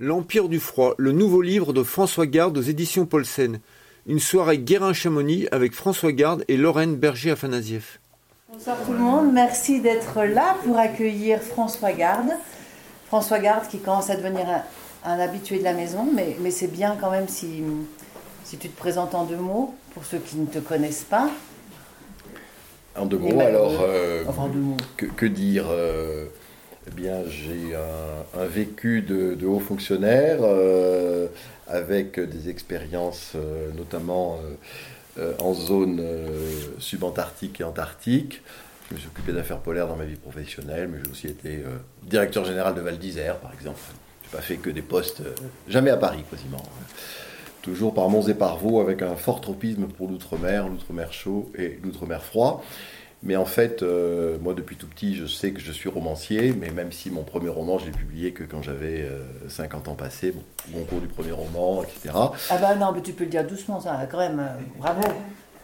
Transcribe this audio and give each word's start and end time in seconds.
L'Empire 0.00 0.48
du 0.48 0.60
froid, 0.60 0.94
le 0.96 1.10
nouveau 1.10 1.42
livre 1.42 1.72
de 1.72 1.82
François 1.82 2.26
Garde 2.26 2.56
aux 2.56 2.62
éditions 2.62 3.04
Paulsen. 3.04 3.58
Une 4.06 4.20
soirée 4.20 4.58
Guérin-Chamonix 4.58 5.48
avec 5.50 5.72
François 5.72 6.12
Garde 6.12 6.44
et 6.46 6.56
Lorraine 6.56 6.94
Berger-Afanasieff. 6.94 7.98
Bonsoir 8.52 8.76
tout 8.86 8.92
le 8.92 9.00
monde, 9.00 9.32
merci 9.32 9.80
d'être 9.80 10.22
là 10.22 10.56
pour 10.62 10.78
accueillir 10.78 11.40
François 11.40 11.90
Garde. 11.90 12.30
François 13.08 13.40
Garde 13.40 13.66
qui 13.66 13.80
commence 13.80 14.08
à 14.08 14.14
devenir 14.14 14.46
un, 15.04 15.18
habitué 15.18 15.58
de 15.58 15.64
la 15.64 15.74
maison, 15.74 16.06
mais, 16.14 16.36
mais 16.42 16.52
c'est 16.52 16.70
bien 16.70 16.96
quand 17.00 17.10
même 17.10 17.26
si, 17.26 17.64
si 18.44 18.56
tu 18.56 18.68
te 18.68 18.78
présentes 18.78 19.16
en 19.16 19.24
deux 19.24 19.34
mots 19.34 19.74
pour 19.94 20.04
ceux 20.04 20.18
qui 20.18 20.36
ne 20.36 20.46
te 20.46 20.60
connaissent 20.60 21.06
pas. 21.10 21.28
En 22.96 23.06
deux 23.06 23.18
mots, 23.18 23.40
alors, 23.40 23.80
euh, 23.80 24.22
Que, 24.96 25.26
dire 25.26 25.66
euh, 25.68 26.26
eh 26.88 26.94
bien, 26.94 27.22
j'ai 27.28 27.74
un, 28.34 28.46
vécu 28.46 29.02
de, 29.02 29.46
haut 29.46 29.60
fonctionnaire 29.60 30.38
euh, 30.42 31.28
avec 31.66 32.18
des 32.18 32.48
expériences 32.48 33.34
notamment 33.76 34.40
en 35.40 35.52
zone 35.52 36.02
subantarctique 36.78 37.60
et 37.60 37.64
antarctique. 37.64 38.42
Je 38.88 38.94
me 38.94 39.00
suis 39.00 39.08
occupé 39.08 39.32
d'affaires 39.32 39.58
polaires 39.58 39.86
dans 39.86 39.96
ma 39.96 40.04
vie 40.04 40.16
professionnelle, 40.16 40.88
mais 40.88 40.98
j'ai 41.04 41.10
aussi 41.10 41.26
été 41.26 41.62
directeur 42.04 42.44
général 42.44 42.74
de 42.74 42.80
Val 42.80 42.98
d'Isère, 42.98 43.36
par 43.36 43.52
exemple. 43.52 43.80
Je 44.22 44.28
n'ai 44.28 44.32
pas 44.32 44.42
fait 44.42 44.56
que 44.56 44.70
des 44.70 44.82
postes, 44.82 45.22
jamais 45.68 45.90
à 45.90 45.96
Paris 45.96 46.22
quasiment. 46.30 46.62
Toujours 47.60 47.92
par 47.92 48.08
monts 48.08 48.26
et 48.28 48.34
par 48.34 48.56
vaux, 48.56 48.80
avec 48.80 49.02
un 49.02 49.16
fort 49.16 49.40
tropisme 49.40 49.88
pour 49.88 50.08
l'outre-mer, 50.08 50.68
l'outre-mer 50.68 51.12
chaud 51.12 51.50
et 51.58 51.78
l'outre-mer 51.82 52.22
froid. 52.22 52.64
Mais 53.22 53.36
en 53.36 53.44
fait, 53.44 53.82
euh, 53.82 54.38
moi 54.40 54.54
depuis 54.54 54.76
tout 54.76 54.86
petit, 54.86 55.16
je 55.16 55.26
sais 55.26 55.50
que 55.50 55.60
je 55.60 55.72
suis 55.72 55.88
romancier, 55.88 56.52
mais 56.52 56.70
même 56.70 56.92
si 56.92 57.10
mon 57.10 57.24
premier 57.24 57.48
roman, 57.48 57.78
je 57.78 57.86
l'ai 57.86 57.90
publié 57.90 58.32
que 58.32 58.44
quand 58.44 58.62
j'avais 58.62 59.08
50 59.48 59.88
euh, 59.88 59.90
ans 59.90 59.94
passés, 59.94 60.32
bon, 60.32 60.42
concours 60.80 61.00
du 61.00 61.08
premier 61.08 61.32
roman, 61.32 61.82
etc. 61.82 62.14
Ah 62.14 62.58
bah 62.60 62.76
non, 62.76 62.92
mais 62.94 63.02
tu 63.02 63.12
peux 63.12 63.24
le 63.24 63.30
dire 63.30 63.44
doucement, 63.44 63.80
ça, 63.80 64.06
quand 64.10 64.18
même, 64.18 64.38
euh, 64.38 64.60
bravo. 64.78 65.02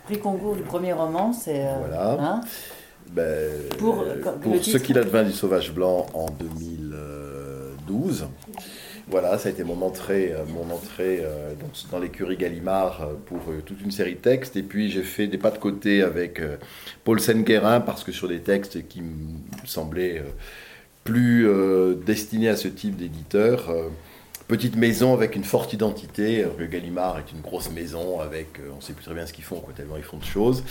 Prix 0.04 0.18
concours 0.18 0.56
du 0.56 0.62
premier 0.62 0.92
roman, 0.92 1.32
c'est... 1.32 1.64
voilà. 1.78 2.18
Hein 2.20 2.40
ben, 3.10 3.52
pour, 3.78 4.04
pour 4.42 4.62
ce 4.62 4.76
qu'il 4.78 4.98
advint 4.98 5.22
du 5.22 5.32
Sauvage 5.32 5.72
Blanc 5.72 6.06
en 6.12 6.26
2012. 6.30 8.26
Voilà, 9.06 9.36
ça 9.36 9.50
a 9.50 9.52
été 9.52 9.64
mon 9.64 9.82
entrée, 9.82 10.32
euh, 10.32 10.44
mon 10.48 10.74
entrée 10.74 11.20
euh, 11.22 11.52
dans 11.90 11.98
l'écurie 11.98 12.38
Gallimard 12.38 13.02
euh, 13.02 13.14
pour 13.26 13.40
toute 13.66 13.82
une 13.82 13.90
série 13.90 14.14
de 14.14 14.20
textes. 14.20 14.56
Et 14.56 14.62
puis 14.62 14.90
j'ai 14.90 15.02
fait 15.02 15.26
des 15.26 15.36
pas 15.36 15.50
de 15.50 15.58
côté 15.58 16.02
avec 16.02 16.40
Paul 17.04 17.20
Senguerin 17.20 17.80
parce 17.80 18.02
que 18.02 18.12
sur 18.12 18.28
des 18.28 18.40
textes 18.40 18.88
qui 18.88 19.02
me 19.02 19.66
semblaient 19.66 20.22
plus 21.04 21.46
destinés 22.06 22.48
à 22.48 22.56
ce 22.56 22.68
type 22.68 22.96
d'éditeur. 22.96 23.72
Petite 24.48 24.76
maison 24.76 25.12
avec 25.12 25.36
une 25.36 25.44
forte 25.44 25.72
identité. 25.72 26.44
Le 26.58 26.66
Gallimard 26.66 27.18
est 27.18 27.32
une 27.32 27.40
grosse 27.40 27.70
maison 27.70 28.20
avec, 28.20 28.58
on 28.72 28.76
ne 28.76 28.80
sait 28.80 28.94
plus 28.94 29.04
très 29.04 29.14
bien 29.14 29.26
ce 29.26 29.32
qu'ils 29.32 29.44
font, 29.44 29.60
quoi, 29.60 29.74
tellement 29.74 29.96
ils 29.96 30.02
font 30.02 30.16
de 30.16 30.24
choses. 30.24 30.64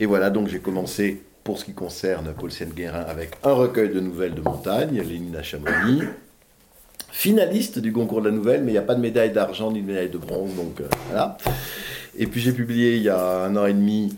Et 0.00 0.06
voilà, 0.06 0.30
donc 0.30 0.48
j'ai 0.48 0.60
commencé 0.60 1.22
pour 1.42 1.58
ce 1.58 1.66
qui 1.66 1.74
concerne 1.74 2.32
Paul 2.32 2.50
Senguerin 2.50 3.02
avec 3.02 3.32
un 3.42 3.52
recueil 3.52 3.90
de 3.90 4.00
nouvelles 4.00 4.34
de 4.34 4.40
montagne, 4.40 5.00
Lénine 5.02 5.36
à 5.36 5.42
Chamonix 5.42 6.02
finaliste 7.14 7.78
du 7.78 7.92
concours 7.92 8.20
de 8.22 8.28
la 8.28 8.34
nouvelle, 8.34 8.64
mais 8.64 8.72
il 8.72 8.74
n'y 8.74 8.78
a 8.78 8.82
pas 8.82 8.96
de 8.96 9.00
médaille 9.00 9.30
d'argent 9.30 9.70
ni 9.70 9.80
de 9.80 9.86
médaille 9.86 10.10
de 10.10 10.18
bronze, 10.18 10.56
donc 10.56 10.80
euh, 10.80 10.88
voilà. 11.08 11.38
Et 12.18 12.26
puis 12.26 12.40
j'ai 12.40 12.52
publié 12.52 12.96
il 12.96 13.02
y 13.02 13.08
a 13.08 13.44
un 13.44 13.54
an 13.54 13.66
et 13.66 13.72
demi 13.72 14.16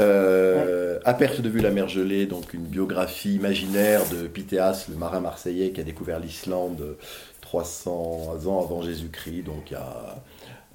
euh, 0.00 0.98
À 1.04 1.14
perte 1.14 1.40
de 1.40 1.48
vue 1.48 1.60
la 1.60 1.70
mer 1.70 1.88
gelée, 1.88 2.26
donc 2.26 2.52
une 2.52 2.64
biographie 2.64 3.36
imaginaire 3.36 4.02
de 4.10 4.26
Pythéas, 4.26 4.86
le 4.88 4.96
marin 4.96 5.20
marseillais 5.20 5.70
qui 5.70 5.80
a 5.80 5.84
découvert 5.84 6.18
l'Islande 6.18 6.96
300 7.42 8.38
ans 8.44 8.60
avant 8.60 8.82
Jésus-Christ, 8.82 9.44
donc 9.44 9.70
il 9.70 9.74
y 9.74 9.76
a 9.76 10.16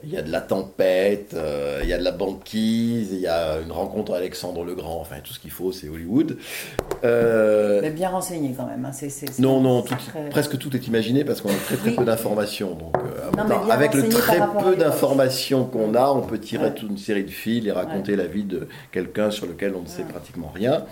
il 0.03 0.11
y 0.11 0.17
a 0.17 0.21
de 0.21 0.31
la 0.31 0.41
tempête, 0.41 1.33
euh, 1.33 1.79
il 1.83 1.89
y 1.89 1.93
a 1.93 1.97
de 1.97 2.03
la 2.03 2.11
banquise, 2.11 3.09
il 3.11 3.19
y 3.19 3.27
a 3.27 3.59
une 3.61 3.71
rencontre 3.71 4.13
Alexandre 4.13 4.63
le 4.63 4.75
Grand, 4.75 4.99
enfin 4.99 5.15
tout 5.23 5.33
ce 5.33 5.39
qu'il 5.39 5.51
faut, 5.51 5.71
c'est 5.71 5.87
Hollywood. 5.87 6.37
Euh, 7.03 7.79
Mais 7.81 7.91
bien 7.91 8.09
renseigné 8.09 8.53
quand 8.55 8.67
même. 8.67 8.85
Hein. 8.85 8.91
non, 9.39 9.61
non, 9.61 9.83
presque 10.29 10.57
tout 10.57 10.75
est 10.75 10.87
imaginé 10.87 11.23
parce 11.23 11.41
qu'on 11.41 11.49
a 11.49 11.55
très 11.65 11.77
très 11.77 11.91
peu 11.91 12.03
d'informations. 12.03 12.75
Donc, 12.75 12.95
euh, 12.97 13.14
avec 13.69 13.93
le 13.93 14.09
très 14.09 14.39
peu 14.61 14.75
d'informations 14.75 15.65
qu'on 15.65 15.95
a, 15.95 16.09
on 16.09 16.21
peut 16.21 16.39
tirer 16.39 16.73
toute 16.73 16.89
une 16.89 16.97
série 16.97 17.23
de 17.23 17.31
fils 17.31 17.65
et 17.67 17.71
raconter 17.71 18.15
la 18.15 18.25
vie 18.25 18.43
de 18.43 18.67
quelqu'un 18.91 19.31
sur 19.31 19.45
lequel 19.45 19.73
on 19.75 19.81
ne 19.81 19.87
sait 19.87 20.03
pratiquement 20.03 20.51
rien. 20.53 20.83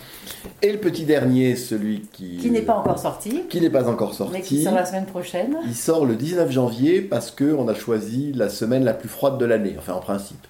Et 0.61 0.71
le 0.71 0.79
petit 0.79 1.05
dernier, 1.05 1.55
celui 1.55 2.01
qui... 2.11 2.37
Qui 2.37 2.51
n'est 2.51 2.61
pas 2.61 2.75
encore 2.75 2.99
sorti. 2.99 3.43
Qui 3.49 3.61
n'est 3.61 3.69
pas 3.69 3.89
encore 3.89 4.13
sorti. 4.13 4.33
Mais 4.33 4.41
qui 4.41 4.63
sort 4.63 4.75
la 4.75 4.85
semaine 4.85 5.05
prochaine. 5.05 5.57
Il 5.65 5.75
sort 5.75 6.05
le 6.05 6.15
19 6.15 6.51
janvier 6.51 7.01
parce 7.01 7.31
qu'on 7.31 7.67
a 7.67 7.73
choisi 7.73 8.33
la 8.33 8.49
semaine 8.49 8.83
la 8.83 8.93
plus 8.93 9.09
froide 9.09 9.37
de 9.37 9.45
l'année, 9.45 9.75
enfin 9.77 9.93
en 9.93 9.99
principe. 9.99 10.45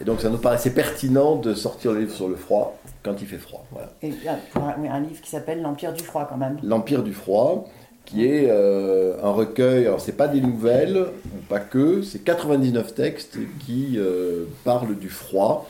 Et 0.00 0.04
donc 0.04 0.20
ça 0.20 0.30
nous 0.30 0.38
paraissait 0.38 0.70
pertinent 0.70 1.36
de 1.36 1.54
sortir 1.54 1.92
le 1.92 2.00
livre 2.00 2.14
sur 2.14 2.28
le 2.28 2.36
froid 2.36 2.78
quand 3.02 3.20
il 3.20 3.26
fait 3.26 3.38
froid. 3.38 3.64
Voilà. 3.72 3.90
Et 4.02 4.12
pour 4.52 4.62
un, 4.64 5.00
livre 5.00 5.20
qui 5.20 5.30
s'appelle 5.30 5.60
L'Empire 5.60 5.92
du 5.92 6.02
froid 6.04 6.26
quand 6.28 6.36
même. 6.36 6.58
L'Empire 6.62 7.02
du 7.02 7.12
froid, 7.12 7.68
qui 8.08 8.24
est 8.24 8.46
euh, 8.48 9.16
un 9.22 9.30
recueil, 9.30 9.86
alors 9.86 10.00
c'est 10.00 10.16
pas 10.16 10.28
des 10.28 10.40
nouvelles, 10.40 10.96
ou 10.96 11.42
pas 11.48 11.60
que, 11.60 12.00
c'est 12.02 12.20
99 12.20 12.94
textes 12.94 13.36
qui 13.66 13.96
euh, 13.98 14.44
parlent 14.64 14.96
du 14.96 15.10
froid 15.10 15.68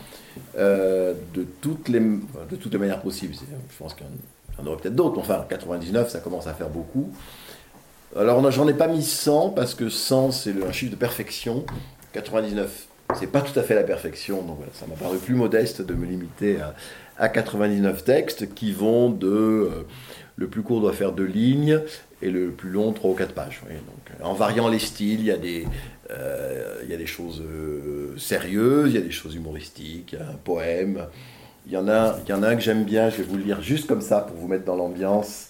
euh, 0.56 1.15
de, 1.34 1.44
toutes 1.60 1.88
les, 1.88 1.99
de 1.99 2.56
toutes 2.56 2.72
les 2.72 2.78
manières 2.78 3.03
possibles. 3.03 3.34
Je 3.34 3.76
pense 3.76 3.94
qu'il 3.94 4.06
y 4.06 4.62
en 4.62 4.66
aurait 4.66 4.81
peut-être 4.81 4.94
d'autres, 4.94 5.19
enfin 5.19 5.44
99 5.49 6.10
ça 6.10 6.21
commence 6.21 6.47
à 6.47 6.54
faire 6.54 6.69
beaucoup. 6.69 7.10
Alors 8.16 8.49
j'en 8.53 8.69
ai 8.69 8.75
pas 8.75 8.87
mis 8.87 9.03
100 9.03 9.50
parce 9.50 9.75
que 9.75 9.88
100 9.88 10.31
c'est 10.31 10.55
un 10.65 10.70
chiffre 10.70 10.93
de 10.93 10.97
perfection. 10.97 11.65
99 12.12 12.87
c'est 13.19 13.26
pas 13.26 13.41
tout 13.41 13.59
à 13.59 13.62
fait 13.62 13.75
la 13.75 13.84
perfection, 13.84 14.43
donc 14.43 14.59
voilà, 14.59 14.72
ça 14.75 14.87
m'a 14.87 14.94
paru 14.94 15.19
plus 15.19 15.34
modeste 15.34 15.82
de 15.82 15.94
me 15.94 16.06
limiter 16.06 16.59
à, 17.16 17.28
99 17.28 18.05
textes 18.05 18.55
qui 18.55 18.70
vont 18.70 19.10
de 19.10 19.70
le 20.38 20.47
plus 20.47 20.62
court 20.62 20.81
doit 20.81 20.94
faire 20.94 21.12
deux 21.12 21.26
lignes 21.26 21.81
et 22.22 22.31
le 22.31 22.50
plus 22.50 22.71
long 22.71 22.93
3 22.93 23.10
ou 23.10 23.15
4 23.15 23.34
pages. 23.34 23.60
en 24.22 24.32
variant 24.32 24.69
les 24.69 24.78
styles, 24.78 25.21
il 25.21 25.26
y 25.26 25.31
a 25.31 25.37
des, 25.37 25.66
euh, 26.10 27.06
choses 27.06 27.43
euh, 27.43 28.16
sérieuses, 28.16 28.93
il 28.93 28.94
y 28.94 28.99
a 28.99 29.03
des 29.03 29.10
choses 29.10 29.34
humoristiques, 29.34 30.12
il 30.12 30.19
y 30.19 30.22
a 30.22 30.28
un 30.28 30.38
poème. 30.44 31.06
Il 31.66 31.72
y 31.72 31.76
en 31.76 31.88
a, 31.88 32.16
il 32.25 32.31
y 32.31 32.32
en 32.32 32.43
un 32.43 32.54
que 32.54 32.62
j'aime 32.62 32.84
bien, 32.84 33.10
je 33.10 33.19
vais 33.19 33.25
vous 33.25 33.37
le 33.37 33.43
lire 33.43 33.60
juste 33.60 33.87
comme 33.87 34.00
ça 34.00 34.21
pour 34.21 34.37
vous 34.37 34.49
mettre 34.49 34.65
dans 34.65 34.76
l'ambiance 34.76 35.49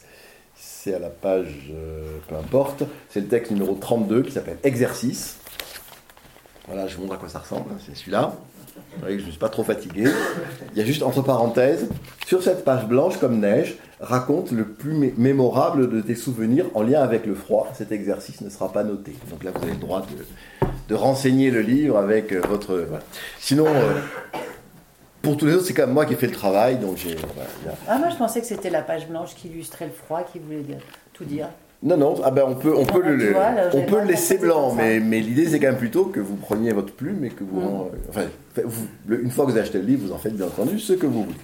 c'est 0.59 0.95
à 0.95 0.99
la 0.99 1.11
page, 1.11 1.71
euh, 1.73 2.19
peu 2.29 2.37
importe, 2.37 2.83
c'est 3.09 3.21
le 3.21 3.27
texte 3.27 3.53
numéro 3.53 3.75
32 3.75 4.23
qui 4.23 4.33
s'appelle 4.33 4.59
Exercice. 4.65 5.39
Voilà, 6.67 6.87
je 6.87 6.97
vous 6.97 7.03
montre 7.03 7.15
à 7.15 7.17
quoi 7.17 7.29
ça 7.29 7.39
ressemble, 7.39 7.71
hein, 7.73 7.79
c'est 7.85 7.97
celui-là. 7.97 8.35
Vous 8.97 9.07
que 9.07 9.19
je 9.19 9.25
ne 9.25 9.31
suis 9.31 9.39
pas 9.39 9.49
trop 9.49 9.65
fatigué. 9.65 10.05
Il 10.73 10.79
y 10.79 10.83
a 10.83 10.85
juste 10.85 11.03
entre 11.03 11.23
parenthèses, 11.23 11.89
sur 12.27 12.43
cette 12.43 12.65
page 12.65 12.87
blanche 12.87 13.19
comme 13.19 13.41
neige, 13.41 13.77
raconte 14.01 14.53
le 14.53 14.65
plus 14.65 15.13
mémorable 15.17 15.91
de 15.91 16.01
tes 16.01 16.15
souvenirs 16.15 16.67
en 16.75 16.83
lien 16.83 17.03
avec 17.03 17.27
le 17.27 17.35
froid. 17.35 17.71
Cet 17.75 17.93
exercice 17.93 18.41
ne 18.41 18.51
sera 18.51 18.73
pas 18.73 18.85
noté. 18.85 19.15
Donc 19.31 19.45
là, 19.45 19.51
vous 19.55 19.63
avez 19.63 19.73
le 19.73 19.79
droit 19.79 20.07
de, 20.89 20.95
renseigner 20.95 21.51
le 21.51 21.61
livre 21.61 21.99
avec 21.99 22.33
euh, 22.33 22.41
votre... 22.49 22.87
Sinon, 23.39 23.67
euh, 23.67 24.01
pour 25.23 25.37
tous 25.37 25.47
les 25.47 25.55
autres, 25.55 25.67
c'est 25.67 25.75
quand 25.75 25.87
même 25.87 25.95
moi 25.95 26.07
qui 26.07 26.15
ai 26.15 26.17
fait 26.17 26.27
le 26.27 26.33
travail, 26.33 26.79
donc 26.79 26.97
j'ai. 26.97 27.17
ah, 27.87 27.99
moi 27.99 28.09
je 28.09 28.17
pensais 28.17 28.41
que 28.41 28.47
c'était 28.47 28.71
la 28.71 28.83
page 28.83 29.09
blanche 29.09 29.35
qui 29.35 29.49
illustrait 29.49 29.87
le 29.87 29.93
froid, 29.93 30.23
qui 30.23 30.39
voulait 30.39 30.63
tout 31.13 31.25
dire. 31.25 31.49
Non, 31.81 31.97
non, 31.97 32.17
ah 32.25 32.33
ben 32.33 32.45
on 32.49 32.57
peut, 32.57 32.75
on 32.77 32.85
peut, 32.85 33.03
le, 33.03 33.37
on 33.73 33.83
peut 33.83 34.01
le 34.01 34.07
laisser 34.07 34.37
blanc, 34.39 34.75
mais, 34.75 34.99
mais 34.99 35.21
l'idée 35.21 35.47
c'est 35.47 35.61
quand 35.61 35.69
même 35.69 35.77
plutôt 35.77 36.07
que 36.07 36.19
vous 36.19 36.35
preniez 36.35 36.73
votre 36.73 36.93
plume 36.93 37.25
et 37.25 37.31
que 37.31 37.45
vous, 37.45 37.61
mm. 37.61 37.91
enfin, 38.09 38.25
une 39.09 39.31
fois 39.31 39.45
que 39.45 39.53
vous 39.53 39.57
avez 39.57 39.67
acheté 39.67 39.79
le 39.79 39.85
livre, 39.85 40.07
vous 40.07 40.13
en 40.13 40.19
faites 40.19 40.37
bien 40.37 40.47
entendu 40.47 40.81
ce 40.81 40.95
que 40.95 41.07
vous 41.07 41.23
voulez. 41.23 41.37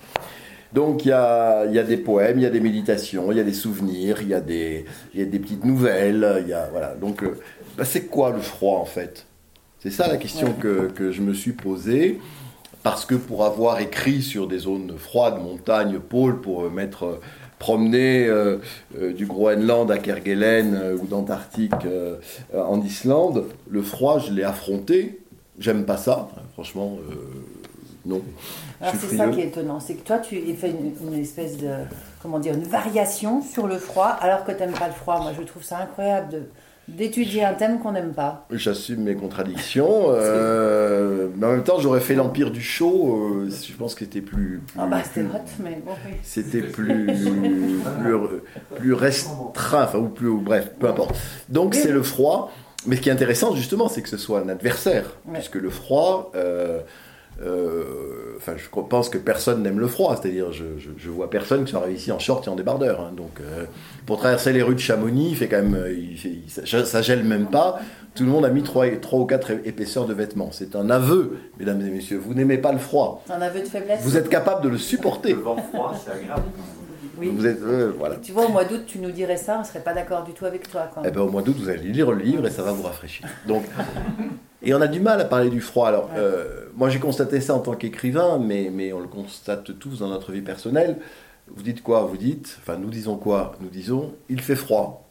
Donc 0.72 1.04
il 1.04 1.10
y 1.10 1.12
a, 1.12 1.66
y 1.66 1.78
a, 1.78 1.84
des 1.84 1.96
poèmes, 1.96 2.40
il 2.40 2.42
y 2.42 2.46
a 2.46 2.50
des 2.50 2.58
méditations, 2.58 3.30
il 3.30 3.38
y 3.38 3.40
a 3.40 3.44
des 3.44 3.52
souvenirs, 3.52 4.18
il 4.22 4.28
y, 4.28 4.34
a 4.34 4.40
des, 4.40 4.86
y 5.14 5.22
a 5.22 5.24
des 5.24 5.38
petites 5.38 5.64
nouvelles, 5.64 6.42
il 6.42 6.48
y 6.48 6.52
a, 6.52 6.68
voilà. 6.72 6.96
Donc 6.96 7.22
euh, 7.22 7.38
bah, 7.78 7.84
c'est 7.84 8.06
quoi 8.06 8.30
le 8.30 8.40
froid 8.40 8.80
en 8.80 8.84
fait? 8.84 9.26
C'est 9.78 9.90
ça 9.90 10.08
la 10.08 10.16
question 10.16 10.52
que, 10.52 10.88
que, 10.88 11.12
je 11.12 11.20
me 11.20 11.32
suis 11.32 11.52
posée 11.52 12.18
parce 12.82 13.04
que 13.06 13.14
pour 13.14 13.44
avoir 13.44 13.80
écrit 13.80 14.20
sur 14.20 14.48
des 14.48 14.58
zones 14.58 14.94
froides, 14.98 15.40
montagnes, 15.40 16.00
pôles, 16.00 16.40
pour 16.40 16.68
mettre 16.72 17.04
euh, 17.04 17.20
promener 17.64 18.26
euh, 18.26 18.58
euh, 19.00 19.14
du 19.14 19.24
Groenland 19.24 19.90
à 19.90 19.96
Kerguelen 19.96 20.98
ou 21.00 21.06
d'Antarctique 21.06 21.72
en 22.54 22.82
Islande, 22.82 23.46
le 23.70 23.80
froid, 23.80 24.18
je 24.18 24.32
l'ai 24.32 24.44
affronté. 24.44 25.20
J'aime 25.58 25.86
pas 25.86 25.96
ça, 25.96 26.28
franchement, 26.52 26.98
non. 28.04 28.20
Alors 28.82 28.94
c'est 29.00 29.16
ça 29.16 29.28
qui 29.28 29.40
est 29.40 29.46
étonnant, 29.46 29.80
c'est 29.80 29.94
que 29.94 30.04
toi 30.04 30.18
tu 30.18 30.36
fais 30.56 30.70
une, 30.70 31.14
espèce 31.14 31.56
de, 31.56 31.70
comment 32.20 32.38
dire, 32.38 32.52
une 32.52 32.64
variation 32.64 33.40
sur 33.40 33.66
le 33.66 33.78
froid, 33.78 34.08
alors 34.20 34.44
que 34.44 34.52
tu 34.52 34.58
n'aimes 34.58 34.72
pas 34.72 34.88
le 34.88 34.92
froid. 34.92 35.20
Moi 35.20 35.32
je 35.38 35.42
trouve 35.44 35.62
ça 35.62 35.78
incroyable 35.78 36.32
de 36.32 36.42
d'étudier 36.88 37.44
un 37.44 37.54
thème 37.54 37.78
qu'on 37.80 37.92
n'aime 37.92 38.12
pas. 38.12 38.46
J'assume 38.50 39.02
mes 39.04 39.14
contradictions, 39.14 40.06
euh, 40.10 41.28
mais 41.36 41.46
en 41.46 41.50
même 41.52 41.64
temps, 41.64 41.78
j'aurais 41.80 42.00
fait 42.00 42.14
l'Empire 42.14 42.50
du 42.50 42.60
Chaud. 42.60 43.42
euh, 43.46 43.50
je 43.50 43.72
pense 43.74 43.94
que 43.94 44.04
c'était 44.04 44.20
plus. 44.20 44.60
Ah 44.78 44.86
bah 44.86 44.98
c'était 45.02 45.26
hot, 45.26 45.38
mais 45.62 45.80
bon, 45.84 45.92
oui. 46.06 46.12
C'était 46.22 46.60
plus, 46.62 47.06
plus, 47.06 48.16
plus 48.76 48.92
restreint, 48.92 49.84
enfin, 49.84 49.98
ou 49.98 50.08
plus, 50.08 50.28
ou 50.28 50.40
bref, 50.40 50.70
peu 50.78 50.88
importe. 50.88 51.16
Donc 51.48 51.74
c'est 51.74 51.92
le 51.92 52.02
froid. 52.02 52.52
Mais 52.86 52.96
ce 52.96 53.00
qui 53.00 53.08
est 53.08 53.12
intéressant, 53.12 53.54
justement, 53.56 53.88
c'est 53.88 54.02
que 54.02 54.10
ce 54.10 54.18
soit 54.18 54.40
un 54.40 54.48
adversaire, 54.50 55.04
Ouais. 55.26 55.34
puisque 55.38 55.54
le 55.54 55.70
froid, 55.70 56.30
euh, 56.34 56.80
euh, 57.42 58.34
enfin, 58.36 58.52
je 58.56 58.64
pense 58.88 59.08
que 59.08 59.18
personne 59.18 59.62
n'aime 59.62 59.80
le 59.80 59.88
froid, 59.88 60.16
c'est-à-dire, 60.20 60.52
je, 60.52 60.64
je, 60.78 60.90
je 60.96 61.10
vois 61.10 61.28
personne 61.30 61.64
qui 61.64 61.72
soit 61.72 61.88
ici 61.90 62.12
en 62.12 62.18
short 62.18 62.46
et 62.46 62.50
en 62.50 62.56
débardeur. 62.56 63.00
hein. 63.00 63.12
donc, 63.16 63.40
euh, 63.40 63.64
pour 64.06 64.18
traverser 64.18 64.52
les 64.52 64.62
rues 64.62 64.74
de 64.74 64.80
Chamonix, 64.80 65.30
il 65.30 65.36
fait 65.36 65.48
quand 65.48 65.62
même, 65.62 65.74
euh, 65.74 65.92
il 65.92 66.16
fait- 66.18 66.28
il- 66.46 66.66
ça, 66.66 66.84
ça 66.84 67.02
gèle 67.02 67.24
même 67.24 67.46
pas. 67.46 67.80
Tout 68.14 68.22
le 68.24 68.30
monde 68.30 68.44
a 68.44 68.50
mis 68.50 68.62
trois, 68.62 68.86
trois 69.00 69.18
ou 69.18 69.24
quatre 69.26 69.50
épaisseurs 69.64 70.06
de 70.06 70.14
vêtements. 70.14 70.50
C'est 70.52 70.76
un 70.76 70.88
aveu, 70.90 71.38
mesdames 71.58 71.80
et 71.80 71.90
messieurs. 71.90 72.18
Vous 72.24 72.34
n'aimez 72.34 72.58
pas 72.58 72.70
le 72.70 72.78
froid. 72.78 73.24
Un 73.28 73.42
aveu 73.42 73.60
de 73.60 73.66
faiblesse. 73.66 74.02
Vous 74.04 74.16
êtes 74.16 74.28
capable 74.28 74.62
de 74.62 74.68
le 74.68 74.78
supporter. 74.78 75.32
Le 75.32 75.40
vent 75.40 75.56
froid, 75.56 75.92
c'est 76.04 76.12
agréable. 76.12 76.42
Oui. 77.18 77.30
Vous 77.34 77.46
êtes, 77.46 77.60
euh, 77.62 77.92
voilà. 77.98 78.16
Tu 78.16 78.32
vois, 78.32 78.46
au 78.46 78.50
mois 78.50 78.64
d'août, 78.64 78.82
tu 78.86 78.98
nous 78.98 79.10
dirais 79.10 79.36
ça, 79.36 79.58
on 79.60 79.64
serait 79.64 79.80
pas 79.82 79.94
d'accord 79.94 80.22
du 80.24 80.32
tout 80.32 80.44
avec 80.46 80.68
toi. 80.70 80.88
Eh 81.04 81.10
ben, 81.10 81.20
au 81.22 81.28
mois 81.28 81.42
d'août, 81.42 81.56
vous 81.58 81.68
allez 81.68 81.88
lire 81.88 82.10
le 82.12 82.18
livre 82.22 82.46
et 82.46 82.50
ça 82.50 82.62
va 82.62 82.72
vous 82.72 82.82
rafraîchir. 82.82 83.26
Donc, 83.48 83.64
et 84.64 84.74
on 84.74 84.80
a 84.80 84.86
du 84.88 85.00
mal 85.00 85.20
à 85.20 85.24
parler 85.24 85.50
du 85.50 85.60
froid. 85.60 85.88
Alors, 85.88 86.04
Ouais. 86.06 86.18
euh, 86.18 86.66
moi, 86.76 86.88
j'ai 86.88 86.98
constaté 86.98 87.40
ça 87.40 87.54
en 87.54 87.60
tant 87.60 87.74
qu'écrivain, 87.74 88.38
mais, 88.38 88.70
mais 88.72 88.92
on 88.92 89.00
le 89.00 89.06
constate 89.08 89.78
tous 89.78 89.98
dans 90.00 90.08
notre 90.08 90.32
vie 90.32 90.40
personnelle. 90.42 90.98
Vous 91.48 91.62
dites 91.62 91.82
quoi? 91.82 92.02
Vous 92.04 92.16
dites, 92.16 92.58
enfin, 92.60 92.76
nous 92.78 92.88
disons 92.90 93.16
quoi? 93.16 93.52
Nous 93.60 93.68
disons, 93.68 94.14
il 94.28 94.40
fait 94.40 94.56
froid. 94.56 95.08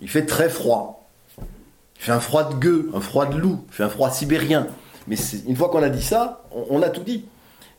Il 0.00 0.08
fait 0.08 0.26
très 0.26 0.48
froid. 0.48 1.08
Il 1.38 2.02
fait 2.02 2.12
un 2.12 2.20
froid 2.20 2.44
de 2.48 2.54
gueux, 2.56 2.90
un 2.92 3.00
froid 3.00 3.26
de 3.26 3.36
loup, 3.38 3.60
il 3.68 3.72
fait 3.74 3.84
un 3.84 3.88
froid 3.88 4.10
sibérien. 4.10 4.66
Mais 5.06 5.16
une 5.46 5.54
fois 5.54 5.68
qu'on 5.68 5.82
a 5.82 5.88
dit 5.88 6.02
ça, 6.02 6.42
on, 6.50 6.64
on 6.70 6.82
a 6.82 6.88
tout 6.90 7.02
dit. 7.02 7.24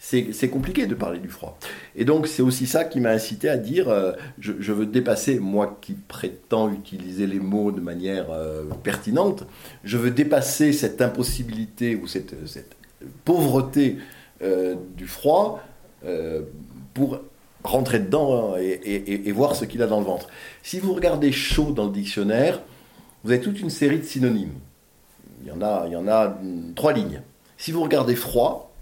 C'est 0.07 0.50
compliqué 0.50 0.86
de 0.86 0.94
parler 0.94 1.18
du 1.18 1.30
froid. 1.30 1.57
Et 1.96 2.06
donc, 2.06 2.28
c'est 2.28 2.44
aussi 2.44 2.68
ça 2.68 2.86
qui 2.86 3.00
m'a 3.00 3.10
incité 3.10 3.50
à 3.50 3.57
dire 3.57 3.90
euh, 3.90 4.12
je, 4.38 4.72
veux 4.72 4.86
dépasser, 4.86 5.40
moi 5.40 5.80
qui 5.81 5.94
prétends 5.94 6.72
utiliser 6.72 7.25
les 7.25 7.40
mots 7.40 7.72
de 7.72 7.81
manière 7.81 8.28
euh, 8.30 8.66
pertinente, 8.84 9.48
je 9.84 9.98
veux 9.98 10.12
dépasser 10.12 10.74
cette 10.74 11.02
impossibilité 11.02 11.96
ou 11.96 12.06
cette, 12.06 12.36
pauvreté 13.24 13.98
euh, 14.44 14.75
du 14.96 15.07
froid 15.07 15.63
pour 16.94 17.19
rentrer 17.63 17.98
dedans 17.98 18.54
hein, 18.54 18.60
et, 18.60 19.28
et- 19.28 19.31
voir 19.31 19.56
ce 19.56 19.66
qu'il 19.66 19.81
a 19.81 19.88
dans 19.88 20.00
le 20.00 20.06
ventre. 20.06 20.28
Si 20.62 20.80
vous 20.80 20.94
regardez 20.94 21.31
chaud 21.31 21.72
dans 21.72 21.86
le 21.86 21.92
dictionnaire, 21.92 22.62
vous 23.24 23.31
avez 23.31 23.42
toute 23.42 23.60
une 23.60 23.72
série 23.72 23.98
de 23.98 24.04
synonymes. 24.04 24.54
Il 25.42 25.48
y 25.48 25.51
en 25.51 25.63
a, 25.63 25.86
il 25.88 25.94
y 25.94 25.96
en 25.96 26.08
a 26.08 26.28
hum, 26.28 26.74
trois 26.75 26.94
lignes. 26.94 27.24
Si 27.58 27.72
vous 27.72 27.81
regardez 27.81 28.16
froid, 28.16 28.75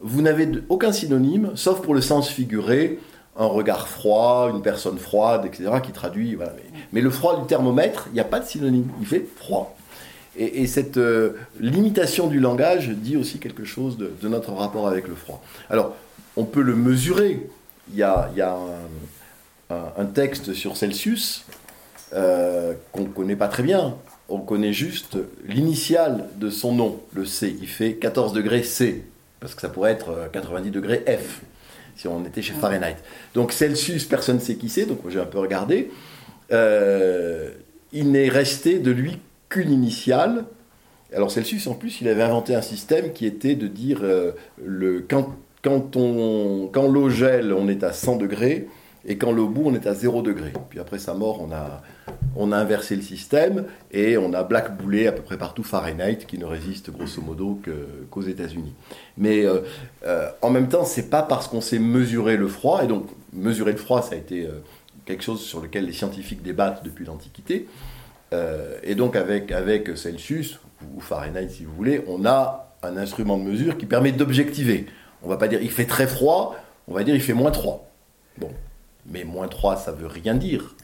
vous 0.00 0.22
n'avez 0.22 0.48
aucun 0.68 0.92
synonyme, 0.92 1.52
sauf 1.54 1.80
pour 1.82 1.94
le 1.94 2.00
sens 2.00 2.28
figuré, 2.28 2.98
un 3.38 3.46
regard 3.46 3.88
froid, 3.88 4.50
une 4.52 4.62
personne 4.62 4.98
froide, 4.98 5.44
etc., 5.46 5.70
qui 5.82 5.92
traduit. 5.92 6.38
Mais, 6.92 7.00
le 7.00 7.10
froid 7.10 7.40
du 7.40 7.46
thermomètre, 7.46 8.06
il 8.10 8.14
n'y 8.14 8.20
a 8.20 8.24
pas 8.24 8.40
de 8.40 8.46
synonyme, 8.46 8.88
il 9.00 9.06
fait 9.06 9.26
froid. 9.36 9.76
Et, 10.38 10.62
et 10.62 10.66
cette 10.66 10.96
euh, 10.96 11.32
limitation 11.60 12.26
du 12.26 12.40
langage 12.40 12.90
dit 12.90 13.16
aussi 13.16 13.38
quelque 13.38 13.64
chose 13.64 13.96
de, 13.96 14.28
notre 14.28 14.52
rapport 14.52 14.86
avec 14.86 15.08
le 15.08 15.14
froid. 15.14 15.42
Alors, 15.70 15.94
on 16.36 16.44
peut 16.44 16.62
le 16.62 16.74
mesurer. 16.74 17.48
Il 17.90 17.96
y 17.96 18.02
a, 18.02 18.30
un 19.70 20.04
texte 20.06 20.52
sur 20.52 20.76
Celsius 20.76 21.44
euh, 22.14 22.74
qu'on 22.92 23.02
ne 23.02 23.08
connaît 23.08 23.36
pas 23.36 23.48
très 23.48 23.62
bien. 23.62 23.96
On 24.28 24.40
connaît 24.40 24.72
juste 24.72 25.18
l'initiale 25.44 26.28
de 26.36 26.50
son 26.50 26.72
nom, 26.72 27.00
le 27.14 27.24
C. 27.24 27.56
Il 27.60 27.68
fait 27.68 27.94
14 27.94 28.32
degrés 28.32 28.62
C, 28.62 29.04
parce 29.46 29.54
que 29.54 29.60
ça 29.60 29.68
pourrait 29.68 29.92
être 29.92 30.10
euh, 30.10 30.26
90 30.32 30.72
degrés 30.72 31.04
F, 31.06 31.42
si 31.94 32.08
on 32.08 32.24
était 32.24 32.42
chez 32.42 32.52
Fahrenheit. 32.52 32.96
Donc 33.34 33.52
Celsius, 33.52 34.04
personne 34.04 34.36
ne 34.36 34.40
sait 34.40 34.56
qui 34.56 34.68
c'est, 34.68 34.86
donc 34.86 34.98
j'ai 35.08 35.20
un 35.20 35.24
peu 35.24 35.38
regardé. 35.38 35.88
Euh, 36.50 37.50
il 37.92 38.10
n'est 38.10 38.28
resté 38.28 38.80
de 38.80 38.90
lui 38.90 39.18
qu'une 39.48 39.70
initiale. 39.70 40.46
Alors 41.14 41.30
Celsius, 41.30 41.68
en 41.68 41.74
plus, 41.74 42.00
il 42.00 42.08
avait 42.08 42.24
inventé 42.24 42.56
un 42.56 42.60
système 42.62 43.12
qui 43.12 43.24
était 43.24 43.54
de 43.54 43.68
dire 43.68 44.00
euh, 44.02 44.32
le, 44.64 45.04
quand, 45.08 45.32
quand, 45.62 45.94
on- 45.94 46.68
quand 46.72 46.88
l'eau 46.88 47.08
gèle, 47.08 47.52
on 47.52 47.68
est 47.68 47.84
à 47.84 47.92
100 47.92 48.16
degrés, 48.16 48.66
et 49.06 49.16
quand 49.16 49.30
l'eau 49.30 49.48
bout, 49.48 49.62
on 49.66 49.74
est 49.74 49.86
à 49.86 49.94
0 49.94 50.22
degré. 50.22 50.52
Puis 50.68 50.80
après 50.80 50.98
sa 50.98 51.14
mort, 51.14 51.40
on 52.36 52.52
a, 52.52 52.56
inversé 52.56 52.96
le 52.96 53.02
système, 53.02 53.64
et 53.92 54.18
on 54.18 54.32
a 54.32 54.42
blackboulé 54.42 55.06
à 55.06 55.12
peu 55.12 55.22
près 55.22 55.38
partout 55.38 55.62
Fahrenheit, 55.62 56.18
qui 56.26 56.38
ne 56.38 56.44
résiste 56.44 56.90
grosso 56.90 57.22
modo 57.22 57.60
qu'aux 58.10 58.22
États-Unis. 58.22 58.74
Mais 59.16 59.46
euh, 59.46 59.60
euh, 60.04 60.28
en 60.42 60.50
même 60.50 60.68
temps, 60.68 60.84
c'est 60.84 61.08
pas 61.08 61.22
parce 61.22 61.46
qu'on 61.46 61.60
sait 61.60 61.78
mesurer 61.78 62.36
le 62.36 62.48
froid, 62.48 62.82
et 62.82 62.88
donc 62.88 63.06
mesurer 63.32 63.72
le 63.72 63.78
froid, 63.78 64.02
ça 64.02 64.16
a 64.16 64.18
été 64.18 64.44
euh, 64.44 64.62
quelque 65.04 65.22
chose 65.22 65.40
sur 65.40 65.60
lequel 65.60 65.86
les 65.86 65.92
scientifiques 65.92 66.42
débattent 66.42 66.84
depuis 66.84 67.04
l'Antiquité. 67.04 67.68
Et 68.82 68.94
donc 68.96 69.16
avec, 69.16 69.50
avec 69.50 69.96
Celsius, 69.96 70.58
ou 70.94 71.00
Fahrenheit 71.00 71.48
si 71.48 71.64
vous 71.64 71.72
voulez, 71.72 72.02
on 72.06 72.26
a 72.26 72.74
un 72.82 72.98
instrument 72.98 73.38
de 73.38 73.44
mesure 73.44 73.78
qui 73.78 73.86
permet 73.86 74.12
d'objectiver. 74.12 74.84
On 75.22 75.28
va 75.28 75.38
pas 75.38 75.48
dire 75.48 75.62
il 75.62 75.70
fait 75.70 75.86
très 75.86 76.06
froid, 76.06 76.54
on 76.86 76.92
va 76.92 77.02
dire 77.02 77.14
il 77.14 77.22
fait 77.22 77.32
moins 77.32 77.50
3. 77.50 77.88
Bon, 78.36 78.50
mais 79.10 79.24
moins 79.24 79.48
3 79.48 79.76
ça 79.76 79.92
veut 79.92 80.06
rien 80.06 80.34
dire. 80.34 80.74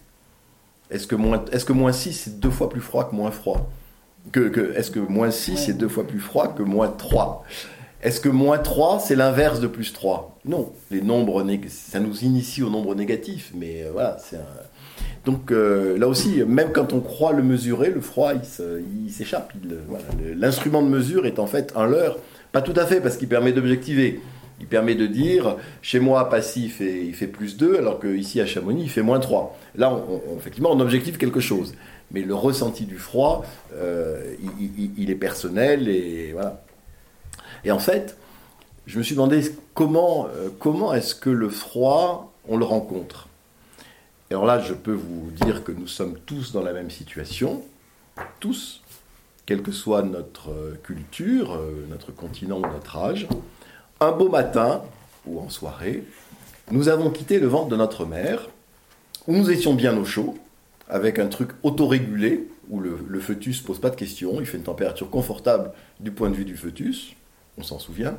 Est-ce 0.91 1.07
que 1.07 1.15
moins, 1.15 1.39
que 1.39 1.73
moins 1.73 1.93
6 1.93 2.13
c'est 2.13 2.41
deux 2.41 2.51
fois 2.51 2.69
plus 2.69 2.81
froid 2.81 3.09
que 3.09 3.15
moins 3.15 3.31
froid? 3.31 3.71
Que, 4.31 4.49
que- 4.49 4.75
Est-ce 4.77 4.91
que 4.91 5.01
moins 5.01 5.31
6 5.31 5.57
c'est 5.57 5.73
deux 5.73 5.89
fois 5.89 6.07
plus 6.07 6.21
froid 6.21 6.49
que 6.55 6.63
moins 6.63 6.89
3 6.89 7.45
Est-ce 8.03 8.21
que 8.21 8.29
moins 8.29 8.59
3 8.59 9.01
c'est 9.01 9.17
l'inverse 9.17 9.61
de 9.61 9.67
plus 9.67 9.93
3 9.93 10.39
Non, 10.45 10.73
les 10.91 11.01
nombres 11.03 11.45
ça 11.69 11.99
nous 12.01 12.19
initie 12.25 12.63
au 12.63 12.71
nombre 12.71 12.95
négatif, 12.95 13.53
mais 13.55 13.85
euh, 13.85 13.91
voilà, 13.93 14.17
c'est 14.21 14.37
un, 14.37 14.47
donc 15.25 15.53
euh, 15.53 15.97
là 15.99 16.09
aussi, 16.09 16.43
même 16.47 16.73
quand 16.73 16.93
on 16.93 17.01
croit 17.01 17.33
le 17.33 17.43
mesurer, 17.45 17.91
le 17.91 18.01
froid, 18.01 18.33
il 18.35 19.11
s'échappe. 19.13 19.53
Voilà, 19.89 20.05
L'instrument 20.37 20.83
de 20.83 20.89
mesure 20.89 21.27
est 21.27 21.39
en 21.39 21.47
fait 21.47 21.73
un 21.77 21.87
leurre. 21.87 22.19
Pas 22.51 22.61
tout 22.61 22.75
à 22.77 22.87
fait, 22.87 23.01
parce 23.01 23.17
qu'il 23.17 23.29
permet 23.29 23.53
d'objectiver. 23.53 24.21
Il 24.63 24.69
permet 24.69 24.95
de 24.95 25.07
dire, 25.07 25.57
chez 25.83 25.99
moi, 25.99 26.31
Passy, 26.31 26.73
il 26.81 27.15
fait, 27.15 27.27
plus 27.27 27.57
2, 27.57 27.77
alors 27.79 27.99
qu'ici, 27.99 28.41
à 28.41 28.47
Chamonix, 28.47 28.85
il 28.85 28.89
fait 28.89 29.03
moins 29.03 29.19
3. 29.19 29.59
Là, 29.75 29.93
on, 29.93 30.39
effectivement, 30.39 30.71
on 30.71 30.79
objective 30.79 31.19
quelque 31.19 31.41
chose. 31.41 31.75
Mais 32.13 32.23
le 32.23 32.35
ressenti 32.35 32.85
du 32.85 32.97
froid, 32.97 33.45
euh, 33.75 34.35
il, 34.97 35.11
est 35.11 35.17
personnel, 35.17 35.89
et 35.89 36.31
voilà. 36.33 36.63
Et 37.65 37.73
en 37.73 37.81
fait, 37.81 38.17
je 38.87 38.99
me 38.99 39.03
suis 39.03 39.17
demandé 39.17 39.43
comment, 39.75 40.29
euh, 40.29 40.49
comment 40.61 40.95
est-ce 40.95 41.17
que 41.17 41.31
le 41.31 41.49
froid, 41.49 42.33
on 42.49 42.57
le 42.57 42.65
rencontre 42.65 43.29
alors 44.31 44.47
là, 44.47 44.61
je 44.61 44.73
peux 44.73 44.95
vous 44.95 45.31
dire 45.45 45.63
que 45.63 45.73
nous 45.73 45.87
sommes 45.87 46.17
tous 46.25 46.53
dans 46.53 46.63
la 46.63 46.73
même 46.73 46.91
situation, 46.91 47.63
tous, 48.41 48.81
quelle 49.45 49.61
que 49.61 49.73
soit 49.73 50.01
notre 50.01 50.53
euh, 50.53 50.81
culture, 50.83 51.61
notre 51.91 52.13
continent 52.13 52.57
ou 52.57 52.63
notre 52.63 52.97
âge. 52.97 53.29
Un 54.03 54.11
beau 54.11 54.29
matin, 54.29 54.83
ou 55.27 55.39
en 55.39 55.49
soirée, 55.49 56.03
nous 56.73 56.89
avons 56.89 57.09
quitté 57.11 57.39
le 57.39 57.47
ventre 57.47 57.69
de 57.69 57.77
notre 57.77 58.05
mère, 58.05 58.49
où 59.29 59.33
nous 59.33 59.49
étions 59.49 59.75
bien 59.75 59.97
au 59.97 60.05
chaud, 60.05 60.37
avec 60.89 61.21
un 61.21 61.29
truc 61.29 61.51
autorégulé, 61.63 62.49
où 62.69 62.81
le, 62.81 62.99
le 63.07 63.21
fœtus 63.21 63.61
pose 63.61 63.81
pas 63.81 63.91
de 63.91 63.95
questions, 63.95 64.41
il 64.41 64.47
fait 64.47 64.57
une 64.57 64.65
température 64.65 65.09
confortable 65.09 65.71
du 66.01 66.11
point 66.11 66.31
de 66.31 66.35
vue 66.35 66.45
du 66.45 66.57
fœtus, 66.57 67.15
on 67.59 67.63
s'en 67.63 67.79
souvient. 67.79 68.19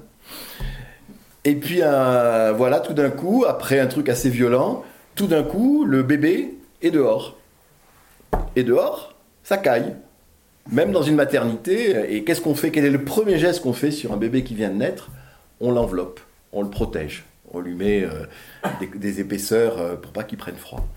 Et 1.44 1.56
puis, 1.56 1.80
euh, 1.82 2.54
voilà, 2.56 2.80
tout 2.80 2.94
d'un 2.94 3.10
coup, 3.10 3.44
après 3.46 3.82
un 3.82 3.88
truc 3.88 4.08
assez 4.08 4.30
violent, 4.30 4.86
tout 5.16 5.28
d'un 5.28 5.44
coup, 5.44 5.84
le 5.84 6.02
bébé 6.02 6.58
est 6.82 6.92
dehors. 6.92 7.36
Et 8.56 8.63
dehors, 8.63 9.16
ça 9.44 9.58
caille. 9.58 9.98
Même 10.72 10.94
dans 10.94 11.04
une 11.04 11.16
maternité. 11.16 12.16
Et 12.16 12.24
qu'est-ce 12.24 12.40
qu'on 12.40 12.56
fait? 12.56 12.72
Quel 12.72 12.86
est 12.86 12.90
le 12.90 13.04
premier 13.04 13.38
geste 13.38 13.63
qu'on 13.63 13.74
fait 13.74 13.92
sur 13.92 14.13
un 14.13 14.18
bébé 14.18 14.46
qui 14.46 14.56
vient 14.56 14.70
de 14.70 14.75
naître? 14.75 15.10
On 15.60 15.72
l'enveloppe, 15.72 16.20
on 16.52 16.62
le 16.62 16.70
protège. 16.70 17.26
On 17.52 17.60
lui 17.60 17.76
met 17.76 18.04
euh, 18.04 18.26
des, 18.96 19.20
épaisseurs 19.20 19.78
euh, 19.78 19.96
pour 19.96 20.12
pas 20.12 20.24
qu'il 20.24 20.38
prenne 20.38 20.56
froid. 20.56 20.88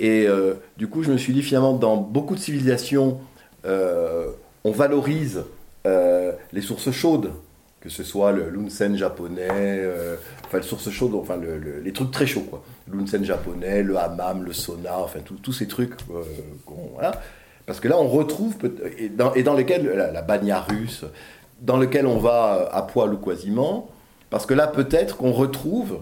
Et 0.00 0.26
euh, 0.26 0.54
du 0.76 0.88
coup, 0.88 1.02
je 1.04 1.12
me 1.12 1.16
suis 1.16 1.32
dit 1.32 1.42
finalement, 1.42 1.74
dans 1.74 1.96
beaucoup 1.96 2.34
de 2.34 2.40
civilisations, 2.40 3.20
on 3.64 4.70
valorise 4.72 5.44
les 5.84 6.60
sources 6.60 6.90
chaudes, 6.90 7.30
que 7.80 7.88
ce 7.88 8.02
soit 8.02 8.32
le 8.32 8.48
l'unsen 8.50 8.96
japonais, 8.96 9.82
enfin 10.44 10.58
les 10.58 10.64
sources 10.64 10.90
chaudes, 10.90 11.14
enfin 11.14 11.36
le- 11.36 11.58
le- 11.58 11.80
les 11.80 11.92
trucs 11.92 12.10
très 12.10 12.26
chauds 12.26 12.46
quoi. 12.50 12.64
L'unsen 12.92 13.24
japonais, 13.24 13.82
le 13.84 13.96
hammam, 13.98 14.42
le 14.44 14.52
sauna, 14.52 14.98
enfin 14.98 15.20
tous 15.20 15.52
ces 15.52 15.68
trucs. 15.68 15.92
Parce 17.66 17.78
que 17.78 17.86
là, 17.88 17.96
on 17.98 18.08
retrouve, 18.08 18.54
et 18.98 19.08
dans, 19.08 19.54
lesquels, 19.54 19.86
la, 19.86 20.10
la 20.10 20.22
banya 20.22 20.60
russe, 20.60 21.04
dans 21.62 21.76
lequel 21.78 22.06
on 22.06 22.18
va 22.18 22.68
à 22.72 22.82
poil 22.82 23.14
ou 23.14 23.16
quasiment, 23.16 23.88
parce 24.30 24.44
que 24.46 24.54
là, 24.54 24.66
peut-être 24.66 25.16
qu'on 25.16 25.32
retrouve, 25.32 25.98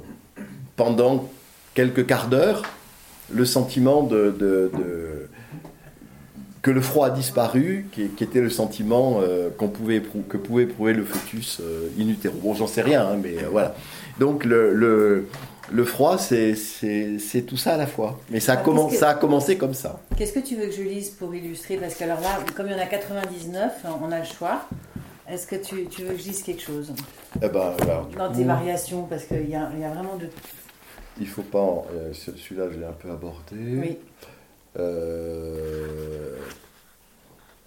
pendant 0.77 1.29
quelques 1.75 2.07
quarts 2.07 2.27
d'heure, 2.29 2.63
le 3.33 3.45
sentiment 3.45 4.03
de, 4.03 4.35
de, 4.37 4.71
de- 4.77 5.29
que 6.63 6.71
le 6.71 6.81
froid 6.83 7.07
a 7.07 7.11
disparu, 7.11 7.87
qui, 7.93 8.09
qui 8.09 8.25
était 8.25 8.41
le 8.41 8.51
sentiment 8.51 9.21
euh, 9.23 9.49
qu'on 9.57 9.69
pouvait 9.69 10.03
que 10.29 10.37
pouvait 10.37 10.65
éprouver 10.65 10.93
le 10.93 11.05
fœtus 11.05 11.61
euh, 11.61 11.89
in 11.99 12.09
utero. 12.09 12.35
Bon, 12.43 12.55
j'en 12.55 12.67
sais 12.67 12.83
rien, 12.83 13.07
hein, 13.07 13.19
mais 13.23 13.39
euh, 13.43 13.49
voilà. 13.51 13.75
Donc 14.19 14.45
le, 14.45 14.75
le, 14.75 15.27
le 15.73 15.85
froid, 15.85 16.19
c'est- 16.19 16.55
tout 17.47 17.57
ça 17.57 17.75
à 17.75 17.77
la 17.79 17.87
fois. 17.87 18.19
Mais 18.31 18.41
ça 18.41 18.53
a, 18.55 18.57
Ah, 18.59 18.63
commen- 18.63 18.85
qu'est-ce 18.89 18.95
que- 18.95 19.01
ça 19.01 19.09
a 19.11 19.15
commencé 19.15 19.57
comme 19.57 19.73
ça. 19.73 20.01
Qu'est-ce 20.19 20.35
que 20.35 20.41
tu 20.41 20.57
veux 20.57 20.67
que 20.67 20.73
je 20.73 20.83
lise 20.83 21.11
pour 21.11 21.35
illustrer? 21.35 21.77
Parce 21.77 21.95
que 21.95 22.05
alors 22.05 22.21
là, 22.21 22.39
comme 22.55 22.67
il 22.67 22.73
y 22.73 22.75
en 22.75 22.79
a 22.79 22.87
99, 22.87 23.73
on 24.03 24.13
a 24.13 24.19
le 24.19 24.25
choix. 24.27 24.63
Est-ce 25.31 25.47
que 25.47 25.57
tu, 25.57 25.87
tu 25.87 26.03
veux 26.03 26.15
que 26.15 26.19
je 26.21 26.29
lise 26.29 26.43
quelque 26.43 26.63
chose 26.63 26.93
Eh 27.41 27.49
ben, 27.49 27.73
alors, 27.81 28.07
du 28.07 28.17
Dans 28.17 28.29
coup, 28.31 28.37
tes 28.37 28.45
variations 28.45 29.05
Parce 29.05 29.25
qu'il 29.25 29.49
y 29.49 29.55
a, 29.55 29.71
il 29.75 29.81
y 29.81 29.85
a 29.85 29.91
vraiment 29.91 30.17
de... 30.17 30.29
il 31.21 31.29
faut 31.29 31.43
pas. 31.43 31.61
en- 31.61 31.87
euh, 31.95 32.13
ce- 32.13 32.33
Celui-là, 32.37 32.69
je 32.71 32.79
l'ai 32.79 32.87
un 32.87 32.93
peu 32.93 33.11
abordé. 33.11 33.57
Oui. 33.57 33.99
Euh, 34.79 36.37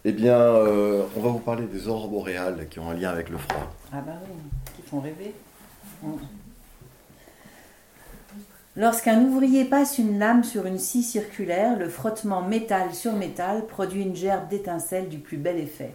eh 0.05 0.11
bien, 0.11 0.37
euh, 0.39 1.03
on 1.15 1.21
va 1.21 1.29
vous 1.29 1.39
parler 1.39 1.65
des 1.65 1.87
aurores 1.87 2.09
boréales 2.09 2.67
qui 2.69 2.79
ont 2.79 2.89
un 2.89 2.93
lien 2.93 3.09
avec 3.11 3.29
le 3.29 3.37
froid. 3.37 3.71
Ah 3.93 4.01
bah 4.05 4.13
oui, 4.29 4.35
qui 4.75 4.81
font 4.81 4.99
rêver. 4.99 5.33
Lorsqu'un 8.75 9.21
ouvrier 9.21 9.65
passe 9.65 9.99
une 9.99 10.17
lame 10.17 10.43
sur 10.43 10.65
une 10.65 10.79
scie 10.79 11.03
circulaire, 11.03 11.77
le 11.77 11.89
frottement 11.89 12.41
métal 12.41 12.93
sur 12.93 13.13
métal 13.13 13.67
produit 13.67 14.01
une 14.01 14.15
gerbe 14.15 14.49
d'étincelles 14.49 15.09
du 15.09 15.19
plus 15.19 15.37
bel 15.37 15.59
effet. 15.59 15.93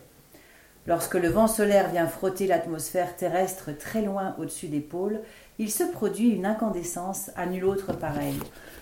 Lorsque 0.88 1.16
le 1.16 1.28
vent 1.28 1.49
solaire 1.49 1.90
vient 1.90 2.07
frotter 2.07 2.47
l'atmosphère 2.47 3.14
terrestre 3.14 3.76
très 3.78 4.00
loin 4.00 4.35
au-dessus 4.38 4.68
des 4.68 4.80
pôles, 4.80 5.21
il 5.59 5.71
se 5.71 5.85
produit 5.85 6.30
une 6.30 6.47
incandescence 6.47 7.30
à 7.37 7.45
nul 7.45 7.66
autre 7.66 7.92
pareille, 7.92 8.40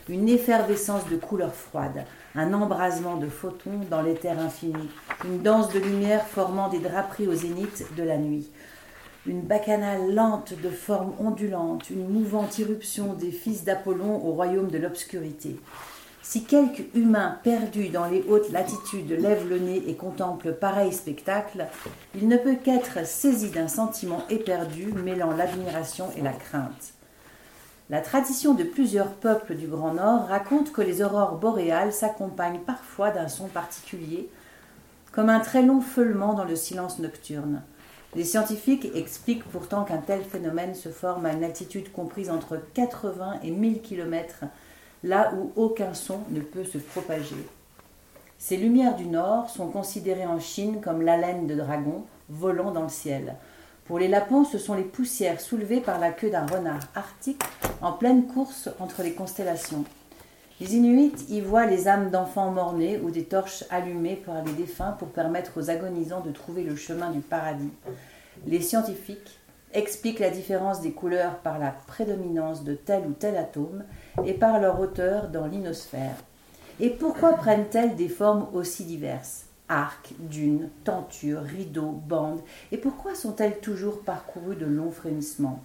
une 0.08 0.28
effervescence 0.28 1.08
de 1.10 1.16
couleurs 1.16 1.56
froides, 1.56 2.04
un 2.36 2.52
embrasement 2.52 3.16
de 3.16 3.26
photons 3.26 3.80
dans 3.90 4.02
l'éther 4.02 4.38
infini, 4.38 4.88
une 5.24 5.42
danse 5.42 5.72
de 5.72 5.80
lumière 5.80 6.24
formant 6.24 6.68
des 6.68 6.78
draperies 6.78 7.26
au 7.26 7.34
zénith 7.34 7.84
de 7.96 8.04
la 8.04 8.18
nuit, 8.18 8.52
une 9.26 9.40
bacchanale 9.40 10.14
lente 10.14 10.52
de 10.62 10.70
forme 10.70 11.12
ondulante, 11.18 11.90
une 11.90 12.08
mouvante 12.08 12.56
irruption 12.60 13.14
des 13.14 13.32
fils 13.32 13.64
d'Apollon 13.64 14.24
au 14.24 14.30
royaume 14.30 14.70
de 14.70 14.78
l'obscurité. 14.78 15.56
Si 16.28 16.42
quelque 16.42 16.82
humain 16.98 17.38
perdu 17.44 17.88
dans 17.88 18.06
les 18.06 18.24
hautes 18.28 18.50
latitudes 18.50 19.12
lève 19.12 19.48
le 19.48 19.60
nez 19.60 19.84
et 19.86 19.94
contemple 19.94 20.54
pareil 20.54 20.92
spectacle, 20.92 21.66
il 22.16 22.26
ne 22.26 22.36
peut 22.36 22.56
qu'être 22.56 23.06
saisi 23.06 23.50
d'un 23.50 23.68
sentiment 23.68 24.24
éperdu 24.28 24.92
mêlant 24.92 25.30
l'admiration 25.30 26.10
et 26.16 26.22
la 26.22 26.32
crainte. 26.32 26.94
La 27.90 28.00
tradition 28.00 28.54
de 28.54 28.64
plusieurs 28.64 29.12
peuples 29.12 29.54
du 29.54 29.68
Grand 29.68 29.94
Nord 29.94 30.26
raconte 30.26 30.72
que 30.72 30.82
les 30.82 31.00
aurores 31.00 31.36
boréales 31.36 31.92
s'accompagnent 31.92 32.58
parfois 32.66 33.12
d'un 33.12 33.28
son 33.28 33.46
particulier, 33.46 34.28
comme 35.12 35.30
un 35.30 35.38
très 35.38 35.62
long 35.62 35.80
feulement 35.80 36.34
dans 36.34 36.44
le 36.44 36.56
silence 36.56 36.98
nocturne. 36.98 37.62
Les 38.16 38.24
scientifiques 38.24 38.90
expliquent 38.96 39.44
pourtant 39.44 39.84
qu'un 39.84 39.98
tel 39.98 40.24
phénomène 40.24 40.74
se 40.74 40.88
forme 40.88 41.24
à 41.24 41.34
une 41.34 41.44
altitude 41.44 41.92
comprise 41.92 42.30
entre 42.30 42.58
80 42.74 43.42
et 43.44 43.52
1000 43.52 43.80
km, 43.80 44.40
là 45.04 45.32
où 45.34 45.52
aucun 45.56 45.94
son 45.94 46.20
ne 46.30 46.40
peut 46.40 46.64
se 46.64 46.78
propager. 46.78 47.46
Ces 48.38 48.56
lumières 48.56 48.96
du 48.96 49.06
nord 49.06 49.50
sont 49.50 49.68
considérées 49.68 50.26
en 50.26 50.40
Chine 50.40 50.80
comme 50.80 51.02
l'haleine 51.02 51.46
de 51.46 51.54
dragon 51.54 52.04
volant 52.28 52.70
dans 52.70 52.82
le 52.82 52.88
ciel. 52.88 53.36
Pour 53.86 53.98
les 53.98 54.08
Lapons, 54.08 54.44
ce 54.44 54.58
sont 54.58 54.74
les 54.74 54.82
poussières 54.82 55.40
soulevées 55.40 55.80
par 55.80 56.00
la 56.00 56.10
queue 56.10 56.30
d'un 56.30 56.46
renard 56.46 56.82
arctique 56.94 57.42
en 57.80 57.92
pleine 57.92 58.26
course 58.26 58.68
entre 58.80 59.02
les 59.02 59.12
constellations. 59.12 59.84
Les 60.60 60.74
Inuits 60.74 61.26
y 61.28 61.40
voient 61.40 61.66
les 61.66 61.86
âmes 61.86 62.10
d'enfants 62.10 62.50
morts-nés 62.50 62.98
ou 62.98 63.10
des 63.10 63.24
torches 63.24 63.64
allumées 63.70 64.16
par 64.16 64.42
les 64.42 64.52
défunts 64.52 64.92
pour 64.92 65.08
permettre 65.08 65.52
aux 65.56 65.70
agonisants 65.70 66.22
de 66.22 66.32
trouver 66.32 66.64
le 66.64 66.76
chemin 66.76 67.10
du 67.10 67.20
paradis. 67.20 67.70
Les 68.46 68.60
scientifiques 68.60 69.38
expliquent 69.72 70.20
la 70.20 70.30
différence 70.30 70.80
des 70.80 70.92
couleurs 70.92 71.36
par 71.38 71.58
la 71.58 71.70
prédominance 71.70 72.64
de 72.64 72.74
tel 72.74 73.06
ou 73.06 73.12
tel 73.12 73.36
atome 73.36 73.84
et 74.24 74.34
par 74.34 74.60
leur 74.60 74.80
hauteur 74.80 75.28
dans 75.28 75.46
l'inosphère. 75.46 76.16
Et 76.80 76.90
pourquoi 76.90 77.32
prennent-elles 77.32 77.96
des 77.96 78.08
formes 78.08 78.46
aussi 78.52 78.84
diverses? 78.84 79.46
Arcs, 79.68 80.14
dunes, 80.18 80.68
tentures, 80.84 81.42
rideaux, 81.42 82.00
bandes 82.06 82.40
Et 82.70 82.76
pourquoi 82.76 83.14
sont-elles 83.14 83.58
toujours 83.60 84.00
parcourues 84.00 84.56
de 84.56 84.66
longs 84.66 84.92
frémissements? 84.92 85.60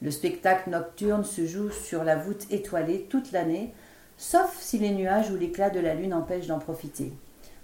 Le 0.00 0.10
spectacle 0.10 0.70
nocturne 0.70 1.24
se 1.24 1.46
joue 1.46 1.70
sur 1.70 2.04
la 2.04 2.16
voûte 2.16 2.46
étoilée 2.50 3.06
toute 3.08 3.32
l'année, 3.32 3.72
sauf 4.16 4.56
si 4.60 4.78
les 4.78 4.90
nuages 4.90 5.30
ou 5.30 5.36
l'éclat 5.36 5.70
de 5.70 5.80
la 5.80 5.94
lune 5.94 6.14
empêchent 6.14 6.46
d'en 6.46 6.58
profiter. 6.58 7.12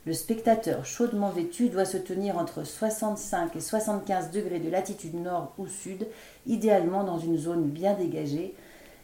Le 0.07 0.15
spectateur 0.15 0.87
chaudement 0.87 1.29
vêtu 1.29 1.69
doit 1.69 1.85
se 1.85 1.99
tenir 1.99 2.39
entre 2.39 2.65
65 2.65 3.55
et 3.55 3.61
75 3.61 4.31
degrés 4.31 4.59
de 4.59 4.71
latitude 4.71 5.15
nord 5.15 5.53
ou 5.59 5.67
sud, 5.67 6.07
idéalement 6.47 7.05
dans 7.05 7.19
une 7.19 7.37
zone 7.37 7.65
bien 7.65 7.93
dégagée, 7.93 8.55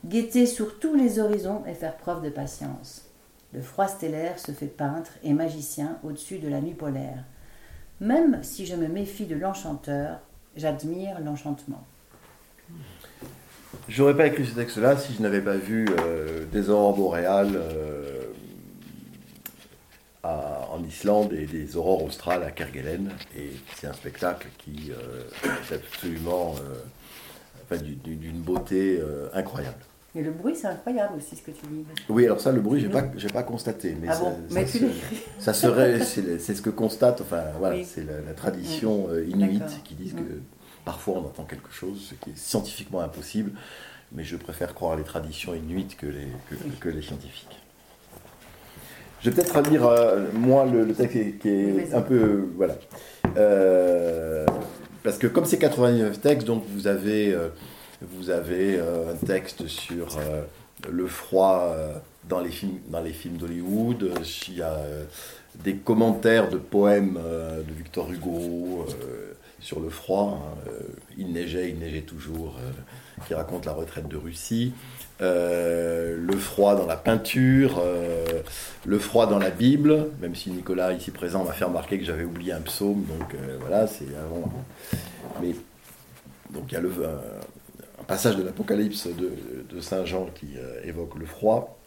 guetter 0.04 0.46
sur 0.46 0.78
tous 0.78 0.94
les 0.94 1.18
horizons 1.18 1.64
et 1.66 1.74
faire 1.74 1.96
preuve 1.96 2.22
de 2.22 2.30
patience. 2.30 3.06
Le 3.52 3.62
froid 3.62 3.88
stellaire 3.88 4.38
se 4.38 4.52
fait 4.52 4.66
peintre 4.66 5.12
et 5.22 5.32
magicien 5.32 5.98
au-dessus 6.04 6.38
de 6.38 6.48
la 6.48 6.60
nuit 6.60 6.74
polaire. 6.74 7.24
Même 8.00 8.40
si 8.42 8.66
je 8.66 8.74
me 8.74 8.88
méfie 8.88 9.26
de 9.26 9.36
l'enchanteur, 9.36 10.20
j'admire 10.56 11.20
l'enchantement. 11.20 11.84
J'aurais 13.88 14.16
pas 14.16 14.26
écrit 14.26 14.46
ce 14.46 14.54
texte-là 14.54 14.96
si 14.96 15.14
je 15.14 15.22
n'avais 15.22 15.40
pas 15.40 15.56
vu 15.56 15.86
euh, 16.00 16.44
des 16.52 16.68
aurores 16.70 16.96
boréales 16.96 17.54
euh, 17.54 18.24
en 20.24 20.82
Islande 20.84 21.32
et 21.32 21.46
des 21.46 21.76
aurores 21.76 22.02
australes 22.02 22.42
à 22.42 22.50
Kerguelen. 22.50 23.12
Et 23.36 23.52
c'est 23.76 23.86
un 23.86 23.92
spectacle 23.92 24.48
qui 24.58 24.90
euh, 24.90 25.22
est 25.70 25.74
absolument 25.74 26.56
enfin, 27.70 27.82
du- 27.82 27.96
du- 27.96 28.16
d'une 28.16 28.40
beauté 28.40 28.98
euh, 29.00 29.28
incroyable. 29.34 29.78
Et 30.14 30.22
le 30.22 30.30
bruit, 30.30 30.56
c'est 30.56 30.66
incroyable 30.68 31.14
aussi 31.18 31.36
ce 31.36 31.42
que 31.42 31.50
tu 31.50 31.66
dis. 31.66 31.84
Oui, 32.08 32.24
alors 32.24 32.40
ça, 32.40 32.50
le 32.50 32.60
bruit, 32.62 32.80
j'ai 32.80 32.88
pas, 32.88 33.04
j'ai 33.16 33.28
pas 33.28 33.42
constaté, 33.42 33.94
mais 34.00 34.08
ah 34.10 34.14
ça, 34.14 34.20
bon 34.24 34.30
ça 34.48 34.54
Mais 34.54 34.64
tu 34.64 34.78
ça 35.38 35.52
serait, 35.52 36.00
c'est 36.04 36.54
ce 36.54 36.62
que 36.62 36.70
constate, 36.70 37.20
enfin 37.20 37.42
voilà, 37.58 37.76
Oui. 37.76 37.84
c'est 37.84 38.04
la, 38.04 38.20
la 38.26 38.32
tradition 38.32 39.08
euh, 39.10 39.24
inuite 39.26 39.82
qui 39.84 39.94
disent 39.94 40.14
Mm. 40.14 40.18
que 40.18 40.32
parfois 40.86 41.16
on 41.16 41.26
entend 41.26 41.44
quelque 41.44 41.70
chose, 41.70 42.08
ce 42.10 42.14
qui 42.14 42.30
est 42.30 42.36
scientifiquement 42.38 43.00
impossible, 43.00 43.50
mais 44.12 44.24
je 44.24 44.36
préfère 44.36 44.72
croire 44.74 44.96
les 44.96 45.02
traditions 45.02 45.54
inuites 45.54 45.96
que 45.98 46.06
les, 46.06 46.28
que, 46.48 46.54
que 46.80 46.88
les 46.88 47.02
scientifiques. 47.02 47.58
Je 49.20 49.30
vais 49.30 49.36
peut-être 49.42 49.68
lire, 49.68 49.84
euh, 49.86 50.26
moi, 50.32 50.64
le, 50.66 50.84
le 50.84 50.94
texte 50.94 51.12
qui 51.12 51.18
est, 51.20 51.32
qui 51.88 51.94
un 51.94 52.00
peu. 52.02 52.48
Voilà. 52.56 52.74
Euh, 53.36 54.46
parce 55.06 55.18
que 55.18 55.28
comme 55.28 55.44
c'est 55.44 55.58
99 55.58 56.20
textes, 56.20 56.48
donc 56.48 56.64
vous 56.68 56.88
avez, 56.88 57.32
euh, 57.32 57.50
vous 58.02 58.28
avez 58.30 58.76
euh, 58.76 59.12
un 59.12 59.26
texte 59.26 59.68
sur 59.68 60.18
euh, 60.18 60.42
le 60.90 61.06
froid 61.06 61.76
dans 62.28 62.40
les 62.40 62.50
films, 62.50 62.80
dans 62.88 63.00
les 63.00 63.12
films 63.12 63.36
d'Hollywood. 63.36 64.10
Il 64.48 64.54
y 64.54 64.62
a 64.62 64.80
des 65.54 65.76
commentaires 65.76 66.50
de 66.50 66.56
poèmes 66.56 67.20
de 67.22 67.72
Victor 67.72 68.10
Hugo 68.10 68.84
sur 69.60 69.78
le 69.78 69.90
froid. 69.90 70.42
hein, 70.42 70.70
il 71.16 71.32
neigeait, 71.32 71.70
il 71.70 71.78
neigeait 71.78 72.02
toujours, 72.02 72.56
qui 73.28 73.34
raconte 73.34 73.64
la 73.64 73.74
retraite 73.74 74.08
de 74.08 74.16
Russie. 74.16 74.74
Euh, 75.22 76.14
le 76.18 76.36
froid 76.36 76.76
dans 76.76 76.84
la 76.84 76.96
peinture, 76.96 77.80
euh, 77.82 78.42
le 78.84 78.98
froid 78.98 79.26
dans 79.26 79.38
la 79.38 79.48
Bible, 79.48 80.08
même 80.20 80.34
si 80.34 80.50
Nicolas 80.50 80.92
ici 80.92 81.10
présent 81.10 81.42
m'a 81.42 81.52
fait 81.52 81.64
remarquer 81.64 81.98
que 81.98 82.04
j'avais 82.04 82.24
oublié 82.24 82.52
un 82.52 82.60
psaume, 82.60 83.06
donc 83.18 83.34
euh, 83.34 83.56
voilà, 83.60 83.86
c'est 83.86 84.04
avant. 84.22 84.52
Mais 85.40 85.54
donc 86.52 86.64
il 86.68 86.74
y 86.74 86.76
a 86.76 86.80
le, 86.80 86.90
un, 86.90 88.04
passage 88.04 88.36
de 88.36 88.42
l'Apocalypse 88.42 89.08
de, 89.08 89.80
Saint 89.80 90.04
Jean 90.04 90.28
qui 90.34 90.48
évoque 90.84 91.18
le 91.18 91.26
froid. 91.26 91.78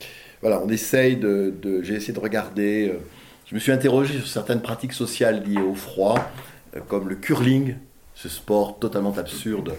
Voilà, 0.41 0.61
on 0.63 0.69
essaye 0.69 1.15
de, 1.15 1.53
j'ai 1.83 1.95
essayé 1.95 2.13
de 2.13 2.19
regarder. 2.19 2.93
je 3.45 3.55
me 3.55 3.59
suis 3.59 3.71
interrogé 3.71 4.17
sur 4.17 4.27
certaines 4.27 4.61
pratiques 4.61 4.93
sociales 4.93 5.43
liées 5.43 5.61
au 5.61 5.75
froid, 5.75 6.17
comme 6.87 7.09
le 7.09 7.15
curling, 7.15 7.75
ce 8.21 8.27
sport 8.27 8.79
totalement 8.79 9.13
absurde 9.17 9.75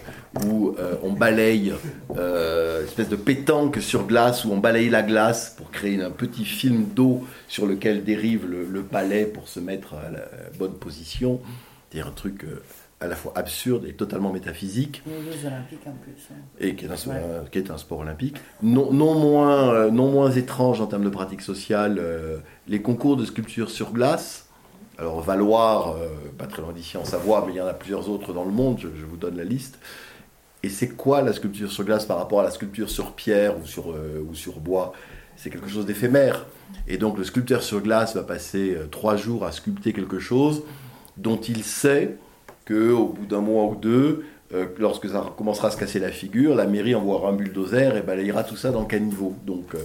où 0.47 0.73
euh, 0.79 0.95
on 1.03 1.11
balaye, 1.13 1.73
euh, 2.17 2.83
espèce 2.85 3.07
de 3.07 3.15
pétanque 3.15 3.77
sur 3.81 4.07
glace, 4.07 4.45
où 4.45 4.51
on 4.51 4.57
balaye 4.57 4.89
la 4.89 5.03
glace 5.03 5.53
pour 5.55 5.69
créer 5.69 6.01
un 6.01 6.09
petit 6.09 6.43
film 6.45 6.85
d'eau 6.95 7.23
sur 7.47 7.67
lequel 7.67 8.03
dérive 8.03 8.47
le, 8.49 8.65
le 8.65 8.81
palais 8.81 9.25
pour 9.25 9.47
se 9.47 9.59
mettre 9.59 9.93
à 9.93 10.09
la 10.09 10.21
bonne 10.57 10.73
position. 10.73 11.39
C'est 11.93 12.01
un 12.01 12.09
truc 12.09 12.43
euh, 12.45 12.63
à 12.99 13.05
la 13.05 13.15
fois 13.15 13.31
absurde 13.35 13.85
et 13.85 13.93
totalement 13.93 14.33
métaphysique 14.33 15.03
Les 15.05 15.13
Jeux 15.39 15.45
Olympiques 15.47 15.85
en 15.85 15.91
plus. 15.91 16.13
hein. 16.31 16.35
et 16.59 16.75
qui 16.75 16.85
est 16.85 16.89
un, 16.89 17.11
Ouais. 17.11 17.17
un- 17.17 17.45
qui 17.45 17.59
est 17.59 17.69
un 17.69 17.77
sport 17.77 17.99
olympique. 17.99 18.37
Non, 18.63 18.91
non 18.91 19.13
moins, 19.19 19.71
euh, 19.71 19.91
non 19.91 20.09
moins 20.09 20.31
étrange 20.31 20.81
en 20.81 20.87
termes 20.87 21.03
de 21.03 21.09
pratique 21.09 21.41
sociale, 21.41 22.01
les 22.67 22.81
concours 22.81 23.17
de 23.17 23.25
sculpture 23.25 23.69
sur 23.69 23.91
glace. 23.91 24.47
Alors 25.01 25.19
Valoir, 25.21 25.95
euh, 25.95 26.09
pas 26.37 26.45
très 26.45 26.61
loin 26.61 26.73
d'ici 26.73 26.95
en 26.95 27.05
Savoie, 27.05 27.43
mais 27.47 27.53
il 27.53 27.55
y 27.55 27.61
en 27.61 27.65
a 27.65 27.73
plusieurs 27.73 28.07
autres 28.07 28.33
dans 28.33 28.45
le 28.45 28.51
monde, 28.51 28.77
je, 28.79 29.03
vous 29.03 29.17
donne 29.17 29.35
la 29.35 29.43
liste. 29.43 29.79
Et 30.61 30.69
c'est 30.69 30.89
quoi 30.89 31.23
la 31.23 31.33
sculpture 31.33 31.71
sur 31.71 31.83
glace 31.83 32.05
par 32.05 32.17
rapport 32.17 32.41
à 32.41 32.43
la 32.43 32.51
sculpture 32.51 32.87
sur 32.87 33.13
pierre 33.13 33.57
ou 33.57 33.65
sur, 33.65 33.93
euh, 33.93 34.23
ou 34.29 34.35
sur 34.35 34.59
bois? 34.59 34.93
C'est 35.37 35.49
quelque 35.49 35.69
chose 35.69 35.87
d'éphémère. 35.87 36.45
Et 36.87 36.99
donc 36.99 37.17
le 37.17 37.23
sculpteur 37.23 37.63
sur 37.63 37.81
glace 37.81 38.15
va 38.15 38.21
passer 38.21 38.75
euh, 38.75 38.85
trois 38.91 39.15
jours 39.15 39.43
à 39.43 39.51
sculpter 39.51 39.91
quelque 39.91 40.19
chose 40.19 40.61
dont 41.17 41.41
il 41.41 41.63
sait 41.63 42.17
qu'au 42.67 43.07
bout 43.07 43.25
d'un 43.25 43.41
mois 43.41 43.65
ou 43.65 43.75
deux, 43.75 44.23
lorsque 44.77 45.09
ça 45.09 45.33
commencera 45.35 45.69
à 45.69 45.71
se 45.71 45.77
casser 45.77 45.99
la 45.99 46.11
figure, 46.11 46.55
la 46.55 46.67
mairie 46.67 46.93
envoiera 46.93 47.29
un 47.29 47.33
bulldozer 47.33 47.97
et 47.97 48.01
balayera 48.01 48.43
tout 48.43 48.55
ça 48.55 48.71
dans 48.71 48.81
le 48.81 48.87
caniveau. 48.87 49.35
Donc 49.45 49.75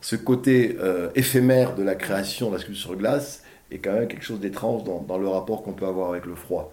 ce 0.00 0.16
côté 0.16 0.76
éphémère 1.14 1.74
de 1.74 1.82
la 1.82 1.94
création 1.94 2.48
de 2.48 2.54
la 2.54 2.60
sculpture 2.60 2.82
sur 2.82 2.96
glace 2.96 3.43
est 3.74 3.78
quand 3.78 3.92
même 3.92 4.08
quelque 4.08 4.24
chose 4.24 4.40
d'étrange 4.40 4.84
dans, 4.84 5.00
dans 5.00 5.18
le 5.18 5.28
rapport 5.28 5.62
qu'on 5.62 5.72
peut 5.72 5.86
avoir 5.86 6.10
avec 6.10 6.26
le 6.26 6.34
froid. 6.34 6.72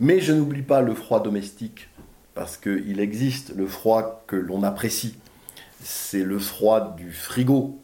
Mais 0.00 0.20
je 0.20 0.32
n'oublie 0.32 0.62
pas 0.62 0.80
le 0.80 0.94
froid 0.94 1.22
domestique, 1.22 1.88
parce 2.34 2.56
qu'il 2.56 2.98
existe 2.98 3.54
le 3.54 3.66
froid 3.66 4.24
que 4.26 4.36
l'on 4.36 4.62
apprécie. 4.62 5.16
C'est 5.82 6.24
le 6.24 6.38
froid 6.38 6.94
du 6.96 7.12
frigo, 7.12 7.78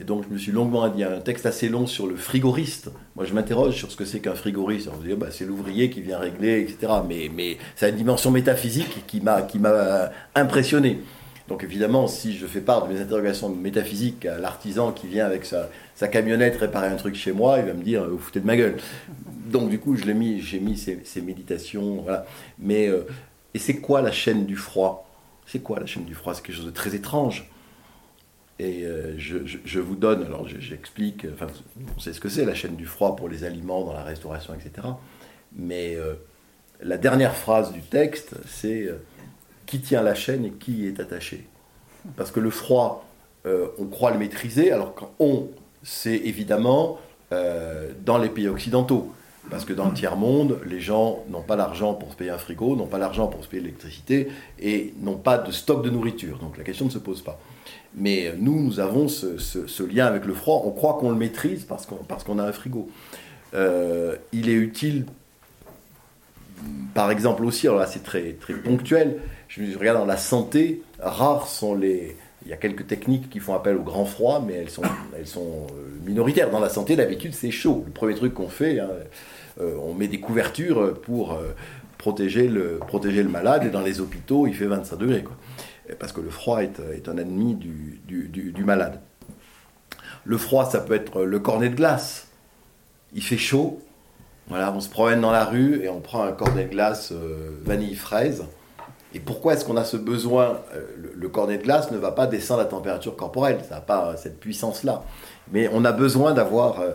et 0.00 0.04
donc, 0.04 0.24
je 0.26 0.32
me 0.32 0.38
suis 0.38 0.50
longuement 0.50 0.88
dit, 0.88 1.04
un 1.04 1.20
texte 1.20 1.44
assez 1.44 1.68
long 1.68 1.86
sur 1.86 2.06
le 2.06 2.16
frigoriste. 2.16 2.90
Moi, 3.16 3.26
je 3.26 3.34
m'interroge 3.34 3.74
sur 3.74 3.90
ce 3.90 3.96
que 3.96 4.06
c'est 4.06 4.20
qu'un 4.20 4.34
frigoriste. 4.34 4.88
On 4.88 4.98
se 4.98 5.06
dit, 5.06 5.14
bah, 5.14 5.26
c'est 5.30 5.44
l'ouvrier 5.44 5.90
qui 5.90 6.00
vient 6.00 6.18
régler, 6.18 6.60
etc. 6.60 6.92
Mais, 7.06 7.30
mais 7.34 7.58
a 7.82 7.88
une 7.88 7.96
dimension 7.96 8.30
métaphysique 8.30 9.04
qui 9.06 9.20
m'a 9.20 10.10
impressionné. 10.34 11.00
Donc, 11.50 11.64
évidemment, 11.64 12.06
si 12.06 12.36
je 12.36 12.46
fais 12.46 12.60
part 12.60 12.86
de 12.86 12.92
mes 12.92 13.00
interrogations 13.00 13.50
métaphysiques 13.50 14.24
à 14.24 14.38
l'artisan 14.38 14.92
qui 14.92 15.06
vient 15.08 15.26
avec 15.26 15.44
sa, 15.44 15.68
camionnette 16.08 16.56
réparer 16.56 16.86
un 16.86 16.96
truc 16.96 17.14
chez 17.14 17.32
moi, 17.32 17.58
il 17.58 17.66
va 17.66 17.74
me 17.74 17.82
dire, 17.82 18.08
vous 18.08 18.18
foutez 18.18 18.40
de 18.40 18.46
ma 18.46 18.56
gueule. 18.56 18.76
Donc, 19.50 19.68
du 19.68 19.78
coup, 19.78 19.94
mis, 20.14 20.40
j'ai 20.40 20.60
mis 20.60 20.78
ces, 20.78 21.20
méditations. 21.20 22.06
Mais, 22.58 22.88
euh, 22.88 23.02
et 23.52 23.58
c'est 23.58 23.76
quoi 23.76 24.00
la 24.00 24.12
chaîne 24.12 24.46
du 24.46 24.56
froid? 24.56 25.06
C'est 25.44 25.58
quoi 25.58 25.80
la 25.80 25.86
chaîne 25.86 26.04
du 26.04 26.14
froid? 26.14 26.34
C'est 26.34 26.42
quelque 26.42 26.56
chose 26.56 26.66
de 26.66 26.70
très 26.70 26.94
étrange. 26.94 27.50
Et 28.60 28.84
euh, 28.84 29.14
je, 29.18 29.80
vous 29.80 29.96
donne, 29.96 30.22
alors 30.22 30.46
j'explique, 30.46 31.26
enfin, 31.32 31.46
on 31.96 31.98
sait 31.98 32.12
ce 32.12 32.20
que 32.20 32.28
c'est 32.28 32.44
la 32.44 32.54
chaîne 32.54 32.76
du 32.76 32.84
froid 32.84 33.16
pour 33.16 33.28
les 33.28 33.42
aliments 33.42 33.84
dans 33.84 33.94
la 33.94 34.04
restauration, 34.04 34.52
etc. 34.52 34.86
Mais 35.56 35.96
euh, 35.96 36.14
la 36.82 36.98
dernière 36.98 37.34
phrase 37.34 37.72
du 37.72 37.80
texte, 37.80 38.34
c'est 38.46 38.82
euh, 38.82 38.98
qui 39.70 39.80
tient 39.80 40.02
la 40.02 40.16
chaîne 40.16 40.44
et 40.44 40.50
qui 40.50 40.86
est 40.86 40.98
attaché. 40.98 41.46
Parce 42.16 42.32
que 42.32 42.40
le 42.40 42.50
froid, 42.50 43.06
on 43.44 43.86
croit 43.86 44.10
le 44.10 44.18
maîtriser, 44.18 44.72
alors 44.72 44.94
qu'on, 44.94 45.48
c'est 45.84 46.16
évidemment 46.16 46.98
dans 47.30 48.18
les 48.18 48.30
pays 48.30 48.48
occidentaux. 48.48 49.12
Parce 49.48 49.64
que 49.64 49.72
dans 49.72 49.86
le 49.86 49.94
tiers-monde, 49.94 50.58
les 50.66 50.80
gens 50.80 51.24
n'ont 51.30 51.42
pas 51.42 51.56
l'argent 51.56 51.94
pour 51.94 52.12
se 52.12 52.16
payer 52.16 52.30
un 52.30 52.38
frigo, 52.38 52.76
n'ont 52.76 52.86
pas 52.86 52.98
l'argent 52.98 53.28
pour 53.28 53.42
se 53.42 53.48
payer 53.48 53.62
l'électricité 53.62 54.28
et 54.58 54.92
n'ont 55.00 55.16
pas 55.16 55.38
de 55.38 55.50
stock 55.52 55.84
de 55.84 55.90
nourriture. 55.90 56.38
Donc 56.38 56.58
la 56.58 56.64
question 56.64 56.86
ne 56.86 56.90
se 56.90 56.98
pose 56.98 57.22
pas. 57.22 57.38
Mais 57.94 58.34
nous, 58.38 58.60
nous 58.60 58.80
avons 58.80 59.08
ce, 59.08 59.82
lien 59.82 60.06
avec 60.06 60.24
le 60.24 60.34
froid. 60.34 60.62
On 60.66 60.70
croit 60.70 60.98
qu'on 61.00 61.10
le 61.10 61.16
maîtrise 61.16 61.64
parce 61.64 61.86
qu'on 61.86 62.38
a 62.38 62.44
un 62.44 62.52
frigo. 62.52 62.88
Euh, 63.54 64.16
il 64.32 64.48
est 64.48 64.54
utile, 64.54 65.06
par 66.94 67.10
exemple 67.10 67.44
aussi, 67.44 67.66
alors 67.66 67.80
là 67.80 67.86
c'est 67.86 68.04
très, 68.04 68.34
très 68.34 68.54
ponctuel, 68.54 69.18
je 69.50 69.78
regarde 69.78 69.98
dans 69.98 70.06
la 70.06 70.16
santé, 70.16 70.82
rares 70.98 71.46
sont 71.46 71.74
les... 71.74 72.16
Il 72.46 72.48
y 72.48 72.54
a 72.54 72.56
quelques 72.56 72.86
techniques 72.86 73.28
qui 73.28 73.38
font 73.38 73.54
appel 73.54 73.76
au 73.76 73.82
grand 73.82 74.06
froid, 74.06 74.42
mais 74.46 74.54
elles 74.54 74.70
sont, 74.70 74.82
elles 75.18 75.26
sont 75.26 75.66
euh, 75.70 76.06
minoritaires. 76.06 76.50
Dans 76.50 76.60
la 76.60 76.70
santé, 76.70 76.96
d'habitude, 76.96 77.34
c'est 77.34 77.50
chaud. 77.50 77.82
Le 77.86 77.92
premier 77.92 78.14
truc 78.14 78.32
qu'on 78.32 78.48
fait, 78.48 78.80
hein, 78.80 78.88
euh, 79.60 79.76
on 79.82 79.92
met 79.92 80.08
des 80.08 80.20
couvertures 80.20 80.98
pour 81.02 81.38
protéger, 81.98 82.48
le, 82.48 82.78
protéger 82.78 83.22
le 83.22 83.28
malade, 83.28 83.64
et 83.64 83.68
dans 83.68 83.82
les 83.82 84.00
hôpitaux, 84.00 84.46
il 84.46 84.54
fait 84.54 84.64
25 84.66 84.96
degrés. 84.96 85.22
Quoi 85.22 85.36
parce 85.98 86.12
que 86.12 86.20
le 86.20 86.30
froid 86.30 86.62
est, 86.62 87.08
un 87.08 87.16
ennemi 87.16 87.54
du, 87.54 88.64
malade. 88.64 89.00
Le 90.24 90.38
froid, 90.38 90.64
ça 90.64 90.80
peut 90.80 90.94
être 90.94 91.22
le 91.22 91.38
cornet 91.38 91.68
de 91.68 91.74
glace. 91.74 92.28
Il 93.12 93.22
fait 93.22 93.38
chaud, 93.38 93.80
voilà, 94.48 94.72
on 94.72 94.80
se 94.80 94.88
promène 94.88 95.20
dans 95.20 95.32
la 95.32 95.44
rue 95.44 95.82
et 95.82 95.88
on 95.88 96.00
prend 96.00 96.22
un 96.22 96.32
cornet 96.32 96.64
de 96.64 96.70
glace 96.70 97.12
euh, 97.12 97.50
vanille-fraise. 97.64 98.44
Et 99.14 99.20
pourquoi 99.20 99.54
est-ce 99.54 99.64
qu'on 99.64 99.76
a 99.76 99.84
ce 99.84 99.96
besoin 99.96 100.60
euh, 100.74 100.86
le, 101.16 101.28
cornet 101.28 101.58
de 101.58 101.62
glace 101.62 101.90
ne 101.90 101.98
va 101.98 102.12
pas 102.12 102.26
descendre 102.26 102.60
la 102.60 102.66
température 102.66 103.16
corporelle, 103.16 103.60
ça 103.68 103.76
n'a 103.76 103.80
pas 103.80 104.16
cette 104.16 104.38
puissance-là. 104.38 105.02
Mais 105.52 105.68
on 105.72 105.84
a 105.84 105.92
besoin 105.92 106.32
d'avoir, 106.32 106.80
euh, 106.80 106.92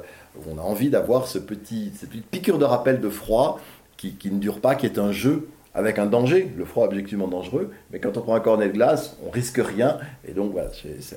on 0.50 0.58
a 0.58 0.62
envie 0.62 0.90
d'avoir 0.90 1.28
ce 1.28 1.40
petit, 1.40 1.92
cette 2.00 2.10
petite 2.10 2.28
piqûre 2.28 2.58
de 2.58 2.66
rappel 2.66 3.02
de 3.02 3.10
froid 3.10 3.60
qui, 3.98 4.16
qui, 4.16 4.32
ne 4.32 4.40
dure 4.40 4.62
pas, 4.62 4.76
qui 4.76 4.86
est 4.86 4.98
un 4.98 5.12
jeu 5.12 5.50
avec 5.76 6.00
un 6.00 6.06
danger, 6.06 6.54
le 6.58 6.64
froid 6.64 6.86
objectivement 6.86 7.28
dangereux, 7.28 7.70
mais 7.92 8.00
quand 8.00 8.16
on 8.18 8.22
prend 8.22 8.36
un 8.36 8.40
cornet 8.40 8.70
de 8.70 8.74
glace, 8.74 9.18
on 9.28 9.30
risque 9.30 9.62
rien, 9.62 9.98
et 10.26 10.32
donc 10.32 10.54
voilà, 10.54 10.70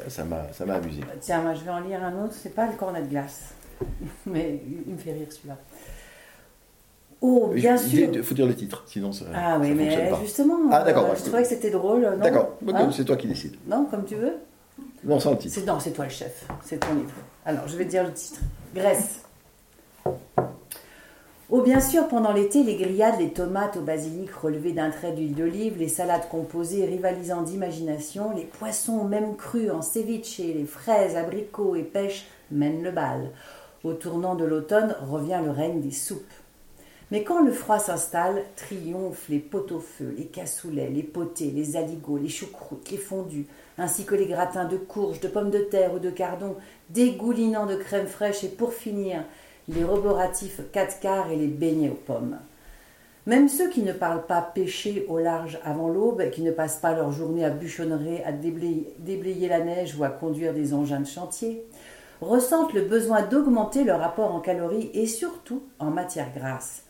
ça 0.09 0.25
m'a 0.25 0.75
amusé. 0.75 1.01
Tiens, 1.21 1.43
moi 1.43 1.55
je 1.55 1.65
vais 1.65 1.71
en 1.71 1.79
lire 1.79 2.03
un 2.03 2.25
autre, 2.25 2.35
c'est 2.35 2.55
pas 2.55 2.67
le 2.67 2.77
cornet 2.77 3.03
de 3.03 3.07
glace, 3.07 3.55
mais 4.27 4.61
il 4.87 4.93
me 4.93 4.99
fait 4.99 5.13
rire 5.13 5.29
celui-là. 5.31 5.57
Oh, 7.21 7.51
bien 7.53 7.77
sûr. 7.77 8.11
Il 8.13 8.23
faut 8.23 8.35
dire 8.35 8.47
le 8.47 8.55
titre, 8.55 8.85
sinon 8.87 9.13
ça. 9.13 9.25
Ah 9.35 9.59
oui, 9.61 9.73
mais 9.73 10.11
justement. 10.23 10.57
Ah 10.71 10.85
d'accord. 10.85 11.07
Euh, 11.11 11.15
je 11.17 11.23
trouvais 11.23 11.43
que 11.43 11.49
c'était 11.49 11.71
drôle. 11.71 12.09
D'accord, 12.23 12.57
hein? 12.67 12.91
c'est 12.93 13.05
toi 13.05 13.17
qui 13.17 13.27
décides. 13.27 13.57
Non, 13.67 13.87
comme 13.91 14.05
tu 14.05 14.15
veux. 14.15 14.35
Non, 15.05 15.17
le 15.17 15.37
titre. 15.37 15.61
Non, 15.67 15.81
c'est 15.81 15.91
toi 15.93 16.05
le 16.05 16.11
chef, 16.11 16.47
c'est 16.63 16.79
ton 16.79 16.95
livre. 16.95 17.11
Alors, 17.45 17.67
je 17.67 17.77
vais 17.77 17.85
dire 17.85 18.05
le 18.05 18.13
titre. 18.13 18.41
Grèce. 18.75 19.23
Oh, 21.51 21.63
bien 21.63 21.81
sûr, 21.81 22.09
pendant 22.09 22.33
l'été, 22.33 22.63
les 22.63 22.77
grillades, 22.77 23.19
les 23.19 23.31
tomates 23.33 23.79
au 23.79 23.81
basilic 23.81 24.31
relevées 24.31 24.73
d'un 24.73 24.91
trait 24.91 25.13
d'huile 25.13 25.35
d'olive, 25.35 25.79
les 25.79 25.89
salades 25.89 26.29
composées 26.31 26.85
rivalisant 26.85 27.41
d'imagination, 27.41 28.33
les 28.37 28.45
poissons 28.45 29.05
même 29.05 29.35
crus 29.35 29.71
en 29.71 29.81
ceviche, 29.81 30.39
les 30.39 30.67
fraises, 30.67 31.17
abricots 31.17 31.75
et 31.75 31.85
pêches 31.85 32.27
mènent 32.51 32.83
le 32.83 32.91
bal. 32.91 33.31
Au 33.83 33.95
tournant 33.95 34.35
de 34.35 34.45
l'automne 34.45 34.95
revient 35.01 35.41
le 35.43 35.51
règne 35.51 35.81
des 35.81 35.91
soupes. 35.91 36.21
Mais 37.11 37.25
quand 37.25 37.43
le 37.43 37.53
froid 37.53 37.79
s'installe, 37.79 38.43
triomphent 38.55 39.31
les 39.31 39.39
pot-au-feu, 39.39 40.15
les 40.17 40.27
cassoulets, 40.27 40.91
les 40.91 41.03
potés, 41.03 41.51
les 41.51 41.77
aligots, 41.77 42.19
les 42.19 42.29
choucroutes, 42.29 42.91
les 42.91 42.99
fondus, 42.99 43.47
ainsi 43.79 44.05
que 44.05 44.15
les 44.15 44.27
gratins 44.27 44.67
de 44.67 44.77
courges, 44.77 45.21
de 45.21 45.29
pommes 45.29 45.51
de 45.51 45.61
terre 45.61 45.95
ou 45.95 45.99
de 45.99 46.11
cardon, 46.11 46.57
dégoulinant 46.91 47.65
de 47.65 47.77
crème 47.77 48.07
fraîche 48.07 48.45
et 48.45 48.49
pour 48.49 48.75
finir, 48.75 49.25
les 49.69 49.85
roboratifs 49.85 50.61
4 50.71 51.01
quarts 51.01 51.31
et 51.31 51.37
les 51.37 51.47
beignets 51.47 51.89
aux 51.89 51.95
pommes. 51.95 52.39
Même 53.27 53.49
ceux 53.49 53.69
qui 53.69 53.83
ne 53.83 53.93
parlent 53.93 54.27
pas 54.27 54.41
pêcher 54.41 55.07
au 55.09 55.19
large 55.19 55.59
avant 55.65 55.89
l'aube, 55.89 56.31
qui 56.31 56.43
ne 56.43 56.51
passent 56.51 56.81
pas 56.81 56.95
leur 56.95 57.13
journée 57.13 57.45
à 57.45 57.51
bûchonnerer, 57.51 58.23
à 58.25 58.33
déblayer, 58.33 59.49
la 59.49 59.61
neige 59.61 59.97
ou 59.99 60.05
à 60.05 60.09
conduire 60.09 60.55
des 60.55 60.73
engins 60.75 61.01
de 61.01 61.07
chantier, 61.07 61.65
ressentent 62.21 62.73
le 62.73 62.83
besoin 62.83 63.23
d'augmenter 63.23 63.85
leur 63.85 64.03
apport 64.03 64.35
en 64.35 64.41
calories 64.41 64.91
et 64.93 65.07
surtout 65.07 65.63
en 65.79 65.91
matière 65.91 66.33
grasse. 66.35 66.85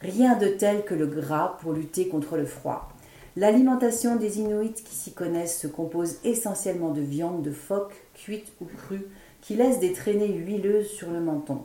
Rien 0.00 0.36
de 0.36 0.46
tel 0.46 0.84
que 0.84 0.94
le 0.94 1.06
gras 1.06 1.58
pour 1.60 1.72
lutter 1.72 2.08
contre 2.08 2.36
le 2.36 2.46
froid. 2.46 2.92
L'alimentation 3.36 4.16
des 4.16 4.38
Inuits 4.38 4.74
qui 4.74 4.94
s'y 4.94 5.12
connaissent 5.12 5.58
se 5.58 5.66
compose 5.66 6.18
essentiellement 6.24 6.90
de 6.90 7.00
viande 7.00 7.42
de 7.42 7.50
phoque, 7.50 7.94
cuite 8.14 8.52
ou 8.60 8.64
crue, 8.64 9.06
qui 9.40 9.54
laisse 9.54 9.80
des 9.80 9.92
traînées 9.92 10.32
huileuses 10.32 10.88
sur 10.88 11.10
le 11.10 11.20
menton. 11.20 11.62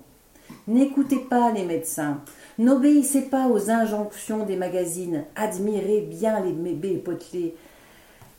N'écoutez 0.67 1.19
pas 1.19 1.51
les 1.51 1.65
médecins. 1.65 2.21
N'obéissez 2.57 3.23
pas 3.23 3.47
aux 3.47 3.69
injonctions 3.69 4.45
des 4.45 4.55
magazines. 4.55 5.25
Admirez 5.35 6.01
bien 6.01 6.39
les 6.39 6.53
bébés 6.53 6.97
potelés. 6.97 7.55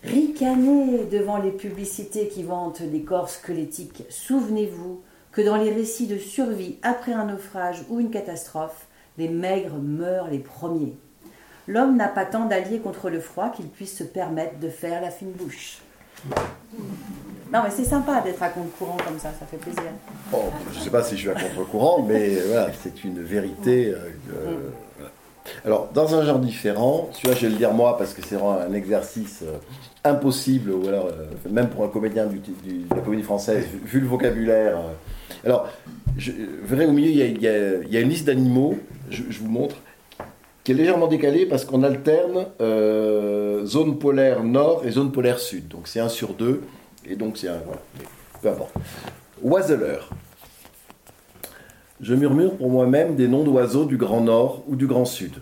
Ricanez 0.03 1.05
devant 1.05 1.39
les 1.39 1.51
publicités 1.51 2.29
qui 2.29 2.43
vantent 2.43 2.81
les 2.81 3.03
corps 3.03 3.31
squelettiques. 3.31 4.05
Souvenez-vous 4.11 5.01
que 5.33 5.41
dans 5.43 5.57
les 5.57 5.73
récits 5.73 6.07
de 6.07 6.19
survie 6.19 6.79
après 6.83 7.13
un 7.13 7.27
naufrage 7.27 7.85
ou 7.89 8.01
une 8.01 8.11
catastrophe, 8.11 8.84
les 9.19 9.29
maigres 9.29 9.79
meurent 9.79 10.29
les 10.29 10.39
premiers. 10.39 10.97
L'homme 11.67 11.97
n'a 11.97 12.09
pas 12.09 12.27
tant 12.27 12.47
d'alliés 12.47 12.81
contre 12.81 13.09
le 13.09 13.21
froid 13.21 13.51
qu'il 13.51 13.69
puisse 13.69 13.97
se 13.97 14.05
permettre 14.05 14.59
de 14.59 14.69
faire 14.69 15.01
la 15.01 15.11
fine 15.11 15.33
bouche. 15.33 15.79
Non, 17.53 17.61
mais 17.63 17.71
c'est 17.71 17.85
sympa 17.85 18.21
d'être 18.21 18.43
à 18.43 18.49
contre-courant 18.49 18.97
comme 19.07 19.19
ça, 19.19 19.31
ça 19.39 19.47
fait 19.47 19.57
plaisir. 19.57 19.83
je 20.73 20.79
ne 20.79 20.83
sais 20.83 20.91
pas 20.91 21.03
si 21.03 21.17
je 21.17 21.21
suis 21.21 21.31
à 21.31 21.35
contre-courant, 21.35 22.03
mais 22.03 22.37
voilà, 22.49 22.69
c'est 22.83 23.05
une 23.05 23.23
vérité. 23.23 23.95
Euh, 23.95 24.57
mm. 24.57 25.05
Alors, 25.65 25.89
dans 25.93 26.15
un 26.15 26.25
genre 26.25 26.39
différent, 26.39 27.11
celui-là, 27.13 27.35
je 27.35 27.47
vais 27.47 27.53
le 27.53 27.59
dire 27.59 27.73
moi 27.73 27.97
parce 27.97 28.15
que 28.15 28.23
c'est 28.23 28.35
vraiment 28.35 28.59
un 28.59 28.73
exercice 28.73 29.43
euh, 29.43 29.59
impossible, 30.05 30.71
ou 30.71 30.89
alors, 30.89 31.07
euh, 31.07 31.27
même 31.51 31.69
pour 31.69 31.85
un 31.85 31.89
comédien 31.89 32.27
du, 32.27 32.39
de 32.39 32.95
la 32.95 33.03
comédie 33.03 33.23
française, 33.23 33.67
vu 33.85 34.01
le 34.01 34.07
vocabulaire. 34.07 34.79
Alors, 35.45 35.69
je, 36.17 36.33
verrez 36.63 36.87
au 36.87 36.93
milieu, 36.93 37.11
il 37.11 37.43
y 37.43 37.47
a, 37.49 38.01
une 38.01 38.09
liste 38.09 38.27
d'animaux, 38.27 38.79
je, 39.11 39.23
vous 39.41 39.49
montre, 39.49 39.77
qui 40.63 40.73
est 40.73 40.75
légèrement 40.75 41.09
décalée 41.09 41.47
parce 41.47 41.65
qu'on 41.65 41.83
alterne 41.83 42.47
zone 43.67 43.99
polaire 43.99 44.45
nord 44.45 44.83
et 44.87 44.91
zone 44.91 45.13
polaire 45.13 45.39
sud. 45.39 45.69
Donc, 45.69 45.89
c'est 45.89 46.01
un 46.01 46.09
sur 46.09 46.35
deux. 46.35 46.63
Et 47.07 47.17
donc 47.17 47.37
c'est 47.37 47.49
un. 47.49 47.59
Voilà, 47.65 47.81
peu 48.41 48.49
importe. 48.49 48.75
Oiseleur. 49.43 50.11
Je 52.01 52.15
murmure 52.15 52.57
pour 52.57 52.71
moi-même 52.71 53.15
des 53.15 53.29
noms 53.29 53.45
d'oiseaux 53.45 53.85
du 53.85 53.97
Grand 53.97 54.21
Nord 54.21 54.63
ou 54.67 54.77
du 54.77 54.87
Grand 54.87 55.05
Sud. 55.05 55.35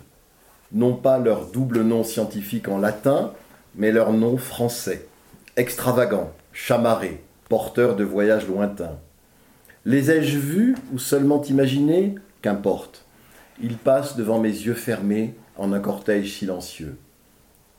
Non 0.71 0.93
pas 0.93 1.17
leur 1.17 1.47
double 1.47 1.81
nom 1.81 2.03
scientifique 2.03 2.67
en 2.67 2.77
latin, 2.77 3.31
mais 3.75 3.91
leur 3.91 4.13
nom 4.13 4.37
français. 4.37 5.07
Extravagant, 5.55 6.31
chamarrés, 6.51 7.23
porteurs 7.49 7.95
de 7.95 8.03
voyages 8.03 8.47
lointains. 8.47 8.97
Les 9.85 10.11
ai-je 10.11 10.37
vus 10.37 10.75
ou 10.93 10.99
seulement 10.99 11.41
imaginés 11.43 12.15
Qu'importe. 12.41 13.03
Ils 13.61 13.75
passent 13.75 14.15
devant 14.15 14.39
mes 14.39 14.49
yeux 14.49 14.75
fermés 14.75 15.35
en 15.57 15.73
un 15.73 15.79
cortège 15.81 16.31
silencieux. 16.31 16.97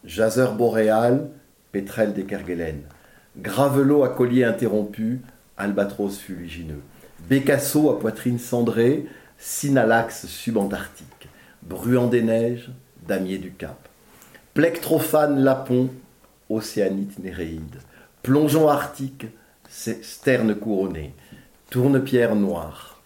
Jaseur 0.04 0.54
boréal, 0.54 1.30
pétrel 1.72 2.12
des 2.12 2.24
Kerguelen. 2.24 2.82
Gravelot 3.38 4.04
à 4.04 4.10
collier 4.10 4.44
interrompu, 4.44 5.22
albatros 5.56 6.18
fuligineux. 6.18 6.82
Bécasso 7.26 7.90
à 7.90 7.98
poitrine 7.98 8.38
cendrée, 8.38 9.06
synalax 9.38 10.26
subantarctique. 10.26 11.28
Bruant 11.62 12.08
des 12.08 12.22
neiges, 12.22 12.70
damier 13.08 13.38
du 13.38 13.52
Cap. 13.52 13.88
Plectrophane 14.52 15.42
lapon, 15.42 15.88
océanite 16.50 17.18
néréide. 17.18 17.78
Plongeon 18.22 18.68
arctique, 18.68 19.26
sterne 19.68 20.54
couronné. 20.54 21.14
Tourne-pierre 21.74 22.36
noire. 22.36 23.00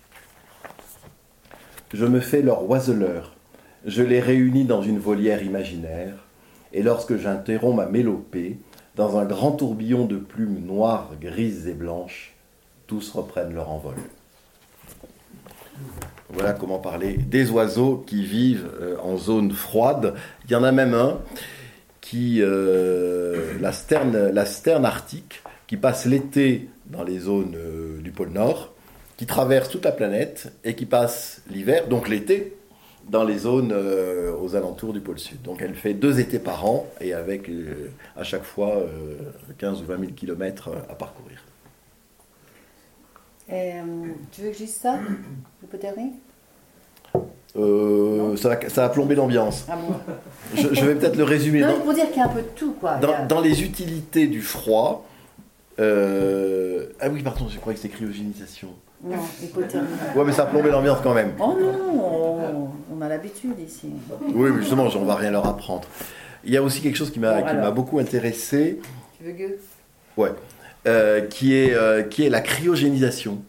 Je 1.94 2.04
me 2.04 2.20
fais 2.20 2.42
leur 2.42 2.68
oiseleur. 2.68 3.34
Je 3.86 4.02
les 4.02 4.20
réunis 4.20 4.66
dans 4.66 4.82
une 4.82 4.98
volière 4.98 5.42
imaginaire. 5.42 6.12
Et 6.74 6.82
lorsque 6.82 7.16
j'interromps 7.16 7.78
ma 7.78 7.86
mélopée, 7.86 8.58
dans 8.94 9.16
un 9.16 9.24
grand 9.24 9.52
tourbillon 9.52 10.04
de 10.04 10.18
plumes 10.18 10.66
noires, 10.66 11.12
grises 11.18 11.66
et 11.66 11.72
blanches, 11.72 12.34
tous 12.86 13.10
reprennent 13.12 13.54
leur 13.54 13.70
envol. 13.70 13.94
Voilà 16.28 16.52
comment 16.52 16.78
parler 16.78 17.14
des 17.16 17.50
oiseaux 17.50 18.04
qui 18.06 18.22
vivent 18.22 18.68
euh, 18.82 18.98
en 19.02 19.16
zone 19.16 19.50
froide. 19.50 20.12
Il 20.44 20.50
y 20.50 20.54
en 20.56 20.62
a 20.62 20.72
même 20.72 20.92
un 20.92 21.20
qui, 22.02 22.42
euh, 22.42 23.54
la, 23.62 23.72
sterne, 23.72 24.28
la 24.28 24.44
sterne 24.44 24.84
arctique, 24.84 25.42
qui 25.66 25.78
passe 25.78 26.04
l'été 26.04 26.68
dans 26.90 27.02
les 27.02 27.18
zones 27.18 27.54
euh, 27.56 28.00
du 28.00 28.10
pôle 28.10 28.30
Nord, 28.30 28.72
qui 29.16 29.26
traverse 29.26 29.68
toute 29.68 29.84
la 29.84 29.92
planète 29.92 30.52
et 30.64 30.74
qui 30.74 30.86
passe 30.86 31.42
l'hiver, 31.50 31.88
donc 31.88 32.08
l'été, 32.08 32.56
dans 33.08 33.24
les 33.24 33.38
zones 33.38 33.72
aux 33.72 34.54
alentours 34.54 34.92
du 34.92 35.00
pôle 35.00 35.18
Sud. 35.18 35.40
Donc 35.40 35.62
elle 35.62 35.74
fait 35.74 35.94
deux 35.94 36.20
étés 36.20 36.38
par 36.38 36.66
an 36.66 36.86
et 37.00 37.14
avec 37.14 37.50
à 38.16 38.22
chaque 38.22 38.44
fois 38.44 38.82
15 39.56 39.80
ou 39.80 39.86
20 39.86 39.98
000 39.98 40.12
kilomètres 40.12 40.68
à 40.90 40.94
parcourir. 40.94 41.42
Et, 43.50 43.72
tu 44.30 44.42
veux 44.42 44.48
que 44.48 44.52
je 44.52 44.64
dise 44.64 44.74
ça 44.74 44.98
Le 45.62 45.68
euh, 47.56 48.36
ça, 48.36 48.50
va, 48.50 48.68
ça, 48.68 48.88
plomber 48.88 49.14
l'ambiance. 49.14 49.66
Ah 49.68 49.76
je, 50.54 50.84
vais 50.84 50.94
peut-être 50.94 51.16
le 51.16 51.24
résumer. 51.24 51.60
Non, 51.60 51.80
pour 51.80 51.94
dire 51.94 52.08
qu'il 52.08 52.18
y 52.18 52.20
a 52.20 52.26
un 52.26 52.28
peu 52.28 52.42
de 52.42 52.48
tout, 52.54 52.74
quoi. 52.78 52.98
Dans, 53.28 53.40
les 53.40 53.62
utilités 53.62 54.26
du 54.26 54.42
froid. 54.42 55.07
Euh, 55.78 56.86
ah 57.00 57.08
oui, 57.08 57.22
pardon, 57.22 57.48
je 57.48 57.58
croyais 57.58 57.76
que 57.76 57.82
c'était 57.82 57.94
cryogénisation. 57.94 58.68
Non, 59.02 59.16
hypothermie. 59.42 59.88
Ouais, 60.16 60.24
mais 60.24 60.32
ça 60.32 60.42
a 60.42 60.46
plombé 60.46 60.70
l'ambiance 60.70 60.98
quand 61.02 61.14
même. 61.14 61.32
Oh 61.38 61.54
non, 61.60 62.70
on, 62.92 63.00
a 63.00 63.08
l'habitude 63.08 63.58
ici. 63.64 63.90
Oui, 64.34 64.50
mais 64.50 64.60
justement, 64.60 64.88
on 64.96 65.04
va 65.04 65.14
rien 65.14 65.30
leur 65.30 65.46
apprendre. 65.46 65.86
Il 66.44 66.52
y 66.52 66.56
a 66.56 66.62
aussi 66.62 66.80
quelque 66.80 66.96
chose 66.96 67.10
qui 67.10 67.20
m'a 67.20 67.70
beaucoup 67.70 67.98
intéressé. 67.98 68.80
Tu 69.16 69.24
veux 69.24 69.32
gueux? 69.32 69.58
Ouais. 70.16 70.32
Euh, 70.86 71.22
qui, 71.22 71.54
est, 71.54 72.08
qui 72.10 72.24
est 72.24 72.30
la 72.30 72.40
cryogénisation 72.40 73.42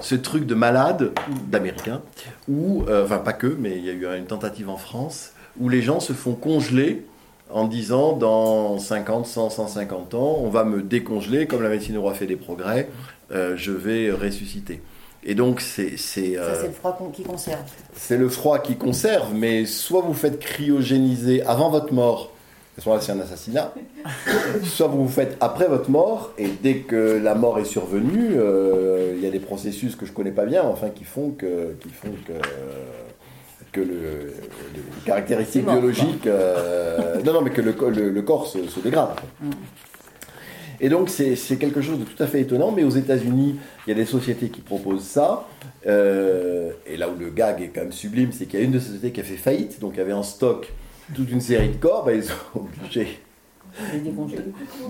ce 0.00 0.14
truc 0.14 0.46
de 0.46 0.54
malade 0.54 1.12
d'américains, 1.48 2.02
ou, 2.48 2.84
euh, 2.88 3.04
enfin 3.04 3.18
pas 3.18 3.32
que, 3.32 3.46
mais 3.46 3.76
il 3.76 3.84
y 3.84 3.90
a 3.90 3.92
eu 3.92 4.18
une 4.18 4.26
tentative 4.26 4.68
en 4.68 4.76
France, 4.76 5.32
où 5.60 5.68
les 5.68 5.82
gens 5.82 6.00
se 6.00 6.12
font 6.12 6.34
congeler 6.34 7.04
en 7.52 7.66
disant 7.66 8.12
dans 8.14 8.78
50, 8.78 9.26
100, 9.26 9.50
150 9.50 10.14
ans, 10.14 10.38
on 10.40 10.48
va 10.48 10.64
me 10.64 10.82
décongeler, 10.82 11.46
comme 11.46 11.62
la 11.62 11.68
médecine 11.68 11.96
aura 11.96 12.14
fait 12.14 12.26
des 12.26 12.36
progrès, 12.36 12.88
euh, 13.30 13.54
je 13.56 13.72
vais 13.72 14.10
ressusciter. 14.10 14.80
Et 15.24 15.34
donc 15.34 15.60
c'est... 15.60 15.96
C'est 15.96 16.36
euh, 16.36 16.62
le 16.62 16.72
froid 16.72 17.10
qui 17.12 17.22
conserve. 17.22 17.62
C'est 17.94 18.16
le 18.16 18.28
froid 18.28 18.58
qui 18.58 18.76
conserve, 18.76 19.34
mais 19.34 19.66
soit 19.66 20.02
vous 20.02 20.14
faites 20.14 20.40
cryogéniser 20.40 21.42
avant 21.42 21.70
votre 21.70 21.92
mort, 21.92 22.32
soit 22.78 23.00
c'est 23.00 23.12
un 23.12 23.20
assassinat, 23.20 23.72
soit 24.64 24.88
vous 24.88 25.04
vous 25.04 25.12
faites 25.12 25.36
après 25.40 25.68
votre 25.68 25.90
mort, 25.90 26.32
et 26.38 26.48
dès 26.62 26.78
que 26.78 27.20
la 27.22 27.34
mort 27.34 27.58
est 27.58 27.64
survenue, 27.64 28.30
euh, 28.36 29.14
il 29.16 29.22
y 29.22 29.26
a 29.26 29.30
des 29.30 29.40
processus 29.40 29.94
que 29.94 30.06
je 30.06 30.12
connais 30.12 30.32
pas 30.32 30.46
bien, 30.46 30.64
enfin, 30.64 30.88
qui 30.88 31.04
font 31.04 31.30
que, 31.30 31.76
qui 31.80 31.90
font 31.90 32.12
que, 32.26 32.32
que 33.72 33.80
le, 33.80 34.34
les 34.74 34.82
caractéristiques 35.06 35.64
biologiques, 35.64 36.26
euh, 36.26 37.20
non, 37.24 37.32
non, 37.32 37.40
mais 37.40 37.50
que 37.50 37.62
le, 37.62 38.10
le, 38.10 38.22
corps 38.22 38.46
se, 38.46 38.80
dégrade. 38.80 39.10
Mm. 39.40 39.50
Et 40.80 40.88
donc 40.88 41.08
c'est 41.08 41.36
quelque 41.58 41.80
chose 41.80 42.00
de 42.00 42.04
tout 42.04 42.20
à 42.22 42.26
fait 42.26 42.40
étonnant, 42.40 42.72
mais 42.72 42.84
aux 42.84 42.90
États-Unis, 42.90 43.56
il 43.86 43.90
y 43.90 43.92
a 43.92 43.96
des 43.96 44.04
sociétés 44.04 44.48
qui 44.48 44.60
proposent 44.60 45.04
ça. 45.04 45.48
Euh, 45.86 46.72
et 46.86 46.96
là 46.96 47.08
où 47.08 47.18
le 47.18 47.30
gag 47.30 47.62
est 47.62 47.68
quand 47.68 47.82
même 47.82 47.92
sublime, 47.92 48.30
c'est 48.32 48.46
qu'il 48.46 48.60
y 48.60 48.62
a 48.62 48.64
une 48.64 48.72
de 48.72 48.78
ces 48.78 48.86
sociétés 48.86 49.12
qui 49.12 49.20
a 49.20 49.24
fait 49.24 49.36
faillite, 49.36 49.80
donc 49.80 49.92
il 49.94 49.98
y 49.98 50.00
avait 50.00 50.12
en 50.12 50.22
stock 50.22 50.72
toute 51.14 51.30
une 51.30 51.40
série 51.40 51.68
de 51.68 51.76
corps, 51.76 52.04
ben, 52.04 52.16
ils 52.16 52.24
sont 52.24 52.34
obligés. 52.54 53.18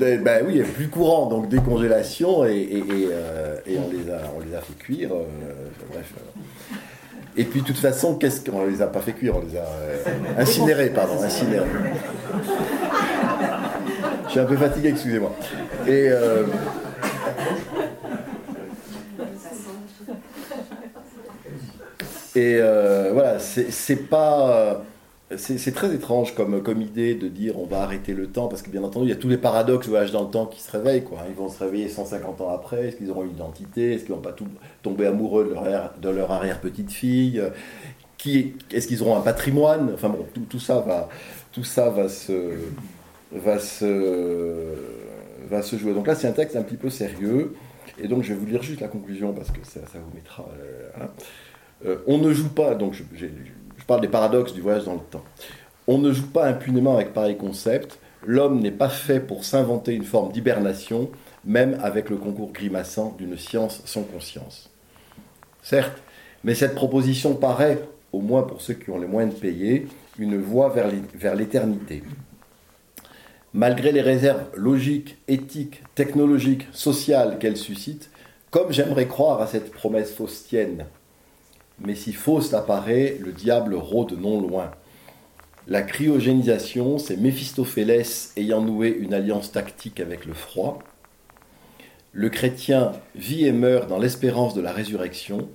Ben, 0.01 0.45
oui, 0.47 0.55
il 0.57 0.61
est 0.61 0.65
plus 0.65 0.89
courant, 0.89 1.29
donc 1.29 1.49
décongélation 1.49 2.45
et, 2.45 2.57
et, 2.57 2.83
euh, 3.13 3.59
et, 3.67 3.79
on, 3.79 3.91
les 3.91 4.11
a, 4.11 4.23
on 4.37 4.41
les 4.41 4.55
a 4.55 4.61
fait 4.61 4.75
cuire. 4.75 5.13
Euh, 5.13 5.69
bref. 5.93 6.13
Et 7.37 7.45
puis, 7.45 7.63
de 7.63 7.67
toute 7.67 7.79
façon, 7.79 8.17
qu'est-ce 8.17 8.49
qu'on 8.49 8.67
les 8.67 8.83
a 8.83 8.87
pas 8.87 9.01
fait 9.01 9.13
cuire 9.13 9.37
On 9.37 9.41
les 9.41 9.57
a 9.57 9.63
euh, 9.63 9.97
incinérés, 10.39 10.91
pardon, 10.91 11.23
incinérés. 11.23 11.67
Je 14.27 14.31
suis 14.31 14.41
un 14.41 14.45
peu 14.45 14.57
fatigué, 14.57 14.89
excusez-moi. 14.91 15.35
Et. 15.87 16.11
Et 22.35 22.59
voilà, 23.13 23.39
c'est 23.39 24.09
pas 24.09 24.83
c'est 25.37 25.75
très 25.75 25.95
étrange 25.95 26.35
comme, 26.35 26.83
idée 26.83 27.15
de 27.15 27.29
dire 27.29 27.59
on 27.59 27.67
va 27.67 27.83
arrêter 27.83 28.15
le 28.15 28.27
temps, 28.27 28.49
parce 28.49 28.63
que 28.63 28.71
bien 28.71 28.83
entendu, 28.83 29.07
il 29.07 29.09
y 29.11 29.13
a 29.13 29.17
tous 29.17 29.29
les 29.29 29.37
paradoxes 29.37 29.89
voyage 29.89 30.13
dans 30.13 30.23
le 30.23 30.31
temps 30.31 30.47
qui 30.47 30.61
se 30.61 30.71
réveillent. 30.71 31.05
Quoi. 31.05 31.19
Ils 31.29 31.35
vont 31.35 31.49
se 31.49 31.63
réveiller 31.63 31.89
150 31.89 32.41
ans 32.41 32.51
après, 32.51 32.89
est-ce 32.89 32.97
qu'ils 32.97 33.11
auront 33.11 33.25
une 33.25 33.33
identité, 33.33 33.95
est-ce 33.95 34.05
qu'ils 34.05 34.15
vont 34.15 34.21
pas 34.21 34.35
tomber 34.83 35.07
amoureux 35.07 35.55
de 36.01 36.09
leur, 36.09 36.31
arrière-petite-fille, 36.31 37.43
est-ce 38.73 38.87
qu'ils 38.87 39.03
auront 39.03 39.17
un 39.17 39.23
patrimoine, 39.23 39.91
enfin 39.95 40.09
bon, 40.09 40.27
tout, 40.49 40.61
ça, 40.61 40.81
va, 40.81 41.09
tout 41.51 41.65
ça 41.65 41.91
va 41.91 42.09
se, 42.09 42.57
jouer. 45.77 45.95
Donc 45.95 46.07
là, 46.07 46.15
c'est 46.15 46.29
un 46.29 46.33
texte 46.33 46.57
un 46.57 46.63
petit 46.63 46.77
peu 46.77 46.91
sérieux, 46.91 47.55
et 47.99 48.09
donc 48.09 48.23
je 48.23 48.33
vais 48.33 48.39
vous 48.39 48.47
lire 48.47 48.63
juste 48.63 48.81
la 48.81 48.89
conclusion, 48.89 49.33
parce 49.33 49.51
que 49.51 49.59
ça, 49.65 49.81
vous 49.95 50.15
mettra... 50.15 50.49
Euh, 50.61 50.89
hein. 51.01 51.09
euh, 51.87 51.97
on 52.07 52.19
ne 52.19 52.33
joue 52.33 52.51
pas, 52.51 52.75
donc 52.75 52.95
j'ai 53.15 53.31
des 54.01 54.09
paradoxes 54.09 54.55
du 54.55 54.61
voyage 54.61 54.85
dans 54.85 54.95
le 54.95 55.01
temps. 55.01 55.25
On 55.87 55.99
ne 55.99 56.13
joue 56.13 56.29
pas 56.29 56.47
impunément 56.47 56.95
avec 56.95 57.13
pareil 57.13 57.37
concept. 57.37 57.99
L'homme 58.25 58.61
n'est 58.61 58.71
pas 58.71 58.89
fait 58.89 59.21
pour 59.21 59.45
s'inventer 59.45 59.95
une 59.95 60.05
forme 60.05 60.33
d'hibernation, 60.33 61.11
même 61.45 61.79
avec 61.83 62.09
le 62.09 62.17
concours 62.17 62.53
grimaçant 62.53 63.15
d'une 63.19 63.37
science 63.37 63.83
sans 63.85 64.03
conscience. 64.03 64.71
Certes, 65.63 66.03
mais 66.45 66.55
cette 66.55 66.75
proposition 66.75 67.35
paraît, 67.35 67.81
au 68.13 68.21
moins 68.21 68.43
pour 68.43 68.61
ceux 68.61 68.75
qui 68.75 68.91
ont 68.91 68.99
les 68.99 69.07
moyens 69.07 69.35
de 69.35 69.41
payer, 69.41 69.89
une 70.19 70.41
voie 70.41 70.73
vers 71.15 71.35
l'éternité. 71.35 72.03
Malgré 73.55 73.93
les 73.93 74.01
réserves 74.01 74.45
logiques, 74.57 75.19
éthiques, 75.29 75.83
technologiques, 75.95 76.69
sociales 76.73 77.39
qu'elle 77.39 77.57
suscite, 77.57 78.11
comme 78.51 78.73
j'aimerais 78.73 79.09
croire 79.09 79.41
à 79.41 79.47
cette 79.47 79.73
promesse 79.73 80.13
faustienne 80.13 80.87
mais 81.85 81.95
si 81.95 82.13
fausse 82.13 82.55
apparaît, 82.55 83.17
le 83.21 83.33
diable 83.33 83.75
rôde 83.75 84.19
non 84.21 84.41
loin. 84.41 84.71
La 85.69 85.83
cryogénisation, 85.83 86.99
c'est 86.99 87.17
Méphistophélès 87.17 88.33
ayant 88.37 88.61
noué 88.61 88.89
une 88.89 89.15
alliance 89.15 89.53
tactique 89.53 90.01
avec 90.01 90.27
le 90.27 90.35
froid. 90.35 90.81
Le 92.13 92.29
chrétien 92.29 92.93
vit 93.15 93.47
et 93.47 93.53
meurt 93.53 93.89
dans 93.89 93.99
l'espérance 93.99 94.55
de 94.55 94.61
la 94.61 94.73
résurrection. 94.73 95.49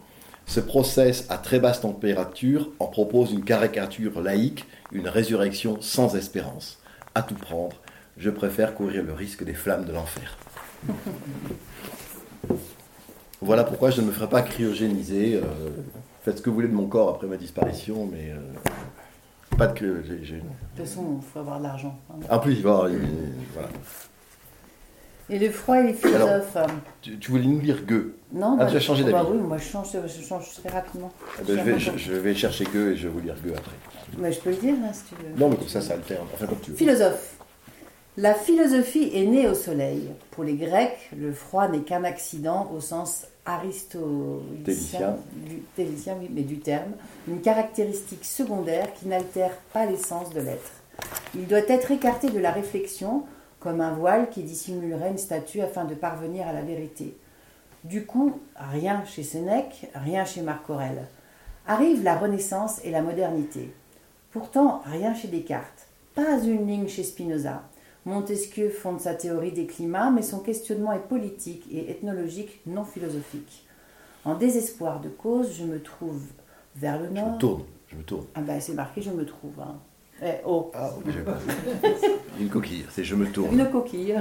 Ce 0.46 0.62
process 0.62 1.26
à 1.30 1.38
très 1.38 1.60
basse 1.60 1.82
température 1.82 2.70
en 2.80 2.88
propose 2.88 3.34
une 3.34 3.44
caricature 3.44 4.22
laïque, 4.22 4.66
une 4.94 5.10
résurrection 5.10 5.82
sans 5.82 6.16
espérance. 6.16 6.80
À 7.16 7.22
tout 7.22 7.36
prendre, 7.36 7.76
je 8.18 8.30
préfère 8.30 8.74
courir 8.74 9.04
le 9.04 9.14
risque 9.14 9.44
des 9.44 9.54
flammes 9.54 9.86
de 9.86 9.92
l'enfer. 9.92 10.38
Voilà 13.40 13.64
pourquoi 13.64 13.92
je 13.92 14.02
ne 14.02 14.08
me 14.08 14.12
ferai 14.12 14.28
pas 14.28 14.42
cryogéniser. 14.42 15.36
Euh, 15.36 15.70
faites 16.28 16.40
ce 16.40 16.42
que 16.42 16.50
vous 16.50 16.56
voulez 16.56 16.68
de 16.68 16.74
mon 16.74 16.88
corps 16.88 17.10
après 17.10 17.26
ma 17.26 17.38
disparition, 17.38 18.10
mais 18.12 18.32
euh, 18.32 19.56
pas 19.58 19.68
de 19.68 19.80
que 19.80 20.04
j'ai. 20.04 20.36
De 20.36 20.42
toute 20.76 20.86
façon, 20.86 21.20
il 21.22 21.26
faut 21.26 21.40
avoir 21.40 21.60
de 21.60 21.64
l'argent. 21.64 21.98
Hein. 22.10 22.16
En 22.30 22.40
plus, 22.40 22.54
il 22.54 22.64
va 22.64 22.90
voilà. 23.54 23.70
Et 25.30 25.40
le 25.40 25.50
froid 25.50 25.80
et 25.80 25.84
les 25.84 25.94
philosophes. 25.94 26.58
tu, 27.02 27.32
voulais 27.32 27.46
nous 27.46 27.60
lire 27.60 27.84
Gueux 27.86 28.18
Non, 28.34 28.58
ah, 28.60 28.64
bah, 28.64 28.72
tu 28.72 28.78
as 28.78 28.80
changé 28.80 29.04
bah 29.04 29.12
d'avis. 29.12 29.32
oui, 29.32 29.38
moi 29.40 29.58
je 29.58 29.64
change, 29.64 29.90
je 29.92 30.22
change 30.22 30.54
très 30.62 30.70
rapidement. 30.70 31.12
Ah 31.38 31.42
ben, 31.46 31.58
je, 31.58 31.64
vais, 31.64 31.98
je, 31.98 32.14
vais, 32.14 32.36
chercher 32.36 32.66
Gueux 32.66 32.92
et 32.92 32.98
je 32.98 33.08
vais 33.08 33.14
vous 33.14 33.20
lire 33.20 33.36
Gueux 33.44 33.54
après. 33.58 33.76
Mais 34.18 34.32
je 34.32 34.40
peux 34.40 34.52
le 34.52 34.56
dire, 34.58 34.76
hein, 34.84 34.92
si 34.94 35.04
tu 35.06 35.16
veux. 35.16 35.38
Non, 35.38 35.50
mais 35.50 35.56
comme 35.56 35.68
ça, 35.68 35.82
ça 35.82 35.94
alterne. 35.94 36.28
Enfin, 36.34 36.46
comme 36.46 36.60
tu 36.60 36.72
veux. 36.72 36.78
Philosophe. 36.78 37.37
La 38.20 38.34
philosophie 38.34 39.12
est 39.14 39.28
née 39.28 39.48
au 39.48 39.54
soleil. 39.54 40.10
Pour 40.32 40.44
les 40.44 40.56
Grecs, 40.56 41.12
le 41.16 41.32
froid 41.32 41.68
n'est 41.68 41.82
qu'un 41.82 42.04
accident 42.04 42.68
au 42.76 42.80
sens 42.80 43.28
aristotélicien, 43.46 45.18
oui, 45.46 46.28
mais 46.34 46.42
du 46.42 46.58
terme, 46.58 46.94
une 47.28 47.42
caractéristique 47.42 48.26
secondaire 48.26 48.92
qui 48.96 49.08
n'altère 49.08 49.56
pas 49.72 49.86
l'essence 49.86 50.32
de 50.32 50.42
l'être. 50.42 50.72
Il 51.36 51.46
doit 51.46 51.60
être 51.68 51.92
écarté 51.92 52.32
de 52.32 52.40
la 52.40 52.50
réflexion 52.50 53.24
comme 53.60 53.82
un 53.82 53.94
voile 53.94 54.32
qui 54.32 54.42
dissimulerait 54.42 55.12
une 55.12 55.20
statue 55.20 55.62
afin 55.62 55.86
de 55.86 55.94
parvenir 55.94 56.48
à 56.48 56.54
la 56.54 56.64
vérité. 56.64 57.16
Du 57.84 58.08
coup, 58.08 58.40
rien 58.56 59.06
chez 59.06 59.22
Sénèque, 59.22 59.92
rien 59.94 60.26
chez 60.26 60.42
Marc 60.42 60.68
Aurèle. 60.72 61.06
Arrive 61.68 62.04
la 62.04 62.18
Renaissance 62.18 62.82
et 62.84 62.90
la 62.90 63.04
modernité. 63.04 63.72
Pourtant, 64.32 64.82
rien 64.88 65.14
chez 65.14 65.28
Descartes, 65.28 65.86
pas 66.16 66.40
une 66.40 66.66
ligne 66.66 66.88
chez 66.88 67.04
Spinoza. 67.04 67.62
Montesquieu 68.08 68.70
fonde 68.70 69.02
sa 69.02 69.14
théorie 69.14 69.52
des 69.52 69.66
climats, 69.66 70.12
mais 70.12 70.22
son 70.22 70.40
questionnement 70.40 70.94
est 70.94 71.08
politique 71.10 71.66
et 71.70 71.92
ethnologique, 71.92 72.62
non 72.66 72.86
philosophique. 72.86 73.66
En 74.24 74.36
désespoir 74.36 75.02
de 75.02 75.10
cause, 75.10 75.54
je 75.60 75.66
me 75.66 75.82
trouve 75.82 76.22
vers 76.78 77.02
le 77.02 77.10
nord. 77.10 77.28
Je 77.28 77.34
me 77.34 77.38
tourne, 77.38 77.64
je 77.88 77.96
me 77.98 78.04
tourne. 78.04 78.26
Ah 78.34 78.40
ben 78.42 78.62
c'est 78.62 78.74
marqué 78.76 79.02
je 79.02 79.12
me 79.12 79.26
trouve. 79.26 79.60
Hein. 79.60 79.76
Eh, 80.24 80.42
oh. 80.46 80.72
Ah, 80.74 80.90
pas 81.26 81.38
Une 82.40 82.48
coquille, 82.48 82.86
c'est 82.90 83.04
je 83.04 83.16
me 83.16 83.28
tourne. 83.28 83.60
Une 83.60 83.70
coquille. 83.70 84.16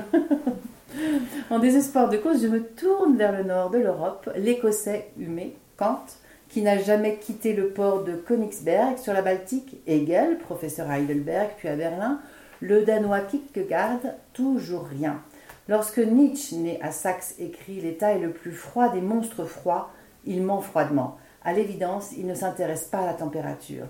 en 1.51 1.61
désespoir 1.61 2.09
de 2.09 2.17
cause, 2.17 2.43
je 2.43 2.49
me 2.49 2.65
tourne 2.65 3.17
vers 3.17 3.31
le 3.31 3.45
nord 3.45 3.71
de 3.71 3.79
l'Europe, 3.79 4.29
l'Écossais 4.37 5.13
Humé, 5.17 5.55
Kant, 5.77 6.05
qui 6.49 6.63
n'a 6.63 6.79
jamais 6.79 7.19
quitté 7.19 7.53
le 7.53 7.69
port 7.69 8.03
de 8.03 8.15
Königsberg 8.17 8.99
sur 8.99 9.13
la 9.13 9.23
Baltique, 9.23 9.77
Hegel, 9.87 10.39
professeur 10.39 10.91
à 10.91 10.99
Heidelberg 10.99 11.51
puis 11.57 11.69
à 11.69 11.77
Berlin, 11.77 12.21
le 12.61 12.85
Danois 12.85 13.21
Kierkegaard, 13.21 14.01
toujours 14.33 14.87
rien. 14.87 15.23
Lorsque 15.69 15.99
Nietzsche, 15.99 16.57
né 16.57 16.81
à 16.81 16.93
Saxe, 16.93 17.35
écrit 17.39 17.81
L'État 17.81 18.13
est 18.13 18.21
le 18.21 18.31
plus 18.31 18.53
froid 18.53 18.89
des 18.89 19.01
monstres 19.01 19.45
froids, 19.45 19.91
il 20.25 20.43
ment 20.43 20.61
froidement. 20.61 21.19
À 21.45 21.53
l'évidence, 21.53 22.13
il 22.17 22.27
ne 22.27 22.35
s'intéresse 22.35 22.85
pas 22.85 23.01
à 23.01 23.07
la 23.07 23.15
température. 23.15 23.87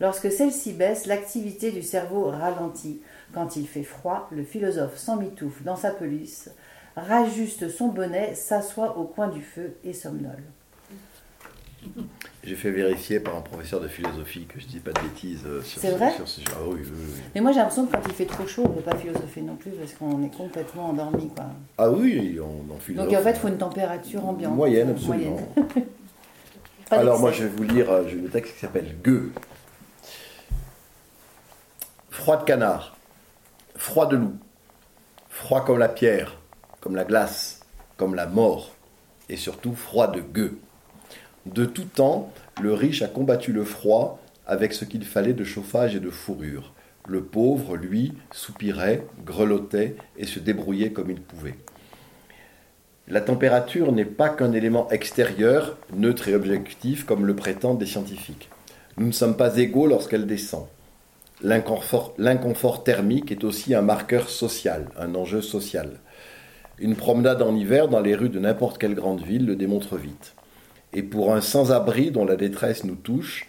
Lorsque 0.00 0.30
celle-ci 0.30 0.72
baisse, 0.72 1.06
l'activité 1.06 1.72
du 1.72 1.82
cerveau 1.82 2.24
ralentit. 2.30 3.00
Quand 3.32 3.56
il 3.56 3.66
fait 3.66 3.82
froid, 3.82 4.28
le 4.30 4.44
philosophe 4.44 4.96
s'emmitoufle 4.96 5.64
dans 5.64 5.76
sa 5.76 5.90
peluche, 5.90 6.48
rajuste 6.96 7.68
son 7.68 7.88
bonnet, 7.88 8.34
s'assoit 8.34 8.98
au 8.98 9.04
coin 9.04 9.28
du 9.28 9.42
feu 9.42 9.76
et 9.84 9.92
somnole. 9.92 10.42
J'ai 12.44 12.54
fait 12.54 12.70
vérifier 12.70 13.18
par 13.18 13.36
un 13.36 13.40
professeur 13.40 13.80
de 13.80 13.88
philosophie 13.88 14.46
que 14.46 14.60
je 14.60 14.66
dis 14.66 14.78
pas 14.78 14.92
de 14.92 15.00
bêtises 15.00 15.42
euh, 15.46 15.62
sur, 15.62 15.80
ce, 15.82 15.86
vrai 15.88 16.12
sur 16.12 16.28
ce 16.28 16.40
genre. 16.40 16.58
Ah 16.60 16.68
oui, 16.68 16.80
oui, 16.82 16.90
oui. 16.92 17.20
Mais 17.34 17.40
moi 17.40 17.50
j'ai 17.50 17.58
l'impression 17.58 17.86
que 17.86 17.92
quand 17.92 18.02
il 18.06 18.14
fait 18.14 18.26
trop 18.26 18.46
chaud, 18.46 18.62
on 18.66 18.68
ne 18.68 18.74
peut 18.74 18.82
pas 18.82 18.96
philosopher 18.96 19.40
non 19.40 19.56
plus 19.56 19.72
parce 19.72 19.92
qu'on 19.94 20.22
est 20.22 20.34
complètement 20.34 20.90
endormi. 20.90 21.28
Quoi. 21.34 21.46
Ah 21.78 21.90
oui, 21.90 22.38
on 22.40 22.72
en 22.72 22.78
philosophe. 22.78 23.10
Donc 23.10 23.18
en 23.18 23.22
fait, 23.22 23.30
il 23.30 23.36
faut 23.36 23.48
une 23.48 23.58
température 23.58 24.24
ambiante. 24.24 24.54
Moyenne, 24.54 24.90
absolument. 24.90 25.40
Alors 26.90 27.18
moi 27.18 27.32
je 27.32 27.44
vais 27.44 27.48
vous 27.48 27.64
lire 27.64 27.90
euh, 27.90 28.04
le 28.04 28.28
texte 28.28 28.54
qui 28.54 28.60
s'appelle 28.60 28.94
Gueux. 29.02 29.32
Froid 32.10 32.36
de 32.36 32.44
canard, 32.44 32.96
froid 33.76 34.06
de 34.06 34.16
loup, 34.16 34.36
froid 35.28 35.64
comme 35.64 35.78
la 35.78 35.88
pierre, 35.88 36.38
comme 36.80 36.96
la 36.96 37.04
glace, 37.04 37.60
comme 37.96 38.14
la 38.14 38.26
mort, 38.26 38.72
et 39.28 39.36
surtout 39.36 39.74
froid 39.74 40.06
de 40.08 40.20
gueux. 40.20 40.58
De 41.54 41.64
tout 41.64 41.84
temps, 41.84 42.32
le 42.60 42.72
riche 42.72 43.02
a 43.02 43.08
combattu 43.08 43.52
le 43.52 43.64
froid 43.64 44.18
avec 44.46 44.72
ce 44.72 44.84
qu'il 44.84 45.04
fallait 45.04 45.32
de 45.32 45.44
chauffage 45.44 45.94
et 45.94 46.00
de 46.00 46.10
fourrure. 46.10 46.72
Le 47.08 47.22
pauvre, 47.22 47.76
lui, 47.76 48.14
soupirait, 48.32 49.06
grelottait 49.24 49.94
et 50.16 50.26
se 50.26 50.40
débrouillait 50.40 50.90
comme 50.90 51.10
il 51.10 51.20
pouvait. 51.20 51.54
La 53.06 53.20
température 53.20 53.92
n'est 53.92 54.04
pas 54.04 54.28
qu'un 54.28 54.50
élément 54.50 54.90
extérieur, 54.90 55.78
neutre 55.94 56.28
et 56.28 56.34
objectif, 56.34 57.04
comme 57.04 57.24
le 57.24 57.36
prétendent 57.36 57.78
des 57.78 57.86
scientifiques. 57.86 58.50
Nous 58.96 59.06
ne 59.06 59.12
sommes 59.12 59.36
pas 59.36 59.56
égaux 59.56 59.86
lorsqu'elle 59.86 60.26
descend. 60.26 60.66
L'inconfort 61.42 62.82
thermique 62.82 63.30
est 63.30 63.44
aussi 63.44 63.72
un 63.74 63.82
marqueur 63.82 64.28
social, 64.30 64.88
un 64.98 65.14
enjeu 65.14 65.42
social. 65.42 66.00
Une 66.80 66.96
promenade 66.96 67.40
en 67.40 67.54
hiver 67.54 67.86
dans 67.86 68.00
les 68.00 68.16
rues 68.16 68.30
de 68.30 68.40
n'importe 68.40 68.78
quelle 68.78 68.96
grande 68.96 69.22
ville 69.22 69.46
le 69.46 69.54
démontre 69.54 69.96
vite. 69.96 70.34
Et 70.96 71.02
pour 71.02 71.34
un 71.34 71.42
sans-abri 71.42 72.10
dont 72.10 72.24
la 72.24 72.36
détresse 72.36 72.82
nous 72.84 72.94
touche, 72.94 73.46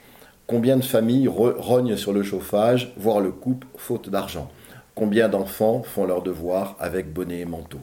combien 0.47 0.75
de 0.75 0.83
familles 0.83 1.29
rognent 1.29 1.95
sur 1.95 2.11
le 2.11 2.21
chauffage, 2.21 2.93
voire 2.97 3.21
le 3.21 3.31
coupent, 3.31 3.63
faute 3.77 4.09
d'argent? 4.09 4.51
Combien 4.95 5.29
d'enfants 5.29 5.81
font 5.81 6.05
leurs 6.05 6.23
devoirs 6.23 6.75
avec 6.77 7.13
bonnet 7.13 7.39
et 7.39 7.45
manteau? 7.45 7.79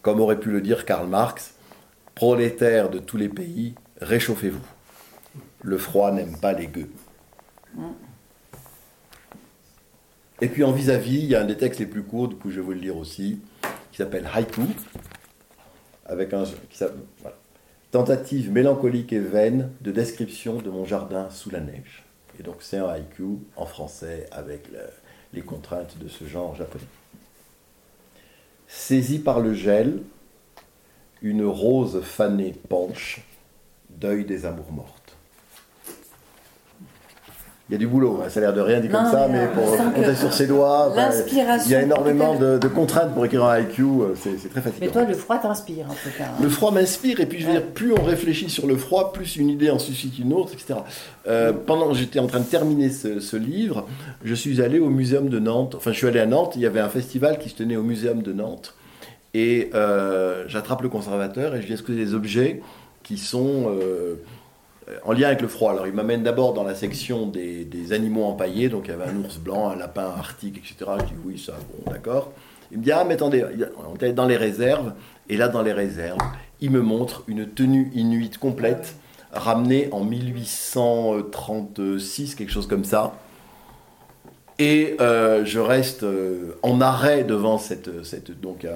Comme 0.00 0.20
aurait 0.20 0.40
pu 0.40 0.50
le 0.50 0.62
dire 0.62 0.86
Karl 0.86 1.06
Marx, 1.06 1.54
prolétaires 2.14 2.88
de 2.88 2.98
tous 2.98 3.18
les 3.18 3.28
pays, 3.28 3.74
réchauffez-vous. 4.00 4.64
Le 5.60 5.76
froid 5.76 6.12
n'aime 6.12 6.38
pas 6.40 6.54
les 6.54 6.68
gueux. 6.68 6.90
Et 10.40 10.48
puis 10.48 10.64
en 10.64 10.72
vis-à-vis, 10.72 11.18
il 11.18 11.26
y 11.26 11.34
a 11.34 11.42
un 11.42 11.44
des 11.44 11.58
textes 11.58 11.80
les 11.80 11.86
plus 11.86 12.04
courts, 12.04 12.28
du 12.28 12.36
coup 12.36 12.50
je 12.50 12.56
vais 12.56 12.62
vous 12.62 12.72
le 12.72 12.78
lire 12.78 12.96
aussi, 12.96 13.42
qui 13.90 13.98
s'appelle 13.98 14.26
Haiku, 14.34 14.62
avec 16.06 16.32
un, 16.32 16.44
voilà, 17.20 17.36
Tentative 17.92 18.50
mélancolique 18.50 19.12
et 19.12 19.18
vaine 19.18 19.70
de 19.82 19.92
description 19.92 20.56
de 20.56 20.70
mon 20.70 20.86
jardin 20.86 21.28
sous 21.28 21.50
la 21.50 21.60
neige. 21.60 22.04
Et 22.40 22.42
donc 22.42 22.56
c'est 22.60 22.78
un 22.78 22.88
haïku 22.88 23.40
en 23.54 23.66
français 23.66 24.26
avec 24.32 24.70
les 25.34 25.42
contraintes 25.42 25.98
de 25.98 26.08
ce 26.08 26.24
genre 26.24 26.56
japonais. 26.56 26.86
Saisie 28.66 29.18
par 29.18 29.40
le 29.40 29.52
gel, 29.52 30.00
une 31.20 31.44
rose 31.44 32.00
fanée 32.00 32.54
penche, 32.70 33.20
deuil 33.90 34.24
des 34.24 34.46
amours 34.46 34.72
mortes. 34.72 35.01
Il 37.72 37.76
y 37.76 37.78
a 37.78 37.78
du 37.78 37.86
boulot, 37.86 38.20
hein. 38.22 38.28
ça 38.28 38.38
a 38.38 38.42
l'air 38.42 38.52
de 38.52 38.60
rien 38.60 38.80
dit 38.80 38.90
comme 38.90 39.10
ça, 39.10 39.26
mais, 39.32 39.46
pour 39.46 39.64
compter 39.94 40.14
sur 40.14 40.30
ses 40.30 40.46
doigts, 40.46 40.92
il 41.64 41.70
y 41.70 41.74
a 41.74 41.80
énormément 41.80 42.34
de, 42.34 42.68
contraintes 42.68 43.14
pour 43.14 43.24
écrire 43.24 43.44
un 43.44 43.60
IQ, 43.60 43.82
euh, 43.82 44.14
c'est 44.14 44.50
très 44.50 44.60
fatigant. 44.60 44.84
Mais 44.84 44.92
toi, 44.92 45.04
le 45.04 45.14
froid 45.14 45.38
t'inspire 45.38 45.86
en 45.86 45.94
tout 45.94 46.10
cas. 46.18 46.24
Hein. 46.24 46.42
Le 46.42 46.50
froid 46.50 46.70
m'inspire, 46.70 47.20
et 47.20 47.24
puis 47.24 47.40
je 47.40 47.46
veux 47.46 47.52
dire, 47.52 47.64
plus 47.64 47.94
on 47.94 48.02
réfléchit 48.02 48.50
sur 48.50 48.66
le 48.66 48.76
froid, 48.76 49.14
plus 49.14 49.36
une 49.36 49.48
idée 49.48 49.70
en 49.70 49.78
suscite 49.78 50.18
une 50.18 50.34
autre, 50.34 50.52
etc. 50.52 50.80
Euh, 51.26 51.54
pendant 51.54 51.88
que 51.88 51.94
j'étais 51.94 52.18
en 52.18 52.26
train 52.26 52.40
de 52.40 52.44
terminer 52.44 52.90
ce, 52.90 53.36
livre, 53.38 53.86
je 54.22 54.34
suis 54.34 54.60
allé 54.60 54.78
au 54.78 54.90
Muséum 54.90 55.30
de 55.30 55.38
Nantes, 55.38 55.74
enfin 55.74 55.92
je 55.92 55.96
suis 55.96 56.06
allé 56.06 56.20
à 56.20 56.26
Nantes, 56.26 56.52
il 56.56 56.60
y 56.60 56.66
avait 56.66 56.80
un 56.80 56.90
festival 56.90 57.38
qui 57.38 57.48
se 57.48 57.54
tenait 57.54 57.76
au 57.76 57.82
Muséum 57.82 58.20
de 58.20 58.34
Nantes, 58.34 58.74
et 59.32 59.70
euh, 59.74 60.44
j'attrape 60.46 60.82
le 60.82 60.90
conservateur 60.90 61.54
et 61.54 61.62
je 61.62 61.68
dis 61.68 61.72
est-ce 61.72 61.82
que 61.82 61.92
des 61.92 62.12
objets 62.12 62.60
qui 63.02 63.16
sont 63.16 63.64
euh, 63.68 64.16
en 65.04 65.12
lien 65.12 65.28
avec 65.28 65.42
le 65.42 65.48
froid. 65.48 65.72
Alors 65.72 65.86
il 65.86 65.92
m'amène 65.92 66.22
d'abord 66.22 66.54
dans 66.54 66.64
la 66.64 66.74
section 66.74 67.26
des, 67.26 67.92
animaux 67.92 68.24
empaillés, 68.24 68.68
donc 68.68 68.84
il 68.86 68.90
y 68.90 68.94
avait 68.94 69.10
un 69.10 69.16
ours 69.16 69.38
blanc, 69.38 69.70
un 69.70 69.76
lapin 69.76 70.04
arctique, 70.04 70.58
etc. 70.58 70.90
Je 71.00 71.04
dis 71.04 71.14
oui, 71.24 71.38
ça, 71.38 71.52
bon, 71.52 71.90
d'accord. 71.90 72.32
Il 72.70 72.78
me 72.78 72.82
dit 72.82 72.92
ah 72.92 73.04
mais 73.06 73.14
attendez, 73.14 73.44
on 73.86 73.96
est 74.02 74.12
dans 74.12 74.26
les 74.26 74.36
réserves, 74.36 74.92
et 75.28 75.36
là 75.36 75.48
dans 75.48 75.62
les 75.62 75.72
réserves, 75.72 76.18
il 76.60 76.70
me 76.70 76.80
montre 76.80 77.24
une 77.26 77.48
tenue 77.48 77.90
inuite 77.94 78.38
complète, 78.38 78.94
ramenée 79.32 79.88
en 79.92 80.04
1836, 80.04 82.34
quelque 82.34 82.52
chose 82.52 82.66
comme 82.66 82.84
ça. 82.84 83.14
Et 84.58 84.96
euh, 85.00 85.44
je 85.44 85.58
reste 85.58 86.04
euh, 86.04 86.56
en 86.62 86.80
arrêt 86.80 87.24
devant 87.24 87.58
cette, 87.58 87.90
donc 88.40 88.66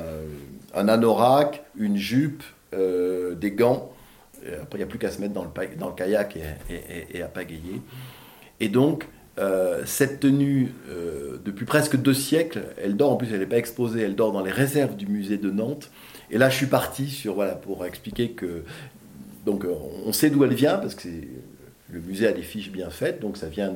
un, 0.75 0.89
anorak, 0.89 1.65
une 1.77 1.97
jupe, 1.97 2.43
des 2.73 3.53
gants 3.53 3.91
euh, 3.91 3.96
après, 4.63 4.79
il 4.79 4.83
n'y 4.83 4.85
a 4.85 4.87
plus 4.87 4.99
qu'à 4.99 5.11
se 5.11 5.21
mettre 5.21 5.35
dans 5.35 5.45
le, 5.45 5.95
kayak 5.97 6.39
et, 6.69 7.23
à 7.23 7.29
pagayer. 7.29 7.81
Et 8.61 8.69
donc, 8.69 9.07
euh, 9.39 9.83
cette 9.85 10.21
tenue, 10.21 10.73
euh, 10.89 11.37
depuis 11.45 11.67
presque 11.67 11.97
deux 11.97 12.15
siècles, 12.15 12.63
elle 12.83 12.97
dort, 12.97 13.13
en 13.13 13.17
plus 13.17 13.29
elle 13.33 13.41
n'est 13.41 13.47
pas 13.47 13.59
exposée, 13.59 14.03
elle 14.03 14.15
dort 14.15 14.33
dans 14.33 14.43
les 14.43 14.51
réserves 14.51 14.97
du 14.97 15.07
musée 15.07 15.37
de 15.37 15.51
Nantes. 15.51 15.91
Et 16.31 16.39
là, 16.39 16.49
je 16.49 16.57
suis 16.57 16.67
parti 16.67 17.09
sur, 17.09 17.35
voilà, 17.35 17.55
pour 17.55 17.85
expliquer 17.85 18.31
que. 18.31 18.63
Donc, 19.45 19.65
on 20.05 20.13
sait 20.13 20.29
d'où 20.29 20.43
elle 20.43 20.55
vient, 20.55 20.79
parce 20.79 20.97
que 20.97 21.09
le 21.91 22.01
musée 22.01 22.27
a 22.27 22.33
des 22.33 22.43
fiches 22.43 22.73
bien 22.73 22.91
faites, 22.91 23.21
donc 23.21 23.37
ça 23.37 23.47
vient 23.47 23.73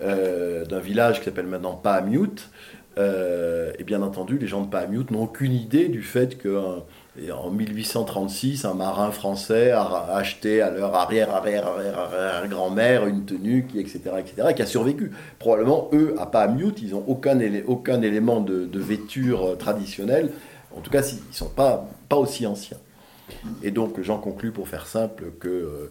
d'un 0.00 0.80
village 0.80 1.20
qui 1.20 1.26
s'appelle 1.26 1.46
maintenant 1.46 1.76
Pahamute. 1.76 2.50
et 2.98 3.84
bien 3.84 4.02
entendu, 4.02 4.38
les 4.38 4.48
gens 4.48 4.62
de 4.62 4.68
Pahamute 4.68 5.12
n'ont 5.12 5.22
aucune 5.22 5.52
idée 5.52 5.86
du 5.86 6.02
fait 6.02 6.36
qu'un 6.36 6.82
et 7.20 7.30
en 7.30 7.50
1836, 7.50 8.64
un 8.64 8.72
marin 8.72 9.10
français 9.10 9.70
a 9.70 10.06
acheté 10.14 10.62
à 10.62 10.70
leur 10.70 10.94
arrière, 10.94 11.34
arrière, 11.34 11.66
arrière, 11.66 12.48
grand-mère 12.48 13.06
une 13.06 13.26
tenue, 13.26 13.66
qui, 13.66 13.80
etc., 13.80 14.00
etc., 14.18 14.54
qui 14.56 14.62
a 14.62 14.66
survécu. 14.66 15.10
Probablement, 15.38 15.90
eux, 15.92 16.14
à 16.18 16.24
Pahamute, 16.24 16.80
ils 16.80 16.92
n'ont 16.92 17.04
aucun, 17.06 17.38
élément 17.38 18.40
de, 18.40 18.64
de, 18.64 18.80
vêture 18.80 19.44
euh, 19.44 19.56
traditionnelle. 19.56 20.30
En 20.74 20.80
tout 20.80 20.90
cas, 20.90 21.02
ils 21.02 21.16
ne 21.16 21.34
sont 21.34 21.50
pas, 21.50 21.86
aussi 22.12 22.46
anciens. 22.46 22.78
Et 23.62 23.70
donc, 23.72 24.00
j'en 24.00 24.16
conclus, 24.16 24.50
pour 24.50 24.66
faire 24.66 24.86
simple, 24.86 25.32
que 25.38 25.48
euh, 25.48 25.90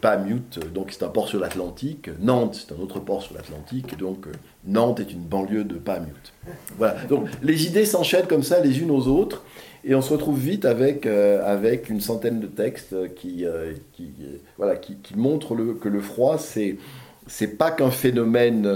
Pamute, 0.00 0.60
donc 0.72 0.92
c'est 0.92 1.02
un 1.02 1.08
port 1.08 1.28
sur 1.28 1.40
l'Atlantique. 1.40 2.08
Nantes, 2.20 2.64
c'est 2.66 2.74
un 2.74 2.80
autre 2.80 3.00
port 3.00 3.22
sur 3.22 3.34
l'Atlantique. 3.34 3.98
Donc, 3.98 4.28
Nantes 4.66 5.00
est 5.00 5.12
une 5.12 5.24
banlieue 5.24 5.64
de 5.64 5.74
Pamute. 5.74 6.32
Voilà. 6.78 6.94
Donc, 7.04 7.28
les 7.42 7.66
idées 7.66 7.84
s'enchaînent 7.84 8.26
comme 8.26 8.42
ça, 8.42 8.60
les 8.60 8.80
unes 8.80 8.90
aux 8.90 9.08
autres. 9.08 9.42
Et 9.86 9.94
on 9.94 10.00
se 10.00 10.12
retrouve 10.12 10.38
vite 10.38 10.64
avec, 10.64 11.06
avec 11.06 11.90
une 11.90 12.00
centaine 12.00 12.40
de 12.40 12.46
textes 12.46 12.94
qui, 13.16 13.44
qui 13.92 14.12
voilà, 14.56 14.76
qui, 14.76 14.96
montrent 15.14 15.54
le, 15.54 15.74
que 15.74 15.90
le 15.90 16.00
froid, 16.00 16.38
c'est, 16.38 16.78
c'est 17.26 17.58
pas 17.58 17.70
qu'un 17.70 17.90
phénomène 17.90 18.66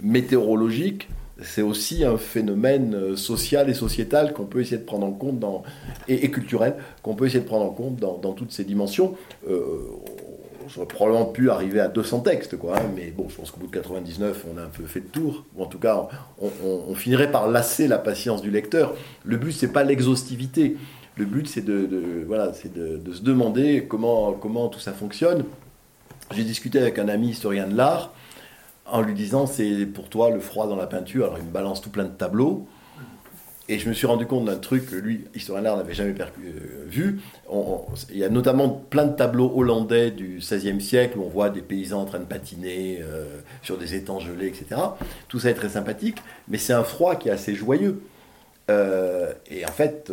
météorologique, 0.00 1.08
c'est 1.42 1.62
aussi 1.62 2.04
un 2.04 2.16
phénomène 2.16 2.94
euh, 2.94 3.16
social 3.16 3.68
et 3.68 3.74
sociétal 3.74 4.32
qu'on 4.32 4.44
peut 4.44 4.60
essayer 4.60 4.78
de 4.78 4.84
prendre 4.84 5.06
en 5.06 5.12
compte 5.12 5.40
dans, 5.40 5.62
et, 6.06 6.30
culturel 6.30 6.76
qu'on 7.02 7.14
peut 7.14 7.26
essayer 7.26 7.40
de 7.40 7.46
prendre 7.46 7.64
en 7.64 7.70
compte 7.70 7.96
dans, 7.96 8.32
toutes 8.32 8.52
ces 8.52 8.64
dimensions. 8.64 9.16
Euh, 9.48 9.78
J'aurais 10.68 10.86
probablement 10.86 11.26
pu 11.26 11.50
arriver 11.50 11.80
à 11.80 11.88
200 11.88 12.20
textes, 12.20 12.56
quoi, 12.56 12.78
hein, 12.78 12.90
mais 12.94 13.10
bon, 13.10 13.28
je 13.28 13.36
pense 13.36 13.50
qu'au 13.50 13.60
bout 13.60 13.66
de 13.66 13.72
99, 13.72 14.44
on 14.52 14.58
a 14.58 14.62
un 14.62 14.68
peu 14.68 14.84
fait 14.84 15.00
le 15.00 15.06
tour. 15.06 15.44
Ou 15.56 15.62
en 15.62 15.66
tout 15.66 15.78
cas, 15.78 16.08
on, 16.40 16.94
finirait 16.94 17.30
par 17.30 17.48
lasser 17.48 17.88
la 17.88 17.98
patience 17.98 18.42
du 18.42 18.50
lecteur. 18.50 18.94
Le 19.24 19.36
but, 19.36 19.52
c'est 19.52 19.72
pas 19.72 19.84
l'exhaustivité. 19.84 20.76
Le 21.16 21.24
but, 21.24 21.46
c'est 21.46 21.64
de, 21.64 22.24
voilà, 22.26 22.48
de, 22.74 23.12
se 23.12 23.22
demander 23.22 23.86
comment, 23.88 24.32
comment 24.32 24.68
tout 24.68 24.80
ça 24.80 24.92
fonctionne. 24.92 25.44
J'ai 26.32 26.44
discuté 26.44 26.78
avec 26.78 26.98
un 26.98 27.08
ami 27.08 27.28
historien 27.28 27.66
de 27.66 27.76
l'art 27.76 28.12
en 28.86 29.02
lui 29.02 29.14
disant 29.14 29.46
c'est 29.46 29.86
pour 29.86 30.08
toi 30.08 30.30
le 30.30 30.40
froid 30.40 30.66
dans 30.66 30.76
la 30.76 30.86
peinture. 30.86 31.26
Alors 31.26 31.38
il 31.38 31.44
me 31.44 31.50
balance 31.50 31.80
tout 31.80 31.90
plein 31.90 32.04
de 32.04 32.08
tableaux. 32.08 32.66
Et 33.68 33.78
je 33.78 33.88
me 33.88 33.94
suis 33.94 34.06
rendu 34.06 34.26
compte 34.26 34.44
d'un 34.44 34.56
truc 34.58 34.90
que 34.90 34.96
lui, 34.96 35.24
historien 35.34 35.62
d'art, 35.62 35.76
n'avait 35.78 35.94
jamais 35.94 36.14
euh, 36.20 36.84
vu. 36.86 37.20
il 38.10 38.18
y 38.18 38.24
a 38.24 38.28
notamment 38.28 38.68
plein 38.68 39.06
de 39.06 39.16
tableaux 39.16 39.50
hollandais 39.54 40.10
du 40.10 40.38
XVIe 40.38 40.80
siècle 40.80 41.18
où 41.18 41.22
on 41.22 41.28
voit 41.28 41.48
des 41.48 41.62
paysans 41.62 42.02
en 42.02 42.04
train 42.04 42.18
de 42.18 42.24
patiner 42.24 43.00
euh, 43.02 43.24
sur 43.62 43.78
des 43.78 43.94
étangs 43.94 44.20
gelés, 44.20 44.48
etc. 44.48 44.80
Tout 45.28 45.40
ça 45.40 45.50
est 45.50 45.54
très 45.54 45.70
sympathique, 45.70 46.18
mais 46.48 46.58
c'est 46.58 46.74
un 46.74 46.84
froid 46.84 47.16
qui 47.16 47.28
est 47.28 47.32
assez 47.32 47.54
joyeux. 47.54 48.02
Euh, 48.70 49.32
et 49.50 49.64
en 49.64 49.72
fait, 49.72 50.12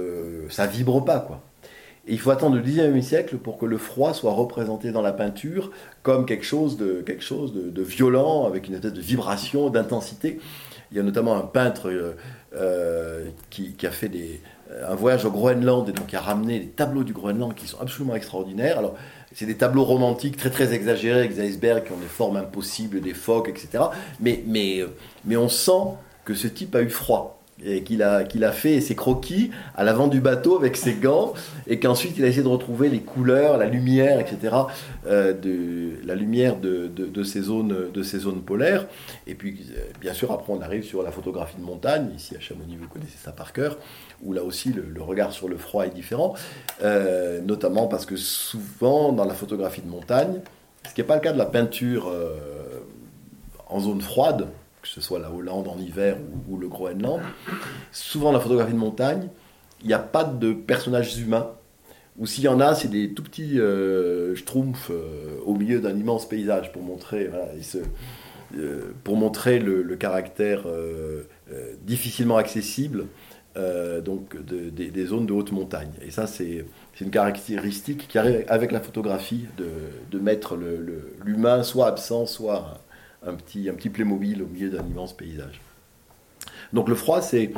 ça 0.49 0.65
vibre 0.65 1.03
pas, 1.03 1.19
quoi 1.19 1.41
il 2.07 2.19
faut 2.19 2.31
attendre 2.31 2.55
le 2.55 2.61
XIXe 2.61 3.05
siècle 3.05 3.37
pour 3.37 3.57
que 3.57 3.65
le 3.65 3.77
froid 3.77 4.13
soit 4.13 4.33
représenté 4.33 4.91
dans 4.91 5.01
la 5.01 5.13
peinture 5.13 5.71
comme 6.01 6.25
quelque 6.25 6.45
chose 6.45 6.77
de, 6.77 7.03
de, 7.05 7.81
violent, 7.83 8.45
avec 8.45 8.67
une 8.67 8.73
espèce 8.73 8.93
de 8.93 9.01
vibration, 9.01 9.69
d'intensité. 9.69 10.39
Il 10.91 10.97
y 10.97 10.99
a 10.99 11.04
notamment 11.04 11.36
un 11.36 11.41
peintre 11.41 11.89
euh, 11.89 12.15
euh, 12.56 13.25
qui, 13.49 13.75
a 13.84 13.91
fait 13.91 14.12
un 14.88 14.95
voyage 14.95 15.25
au 15.25 15.32
Groenland 15.32 15.88
et 15.89 15.93
donc 15.93 16.08
qui 16.08 16.15
a 16.15 16.21
ramené 16.21 16.60
des 16.60 16.67
tableaux 16.67 17.04
du 17.04 17.13
Groenland 17.13 17.54
qui 17.54 17.67
sont 17.67 17.80
absolument 17.80 18.15
extraordinaires. 18.15 18.77
Alors, 18.77 18.95
c'est 19.34 19.45
des 19.45 19.58
tableaux 19.58 19.86
romantiques 19.86 20.38
très 20.38 20.49
très 20.49 20.73
exagérés 20.73 21.19
avec 21.19 21.36
des 21.36 21.47
icebergs 21.47 21.86
qui 21.86 21.91
ont 21.93 21.97
des 21.97 22.06
formes 22.06 22.38
impossibles, 22.38 23.01
des 23.01 23.13
phoques, 23.13 23.49
etc. 23.49 23.86
Mais 24.19 25.38
on 25.38 25.49
sent 25.49 25.95
que 26.25 26.34
ce 26.34 26.47
type 26.47 26.75
a 26.75 26.82
eu 26.82 26.89
froid 26.89 27.40
et 27.63 27.84
qu'il 27.84 28.04
a, 28.04 28.24
qu'il 28.24 28.43
a 28.43 28.52
fait 28.52 28.82
ses 28.82 28.95
croquis 28.95 29.52
à 29.76 29.84
l'avant 29.84 30.08
du 30.08 30.21
bateau 30.21 30.58
avec 30.58 30.76
ses 30.76 30.95
gants, 30.95 31.34
et 31.67 31.80
qu'ensuite 31.80 32.17
il 32.17 32.24
a 32.24 32.28
essayé 32.28 32.43
de 32.43 32.47
retrouver 32.47 32.89
les 32.89 33.00
couleurs, 33.00 33.58
la 33.58 33.67
lumière, 33.67 34.19
etc., 34.19 34.56
euh, 35.08 35.34
de, 35.34 36.06
la 36.06 36.15
lumière 36.15 36.58
de, 36.58 36.88
de, 36.88 37.24
ces 37.24 37.41
zones, 37.41 37.91
de 37.91 38.04
ces 38.04 38.19
zones 38.19 38.41
polaires. 38.41 38.88
Et 39.28 39.36
puis, 39.36 39.60
euh, 39.78 39.82
bien 40.00 40.13
sûr, 40.13 40.32
après 40.32 40.54
on 40.54 40.62
arrive 40.62 40.84
sur 40.84 41.04
la 41.04 41.12
photographie 41.12 41.58
de 41.58 41.63
montagne, 41.63 42.10
ici 42.15 42.36
à 42.36 42.39
Chamonix, 42.39 42.78
vous 42.80 42.88
connaissez 42.88 43.17
ça 43.17 43.32
par 43.32 43.54
cœur, 43.54 43.78
où 44.24 44.34
là 44.34 44.43
aussi 44.43 44.74
le, 44.74 45.02
regard 45.02 45.32
sur 45.32 45.47
le 45.47 45.58
froid 45.58 45.86
est 45.86 45.93
différent, 45.93 46.36
euh, 46.84 47.41
notamment 47.41 47.88
parce 47.88 48.06
que 48.06 48.15
souvent 48.15 49.12
dans 49.12 49.26
la 49.26 49.34
photographie 49.34 49.82
de 49.82 49.89
montagne, 49.89 50.41
ce 50.88 50.93
qui 50.93 51.02
n'est 51.02 51.08
pas 51.08 51.15
le 51.15 51.21
cas 51.21 51.34
de 51.34 51.38
la 51.38 51.45
peinture 51.45 52.12
en 53.67 53.80
zone 53.80 54.02
froide, 54.02 54.47
que 54.82 54.88
ce 54.88 55.02
soit 55.02 55.20
la 55.20 55.32
Hollande 55.32 55.67
en 55.67 55.78
hiver 55.78 56.17
ou, 56.50 56.58
le 56.58 56.67
Groenland, 56.67 57.22
souvent 57.91 58.32
la 58.32 58.39
photographie 58.39 58.74
de 58.74 58.78
montagne, 58.78 59.30
il 59.82 59.88
n'y 59.88 59.94
a 59.94 60.00
pas 60.00 60.24
de 60.24 60.54
personnages 60.54 61.17
humains. 61.17 61.52
Ou 62.20 62.26
s'il 62.26 62.44
y 62.44 62.48
en 62.48 62.60
a, 62.60 62.76
c'est 62.76 62.89
des 62.89 63.13
tout 63.13 63.24
petits 63.24 63.60
euh, 63.60 64.36
schtroumpfs 64.36 64.91
euh, 64.91 65.39
au 65.46 65.56
milieu 65.56 65.80
d'un 65.80 65.96
immense 65.96 66.28
paysage 66.28 66.72
pour 66.72 66.84
montrer, 66.84 67.30
euh, 68.58 68.82
pour 69.04 69.15
montrer 69.15 69.60
le, 69.60 69.96
caractère 69.96 70.63
euh, 70.65 71.24
difficilement 71.84 72.38
accessible 72.38 73.06
donc 74.06 74.38
des 74.46 75.06
zones 75.06 75.26
de 75.26 75.34
haute 75.34 75.52
montagne. 75.52 75.91
Et 76.02 76.10
ça, 76.10 76.26
c'est 76.26 76.65
une 77.02 77.12
caractéristique 77.12 78.08
qui 78.08 78.17
arrive 78.17 78.46
avec 78.48 78.72
la 78.72 78.80
photographie 78.80 79.46
de, 79.58 79.67
de 80.10 80.20
mettre 80.24 80.58
l'humain 81.26 81.62
soit 81.62 81.88
absent, 81.88 82.26
soit 82.26 82.82
un 83.25 83.34
petit, 83.34 83.69
un 83.69 83.73
petit 83.73 83.89
Playmobil 83.89 84.41
au 84.41 84.47
milieu 84.47 84.69
d'un 84.69 84.86
immense 84.86 85.13
paysage. 85.13 85.62
Donc 86.73 86.89
le 86.89 86.95
froid, 86.95 87.21
c'est 87.21 87.51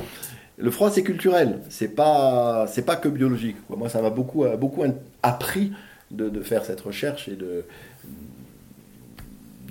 le 0.58 0.70
froid, 0.72 0.92
c'est 0.92 1.04
culturel. 1.04 1.60
C'est 1.70 1.90
pas, 1.90 2.68
c'est 2.68 2.86
pas 2.86 2.96
que 2.96 3.08
biologique. 3.08 3.58
Moi, 3.70 3.90
ça 3.90 4.02
m'a 4.02 4.10
beaucoup, 4.10 4.46
beaucoup 4.60 4.84
appris 5.24 5.72
de, 6.12 6.30
de, 6.30 6.42
faire 6.42 6.64
cette 6.64 6.82
recherche 6.82 7.28
et 7.28 7.36
de, 7.36 7.66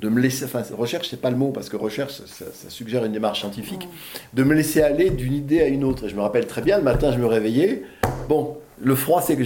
de 0.00 0.09
me 0.09 0.20
laisser. 0.20 0.44
Enfin, 0.44 0.62
recherche, 0.76 1.09
c'est 1.09 1.20
pas 1.20 1.31
le 1.31 1.37
mot 1.37 1.50
parce 1.50 1.68
que 1.68 1.76
recherche, 1.76 2.12
ça, 2.26 2.46
suggère 2.68 3.05
une 3.05 3.12
démarche 3.12 3.40
scientifique. 3.40 3.88
De 4.35 4.42
me 4.42 4.55
laisser 4.55 4.83
aller 4.83 5.11
d'une 5.11 5.35
idée 5.35 5.61
à 5.61 5.68
une 5.68 5.85
autre. 5.85 6.07
Et 6.07 6.09
je 6.09 6.16
me 6.16 6.20
rappelle 6.20 6.46
très 6.46 6.62
bien, 6.62 6.78
le 6.78 6.85
matin, 6.85 7.12
je 7.12 7.18
me 7.18 7.26
réveillais. 7.26 7.85
Bon, 8.28 8.59
le 8.81 8.94
froid, 8.96 9.22
c'est 9.22 9.37
que 9.37 9.44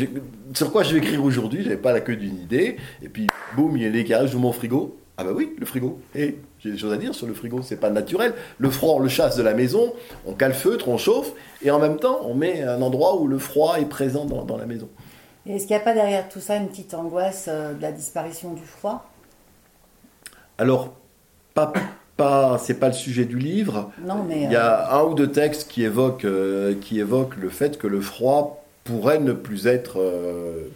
sur 0.54 0.72
quoi 0.72 0.84
je 0.84 0.94
vais 0.94 0.98
écrire 0.98 1.22
aujourd'hui. 1.22 1.62
J'avais 1.62 1.76
pas 1.76 1.92
la 1.92 2.00
queue 2.00 2.16
d'une 2.16 2.40
idée. 2.40 2.76
Et 3.02 3.10
puis, 3.10 3.26
boum, 3.54 3.76
il 3.76 3.82
y 3.82 3.86
a 3.86 3.90
les 3.90 4.04
qui 4.04 4.14
mon 4.36 4.52
frigo. 4.52 4.98
Ah 5.18 5.24
bah 5.24 5.30
oui, 5.34 5.54
le 5.58 5.64
frigo. 5.64 5.98
Et 6.14 6.36
j'ai 6.58 6.72
des 6.72 6.76
choses 6.76 6.92
à 6.92 6.98
dire 6.98 7.14
sur 7.14 7.26
le 7.26 7.32
frigo, 7.32 7.62
c'est 7.62 7.80
pas 7.80 7.88
naturel. 7.88 8.34
Le 8.58 8.68
froid, 8.68 8.96
on 8.96 8.98
le 8.98 9.08
chasse 9.08 9.36
de 9.36 9.42
la 9.42 9.54
maison, 9.54 9.94
on 10.26 10.34
calfeutre, 10.34 10.88
on 10.88 10.98
chauffe, 10.98 11.32
et 11.62 11.70
en 11.70 11.78
même 11.78 11.96
temps, 11.96 12.20
on 12.24 12.34
met 12.34 12.62
un 12.62 12.82
endroit 12.82 13.18
où 13.18 13.26
le 13.26 13.38
froid 13.38 13.78
est 13.78 13.86
présent 13.86 14.26
dans, 14.26 14.56
la 14.56 14.66
maison. 14.66 14.88
Est-ce 15.48 15.66
qu'il 15.66 15.74
n'y 15.74 15.80
a 15.80 15.84
pas 15.84 15.94
derrière 15.94 16.28
tout 16.28 16.40
ça 16.40 16.56
une 16.56 16.68
petite 16.68 16.92
angoisse 16.92 17.46
euh, 17.48 17.72
de 17.72 17.80
la 17.80 17.92
disparition 17.92 18.52
du 18.52 18.62
froid? 18.62 19.08
Alors, 20.58 20.92
pas, 21.54 21.72
pas, 22.18 22.58
c'est 22.58 22.78
pas 22.78 22.88
le 22.88 22.94
sujet 22.94 23.24
du 23.24 23.38
livre. 23.38 23.90
Non, 24.04 24.22
mais 24.28 24.42
il 24.42 24.52
y 24.52 24.56
a 24.56 24.92
euh, 24.92 25.00
un 25.00 25.04
ou 25.04 25.14
deux 25.14 25.30
textes 25.30 25.70
qui 25.70 25.82
évoquent, 25.82 26.26
euh, 26.26 26.74
qui 26.78 27.00
évoquent 27.00 27.36
le 27.36 27.48
fait 27.48 27.78
que 27.78 27.86
le 27.86 28.02
froid 28.02 28.64
pourrait 28.84 29.18
ne 29.18 29.32
plus 29.32 29.66
être, 29.66 29.98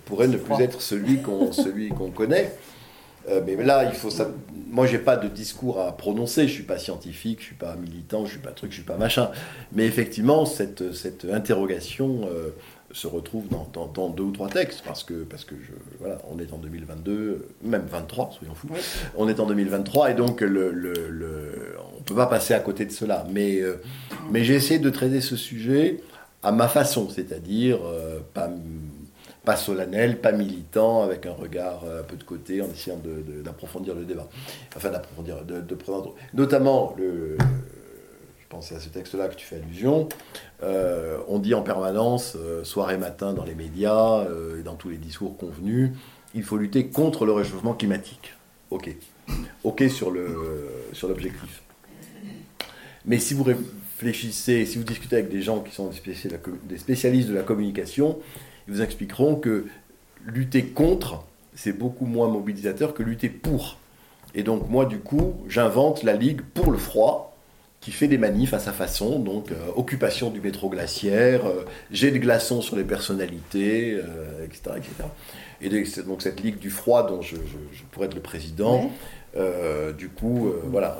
pourrait 0.06 0.28
ne 0.28 0.36
plus 0.36 0.60
être 0.60 0.80
celui 0.80 1.20
qu'on, 1.20 1.52
celui 1.52 1.90
qu'on 1.90 2.10
connaît. 2.10 2.54
Euh, 3.28 3.40
mais 3.44 3.56
là, 3.56 3.84
il 3.84 3.92
faut 3.92 4.10
ça. 4.10 4.28
Moi, 4.68 4.86
j'ai 4.86 4.98
pas 4.98 5.16
de 5.16 5.28
discours 5.28 5.80
à 5.80 5.96
prononcer. 5.96 6.46
Je 6.46 6.52
suis 6.52 6.62
pas 6.62 6.78
scientifique, 6.78 7.40
je 7.40 7.46
suis 7.46 7.54
pas 7.54 7.74
militant, 7.76 8.24
je 8.24 8.32
suis 8.32 8.40
pas 8.40 8.50
truc, 8.50 8.70
je 8.70 8.76
suis 8.76 8.84
pas 8.84 8.96
machin. 8.96 9.30
Mais 9.72 9.84
effectivement, 9.86 10.46
cette, 10.46 10.92
cette 10.94 11.24
interrogation 11.24 12.28
euh, 12.32 12.50
se 12.92 13.06
retrouve 13.06 13.48
dans, 13.48 13.68
dans, 13.88 14.08
deux 14.08 14.22
ou 14.22 14.30
trois 14.30 14.48
textes 14.48 14.82
parce 14.84 15.04
que 15.04 15.24
parce 15.24 15.44
que 15.44 15.54
je, 15.56 15.72
voilà, 15.98 16.18
on 16.30 16.38
est 16.38 16.52
en 16.52 16.58
2022, 16.58 17.48
même 17.62 17.84
23, 17.90 18.30
soyons 18.38 18.54
fous. 18.54 18.68
On 19.16 19.28
est 19.28 19.40
en 19.40 19.46
2023 19.46 20.12
et 20.12 20.14
donc 20.14 20.40
le, 20.40 20.70
le, 20.70 20.92
le, 21.08 21.76
on 21.98 22.02
peut 22.02 22.14
pas 22.14 22.26
passer 22.26 22.54
à 22.54 22.60
côté 22.60 22.84
de 22.84 22.92
cela. 22.92 23.26
Mais 23.30 23.60
euh, 23.60 23.80
mais 24.30 24.44
j'ai 24.44 24.54
essayé 24.54 24.78
de 24.78 24.90
traiter 24.90 25.20
ce 25.20 25.36
sujet 25.36 26.00
à 26.42 26.52
ma 26.52 26.68
façon, 26.68 27.08
c'est-à-dire 27.10 27.80
pas 28.32 28.48
pas 29.44 29.56
solennel, 29.56 30.20
pas 30.20 30.32
militant, 30.32 31.02
avec 31.02 31.26
un 31.26 31.32
regard 31.32 31.84
euh, 31.84 32.00
un 32.00 32.02
peu 32.02 32.16
de 32.16 32.24
côté, 32.24 32.60
en 32.60 32.66
essayant 32.66 33.00
d'approfondir 33.42 33.94
le 33.94 34.04
débat. 34.04 34.28
Enfin, 34.76 34.90
d'approfondir, 34.90 35.44
de, 35.44 35.60
de, 35.60 35.74
prendre. 35.74 36.14
Notamment, 36.34 36.94
le, 36.98 37.38
je 37.38 38.46
pensais 38.48 38.74
à 38.74 38.80
ce 38.80 38.88
texte-là 38.90 39.28
que 39.28 39.36
tu 39.36 39.46
fais 39.46 39.56
allusion. 39.56 40.08
Euh, 40.62 41.18
on 41.28 41.38
dit 41.38 41.54
en 41.54 41.62
permanence, 41.62 42.36
euh, 42.36 42.64
soir 42.64 42.90
et 42.90 42.98
matin, 42.98 43.32
dans 43.32 43.44
les 43.44 43.54
médias 43.54 44.26
dans 44.64 44.74
tous 44.74 44.90
les 44.90 44.98
discours 44.98 45.36
convenus, 45.36 45.92
il 46.34 46.42
faut 46.42 46.56
lutter 46.56 46.88
contre 46.88 47.24
le 47.24 47.32
réchauffement 47.32 47.74
climatique. 47.74 48.34
Ok. 48.70 48.94
Ok 49.64 49.84
sur 49.88 50.10
l'objectif. 50.10 51.62
Mais 53.06 53.18
si 53.18 53.34
vous 53.34 53.44
réfléchissez, 53.44 54.66
si 54.66 54.76
vous 54.76 54.84
discutez 54.84 55.16
avec 55.16 55.30
des 55.30 55.40
gens 55.40 55.60
qui 55.60 55.74
sont 55.74 55.90
des 56.66 56.78
spécialistes 56.78 57.28
de 57.28 57.34
la 57.34 57.42
communication, 57.42 58.18
vous 58.70 58.82
expliqueront 58.82 59.36
que 59.36 59.66
lutter 60.24 60.64
contre, 60.64 61.24
c'est 61.54 61.72
beaucoup 61.72 62.06
moins 62.06 62.28
mobilisateur 62.28 62.94
que 62.94 63.02
lutter 63.02 63.28
pour. 63.28 63.78
Et 64.34 64.42
donc 64.42 64.68
moi, 64.68 64.86
du 64.86 64.98
coup, 64.98 65.34
j'invente 65.48 66.02
la 66.02 66.14
Ligue 66.14 66.40
pour 66.54 66.70
le 66.70 66.78
froid, 66.78 67.36
qui 67.80 67.92
fait 67.92 68.08
des 68.08 68.18
manifs 68.18 68.52
à 68.52 68.58
sa 68.58 68.72
façon, 68.72 69.18
donc 69.18 69.50
euh, 69.50 69.54
occupation 69.74 70.30
du 70.30 70.40
métro 70.40 70.68
glaciaire, 70.68 71.46
euh, 71.46 71.64
jet 71.90 72.10
de 72.10 72.18
glaçons 72.18 72.60
sur 72.60 72.76
les 72.76 72.84
personnalités, 72.84 73.98
etc., 74.44 74.60
euh, 74.66 74.76
etc. 74.76 74.92
Et 75.62 76.02
donc 76.02 76.22
cette 76.22 76.42
Ligue 76.42 76.58
du 76.58 76.70
froid 76.70 77.06
dont 77.06 77.22
je, 77.22 77.36
pourrais 77.90 78.06
être 78.06 78.14
le 78.14 78.20
président, 78.20 78.90
du 79.98 80.08
coup, 80.08 80.50
voilà, 80.66 80.98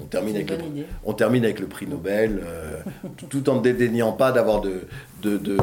on 0.00 0.06
termine, 0.06 0.36
avec 0.36 0.50
le, 0.50 0.58
on 1.04 1.12
termine 1.12 1.44
avec 1.44 1.60
le 1.60 1.66
prix 1.66 1.86
Nobel, 1.86 2.40
tout, 3.28 3.48
en 3.50 3.56
ne 3.56 3.62
dédaignant 3.62 4.12
pas 4.12 4.30
d'avoir 4.30 4.60
de, 4.60 4.82
de, 5.22 5.36
de 5.36 5.56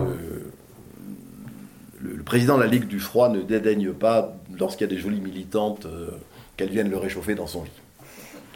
le, 2.04 2.16
le 2.16 2.24
président 2.24 2.58
de 2.58 2.64
la 2.64 2.68
Ligue 2.68 2.88
du 2.88 2.99
Froid 2.99 3.30
ne 3.30 3.41
dédaigne 3.41 3.93
pas, 3.93 4.36
lorsqu'il 4.58 4.88
y 4.88 4.89
a 4.91 4.93
des 4.93 5.01
jolies 5.01 5.22
militantes, 5.22 5.88
qu'elles 6.58 6.70
viennent 6.70 6.89
le 6.89 6.97
réchauffer 6.97 7.36
dans 7.36 7.47
son 7.47 7.64
lit. 7.64 7.82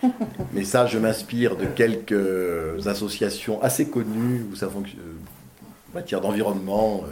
Mais 0.53 0.63
ça, 0.63 0.85
je 0.85 0.99
m'inspire 0.99 1.55
de 1.55 1.65
quelques 1.65 2.87
associations 2.87 3.61
assez 3.61 3.89
connues 3.89 4.45
où 4.51 4.55
ça 4.55 4.69
fonctionne 4.69 5.01
en 5.91 5.95
matière 5.95 6.21
d'environnement, 6.21 7.03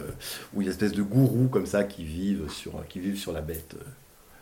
où 0.54 0.60
il 0.60 0.64
y 0.64 0.68
a 0.68 0.70
une 0.70 0.72
espèce 0.72 0.92
de 0.92 1.02
gourous 1.02 1.48
comme 1.48 1.66
ça 1.66 1.84
qui 1.84 2.04
vivent 2.04 2.50
sur, 2.50 2.86
qui 2.88 3.00
vivent 3.00 3.18
sur 3.18 3.32
la 3.32 3.40
bête. 3.40 3.74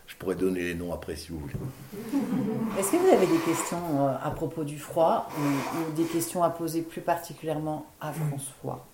Je 0.07 0.17
pourrais 0.17 0.35
donner 0.35 0.61
les 0.61 0.75
noms 0.75 0.93
après 0.93 1.17
si 1.17 1.31
vous 1.31 1.39
voulez. 1.39 1.55
Est-ce 2.79 2.93
que 2.93 2.97
vous 2.97 3.09
avez 3.09 3.27
des 3.27 3.39
questions 3.39 4.09
à 4.23 4.31
propos 4.31 4.65
du 4.65 4.79
froid 4.79 5.29
ou, 5.39 5.93
des 5.97 6.05
questions 6.05 6.43
à 6.43 6.51
poser 6.51 6.83
plus 6.83 7.01
particulièrement 7.01 7.87
à 8.01 8.13
François? 8.13 8.87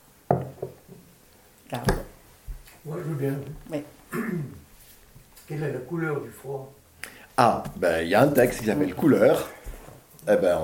Moi, 2.91 2.99
je 3.05 3.09
veux 3.09 3.17
bien. 3.17 3.39
Oui. 3.71 3.83
Quelle 5.47 5.63
est 5.63 5.73
la 5.73 5.79
couleur 5.79 6.21
du 6.21 6.31
froid? 6.31 6.73
Ah, 7.37 7.63
ben 7.77 8.03
il 8.03 8.09
y 8.09 8.15
a 8.15 8.23
un 8.23 8.29
texte 8.29 8.61
qui 8.61 8.67
s'appelle 8.67 8.95
Couleur. 8.95 9.49
Eh 10.29 10.37
ben, 10.37 10.59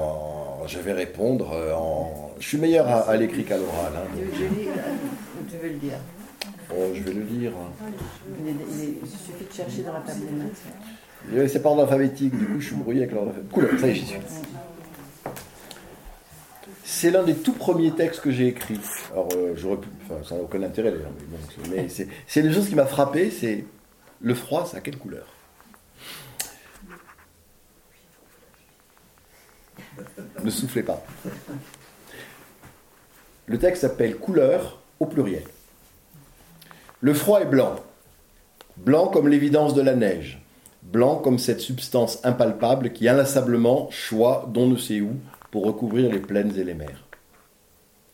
je 0.66 0.78
vais 0.80 0.92
répondre 0.92 1.52
euh, 1.52 1.72
en. 1.72 2.34
Je 2.40 2.48
suis 2.48 2.58
meilleur 2.58 2.88
à, 2.88 3.16
l'écrit 3.16 3.44
qu'à 3.44 3.56
l'oral. 3.56 3.92
Hein, 3.96 4.08
je, 4.16 4.42
je, 5.52 5.56
vais 5.56 5.68
le 5.68 5.78
dire? 5.78 5.98
Oh, 6.70 6.92
je 6.92 7.02
vais 7.02 7.12
le 7.12 7.22
lire. 7.22 7.52
Il, 8.44 9.08
suffit 9.08 9.44
de 9.48 9.52
chercher 9.52 9.82
dans 9.82 9.92
la 9.92 10.00
table 10.00 10.20
des 10.26 11.36
maths. 11.36 11.48
C'est 11.48 11.62
pas 11.62 11.70
ordre 11.70 11.82
alphabétique, 11.82 12.36
du 12.36 12.44
coup 12.44 12.60
je 12.60 12.66
suis 12.66 12.76
brouillé 12.76 13.02
avec 13.02 13.14
l'ordre 13.14 13.32
Couleur, 13.50 13.70
ça 13.80 13.86
y 13.86 13.90
est, 13.90 13.94
j'y 13.94 14.06
suis. 14.06 14.18
C'est 16.88 17.10
l'un 17.10 17.24
des 17.24 17.34
tout 17.34 17.52
premiers 17.52 17.90
textes 17.90 18.20
que 18.20 18.30
j'ai 18.30 18.46
écrits. 18.46 18.78
Alors, 19.10 19.28
euh, 19.34 19.54
j'aurais 19.56 19.78
pu. 19.78 19.88
Enfin, 20.04 20.22
ça 20.22 20.36
n'a 20.36 20.42
aucun 20.42 20.62
intérêt 20.62 20.92
d'ailleurs. 20.92 21.10
Mais, 21.68 21.88
c'est 21.88 22.40
une 22.40 22.52
chose 22.52 22.68
qui 22.68 22.76
m'a 22.76 22.86
frappé 22.86 23.28
c'est 23.32 23.64
le 24.20 24.34
froid, 24.34 24.64
ça 24.64 24.76
a 24.76 24.80
quelle 24.80 24.96
couleur? 24.96 25.26
Ne 30.44 30.48
soufflez 30.48 30.84
pas. 30.84 31.04
Le 33.46 33.58
texte 33.58 33.82
s'appelle 33.82 34.16
Couleur 34.16 34.80
au 35.00 35.06
pluriel. 35.06 35.42
Le 37.00 37.14
froid 37.14 37.40
est 37.40 37.46
blanc. 37.46 37.74
Blanc 38.76 39.08
comme 39.08 39.26
l'évidence 39.26 39.74
de 39.74 39.82
la 39.82 39.96
neige. 39.96 40.40
Blanc 40.84 41.16
comme 41.16 41.40
cette 41.40 41.60
substance 41.60 42.20
impalpable 42.24 42.92
qui 42.92 43.08
inlassablement 43.08 43.90
choix 43.90 44.48
d'on 44.52 44.68
ne 44.68 44.76
sait 44.76 45.00
où 45.00 45.16
pour 45.56 45.64
recouvrir 45.64 46.12
les 46.12 46.18
plaines 46.18 46.52
et 46.58 46.64
les 46.64 46.74
mers. 46.74 47.06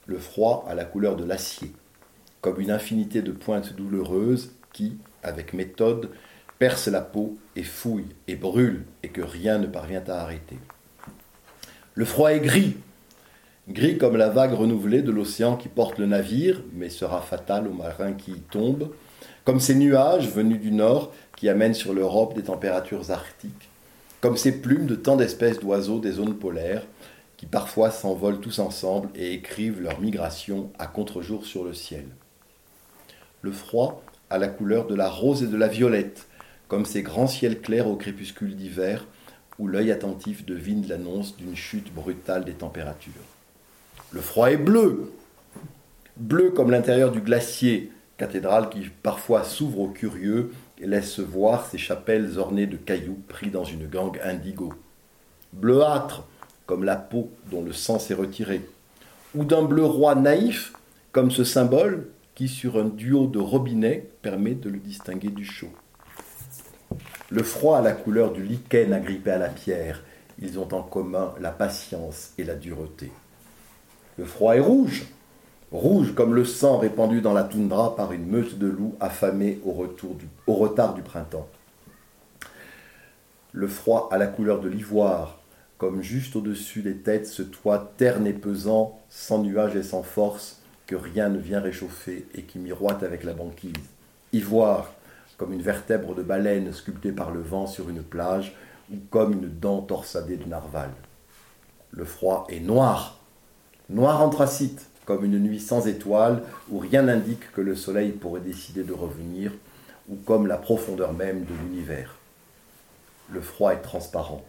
Le 0.07 0.19
froid 0.19 0.65
a 0.69 0.77
la 0.77 0.85
couleur 0.85 1.17
de 1.17 1.25
l'acier, 1.25 1.73
comme 2.41 2.61
une 2.61 2.71
infinité 2.71 3.21
de 3.21 3.33
pointes 3.33 3.75
douloureuses 3.75 4.53
qui, 4.73 4.97
avec 5.25 5.53
méthode, 5.53 6.11
percent 6.61 6.93
la 6.93 7.01
peau 7.01 7.37
et 7.57 7.65
fouillent 7.65 8.15
et 8.29 8.37
brûlent 8.37 8.85
et 9.03 9.09
que 9.09 9.23
rien 9.23 9.59
ne 9.59 9.67
parvient 9.67 10.05
à 10.07 10.21
arrêter. 10.21 10.57
Le 11.95 12.05
froid 12.05 12.33
est 12.33 12.39
gris, 12.39 12.77
gris 13.69 13.99
comme 13.99 14.17
la 14.17 14.29
vague 14.29 14.55
renouvelée 14.55 15.03
de 15.03 15.11
l'océan 15.11 15.57
qui 15.57 15.69
porte 15.69 15.99
le 15.99 16.07
navire, 16.07 16.63
mais 16.73 16.91
sera 16.91 17.23
fatal 17.23 17.67
aux 17.67 17.75
marins 17.75 18.13
qui 18.13 18.31
y 18.31 18.41
tombent, 18.41 18.93
comme 19.45 19.59
ces 19.59 19.75
nuages 19.75 20.29
venus 20.29 20.61
du 20.61 20.71
nord 20.71 21.13
qui 21.37 21.49
amènent 21.49 21.75
sur 21.75 21.93
l'Europe 21.93 22.35
des 22.35 22.45
températures 22.45 23.11
arctiques, 23.11 23.69
comme 24.21 24.37
ces 24.37 24.61
plumes 24.61 24.87
de 24.87 24.95
tant 24.95 25.17
d'espèces 25.17 25.59
d'oiseaux 25.59 25.99
des 25.99 26.13
zones 26.13 26.37
polaires, 26.37 26.85
qui 27.43 27.47
parfois 27.47 27.91
s'envolent 27.91 28.39
tous 28.39 28.61
ensemble 28.61 29.09
et 29.17 29.33
écrivent 29.33 29.81
leur 29.81 30.01
migration 30.01 30.71
à 30.79 30.87
contre-jour 30.87 31.45
sur 31.45 31.65
le 31.65 31.75
ciel. 31.75 32.05
Le 33.41 33.51
froid 33.51 34.05
a 34.31 34.39
la 34.39 34.47
couleur 34.47 34.87
de 34.87 34.95
la 34.95 35.09
rose 35.09 35.43
et 35.43 35.49
de 35.49 35.57
la 35.57 35.67
violette, 35.67 36.29
comme 36.69 36.85
ces 36.85 37.03
grands 37.03 37.27
ciels 37.27 37.61
clairs 37.61 37.89
au 37.89 37.97
crépuscule 37.97 38.55
d'hiver, 38.55 39.09
où 39.59 39.67
l'œil 39.67 39.91
attentif 39.91 40.47
devine 40.47 40.87
l'annonce 40.87 41.37
d'une 41.37 41.57
chute 41.57 41.93
brutale 41.93 42.45
des 42.45 42.53
températures. 42.53 43.13
Le 44.13 44.21
froid 44.21 44.53
est 44.53 44.57
bleu, 44.57 45.13
bleu 46.19 46.51
comme 46.51 46.71
l'intérieur 46.71 47.11
du 47.11 47.23
glacier, 47.23 47.91
cathédrale 48.19 48.71
qui 48.71 48.89
parfois 49.03 49.43
s'ouvre 49.43 49.81
aux 49.81 49.91
curieux 49.91 50.53
et 50.81 50.87
laisse 50.87 51.19
voir 51.19 51.67
ses 51.67 51.79
chapelles 51.79 52.39
ornées 52.39 52.69
de 52.69 52.77
cailloux 52.77 53.19
pris 53.27 53.51
dans 53.51 53.65
une 53.65 53.89
gangue 53.89 54.21
indigo. 54.23 54.73
Bleuâtre, 55.53 56.29
comme 56.73 56.85
la 56.85 56.97
peau 56.97 57.31
dont 57.51 57.61
le 57.61 57.75
sang 57.75 57.99
s'est 57.99 58.15
retiré, 58.15 58.63
ou 59.35 59.45
d'un 59.45 59.61
bleu 59.61 59.85
roi 59.85 60.15
naïf, 60.15 60.73
comme 61.13 61.31
ce 61.31 61.45
symbole 61.45 62.09
qui, 62.35 62.49
sur 62.49 62.79
un 62.79 62.87
duo 62.87 63.27
de 63.27 63.39
robinets, 63.39 64.09
permet 64.23 64.55
de 64.55 64.71
le 64.71 64.79
distinguer 64.79 65.29
du 65.29 65.45
chaud. 65.45 65.69
Le 67.29 67.43
froid 67.43 67.77
a 67.77 67.83
la 67.83 67.93
couleur 67.93 68.33
du 68.33 68.43
lichen 68.43 68.95
agrippé 68.95 69.33
à 69.33 69.37
la 69.37 69.51
pierre. 69.51 70.03
Ils 70.41 70.59
ont 70.59 70.73
en 70.73 70.83
commun 70.83 71.35
la 71.43 71.51
patience 71.51 72.33
et 72.39 72.45
la 72.45 72.55
dureté. 72.55 73.13
Le 74.17 74.25
froid 74.25 74.57
est 74.57 74.61
rouge, 74.61 75.05
rouge 75.73 76.15
comme 76.15 76.35
le 76.35 76.47
sang 76.47 76.79
répandu 76.79 77.21
dans 77.21 77.35
la 77.35 77.45
toundra 77.45 77.97
par 77.97 78.13
une 78.13 78.25
meute 78.25 78.59
de 78.59 78.67
loups 78.67 78.97
affamés 78.99 79.61
au, 79.67 79.73
retard 80.55 80.95
du 80.95 81.03
printemps. 81.03 81.49
Le 83.53 83.69
froid 83.69 84.09
a 84.11 84.17
la 84.17 84.27
couleur 84.27 84.63
de 84.63 84.71
l'ivoire, 84.71 85.42
comme 85.83 86.01
juste 86.01 86.37
au-dessus 86.37 86.81
des 86.81 86.99
têtes 86.99 87.27
ce 87.27 87.43
toit 87.43 87.93
terne 87.97 88.29
et 88.29 88.33
pesant, 88.33 89.01
sans 89.09 89.43
nuages 89.43 89.75
et 89.75 89.83
sans 89.83 90.05
force, 90.05 90.61
que 90.87 90.95
rien 90.95 91.29
ne 91.29 91.41
vient 91.41 91.59
réchauffer 91.59 92.25
et 92.37 92.43
qui 92.43 92.61
miroite 92.61 93.03
avec 93.03 93.25
la 93.25 93.33
banquise. 93.33 93.73
Ivoire, 94.33 94.93
comme 95.39 95.53
une 95.53 95.61
vertèbre 95.61 96.15
de 96.15 96.23
baleine 96.23 96.73
sculptée 96.73 97.11
par 97.11 97.33
le 97.33 97.41
vent 97.41 97.67
sur 97.67 97.89
une 97.89 98.05
plage, 98.05 98.55
ou 98.93 98.99
comme 99.11 99.33
une 99.33 99.49
dent 99.49 99.81
torsadée 99.81 100.37
de 100.37 100.49
narval. 100.49 100.91
Le 101.91 102.05
froid 102.05 102.47
est 102.49 102.61
noir, 102.61 103.19
noir 103.91 104.23
anthracite, 104.23 104.87
comme 105.05 105.25
une 105.25 105.41
nuit 105.41 105.59
sans 105.59 105.89
étoiles, 105.89 106.45
où 106.71 106.79
rien 106.79 107.03
n'indique 107.03 107.51
que 107.51 107.61
le 107.61 107.75
soleil 107.75 108.13
pourrait 108.13 108.41
décider 108.41 108.85
de 108.85 108.93
revenir, 108.93 109.51
ou 110.09 110.15
comme 110.15 110.47
la 110.47 110.59
profondeur 110.59 111.13
même 111.13 111.45
de 111.45 111.55
l'univers. 111.55 112.19
Le 113.33 113.41
froid 113.41 113.73
est 113.73 113.83
transparent, 113.83 114.45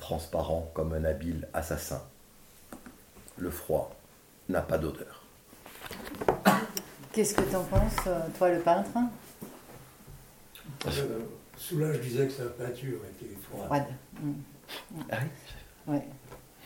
transparent 0.00 0.70
comme 0.74 0.92
un 0.94 1.04
habile 1.04 1.48
assassin. 1.54 2.02
Le 3.38 3.50
froid 3.50 3.94
n'a 4.48 4.60
pas 4.60 4.78
d'odeur. 4.78 5.24
Qu'est-ce 7.12 7.34
que 7.34 7.42
tu 7.42 7.56
en 7.56 7.64
penses, 7.64 8.06
euh, 8.06 8.20
toi 8.38 8.50
le 8.50 8.60
peintre? 8.60 8.90
Euh, 10.86 11.20
Soulage 11.56 12.00
disait 12.00 12.26
que 12.26 12.32
sa 12.32 12.44
peinture 12.44 13.00
était 13.04 13.34
froide. 13.42 13.66
Froide. 13.66 13.86
Mm. 14.22 14.32
Ah 15.10 15.16
oui? 15.88 15.98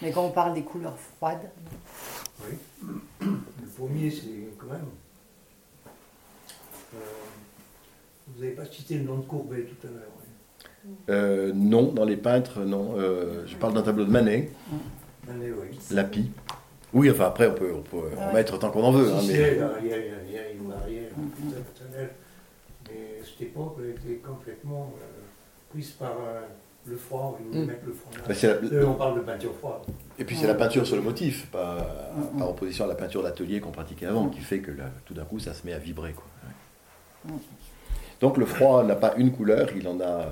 Mais 0.03 0.13
quand 0.13 0.25
on 0.25 0.31
parle 0.31 0.55
des 0.55 0.63
couleurs 0.63 0.99
froides. 0.99 1.51
Oui. 2.41 2.59
Le 3.21 3.69
premier, 3.77 4.11
c'est 4.11 4.49
quand 4.59 4.67
même. 4.67 4.89
Euh, 6.95 6.99
vous 8.29 8.43
n'avez 8.43 8.55
pas 8.55 8.67
cité 8.67 8.99
le 8.99 9.05
nom 9.05 9.19
de 9.19 9.27
Courbet 9.27 9.65
tout 9.65 9.87
à 9.87 9.91
l'heure. 9.91 10.11
Euh, 11.09 11.53
non, 11.55 11.93
dans 11.93 12.05
les 12.05 12.17
peintres, 12.17 12.61
non. 12.61 12.95
Euh, 12.97 13.45
je 13.47 13.57
parle 13.57 13.75
d'un 13.75 13.83
tableau 13.83 14.05
de 14.05 14.11
Manet. 14.11 14.51
Manet, 15.27 15.51
oui. 15.51 15.79
Lapi. 15.91 16.31
Oui, 16.93 17.11
enfin 17.11 17.27
après, 17.27 17.49
on 17.49 17.55
peut, 17.55 17.73
on 17.75 17.83
peut 17.83 18.09
en 18.19 18.33
mettre 18.33 18.59
tant 18.59 18.71
qu'on 18.71 18.85
en 18.85 18.93
veut. 18.93 19.13
Hein, 19.13 19.21
mais... 19.27 19.59
Il 19.83 19.89
y 19.89 19.93
a, 20.39 20.51
une 20.53 20.69
barrière 20.69 21.11
personnelle. 21.65 22.11
Mais 22.89 23.21
cette 23.23 23.49
époque, 23.49 23.77
elle 23.81 23.91
était 23.91 24.21
complètement 24.21 24.93
euh, 24.97 25.73
prise 25.73 25.91
par 25.93 26.15
le 26.87 26.97
froid. 26.97 27.39
On, 27.53 27.59
mm. 27.59 27.71
le 27.87 27.93
froid 27.93 28.13
bah, 28.29 28.87
on 28.87 28.95
parle 28.95 29.17
de 29.17 29.21
peinture 29.21 29.55
froide. 29.59 29.83
Et 30.19 30.25
puis 30.25 30.37
c'est 30.37 30.47
la 30.47 30.55
peinture 30.55 30.87
sur 30.87 30.97
le 30.97 31.03
motif, 31.03 31.47
pas, 31.47 32.13
mm, 32.15 32.37
mm. 32.37 32.39
par 32.39 32.51
opposition 32.51 32.85
à 32.85 32.89
la 32.89 32.95
peinture 32.95 33.23
d'atelier 33.23 33.61
qu'on 33.61 33.73
pratiquait 33.73 34.07
avant, 34.07 34.29
qui 34.29 34.41
fait 34.41 34.61
que 34.61 34.71
tout 35.05 35.15
d'un 35.15 35.25
coup, 35.25 35.39
ça 35.39 35.55
se 35.55 35.67
met 35.67 35.73
à 35.73 35.79
vibrer. 35.79 36.13
Quoi. 36.13 37.35
Donc 38.21 38.37
le 38.37 38.47
froid 38.47 38.85
n'a 38.85 38.97
pas 38.97 39.15
une 39.17 39.33
couleur, 39.33 39.69
il 39.77 39.87
en 39.89 40.01
a, 40.01 40.27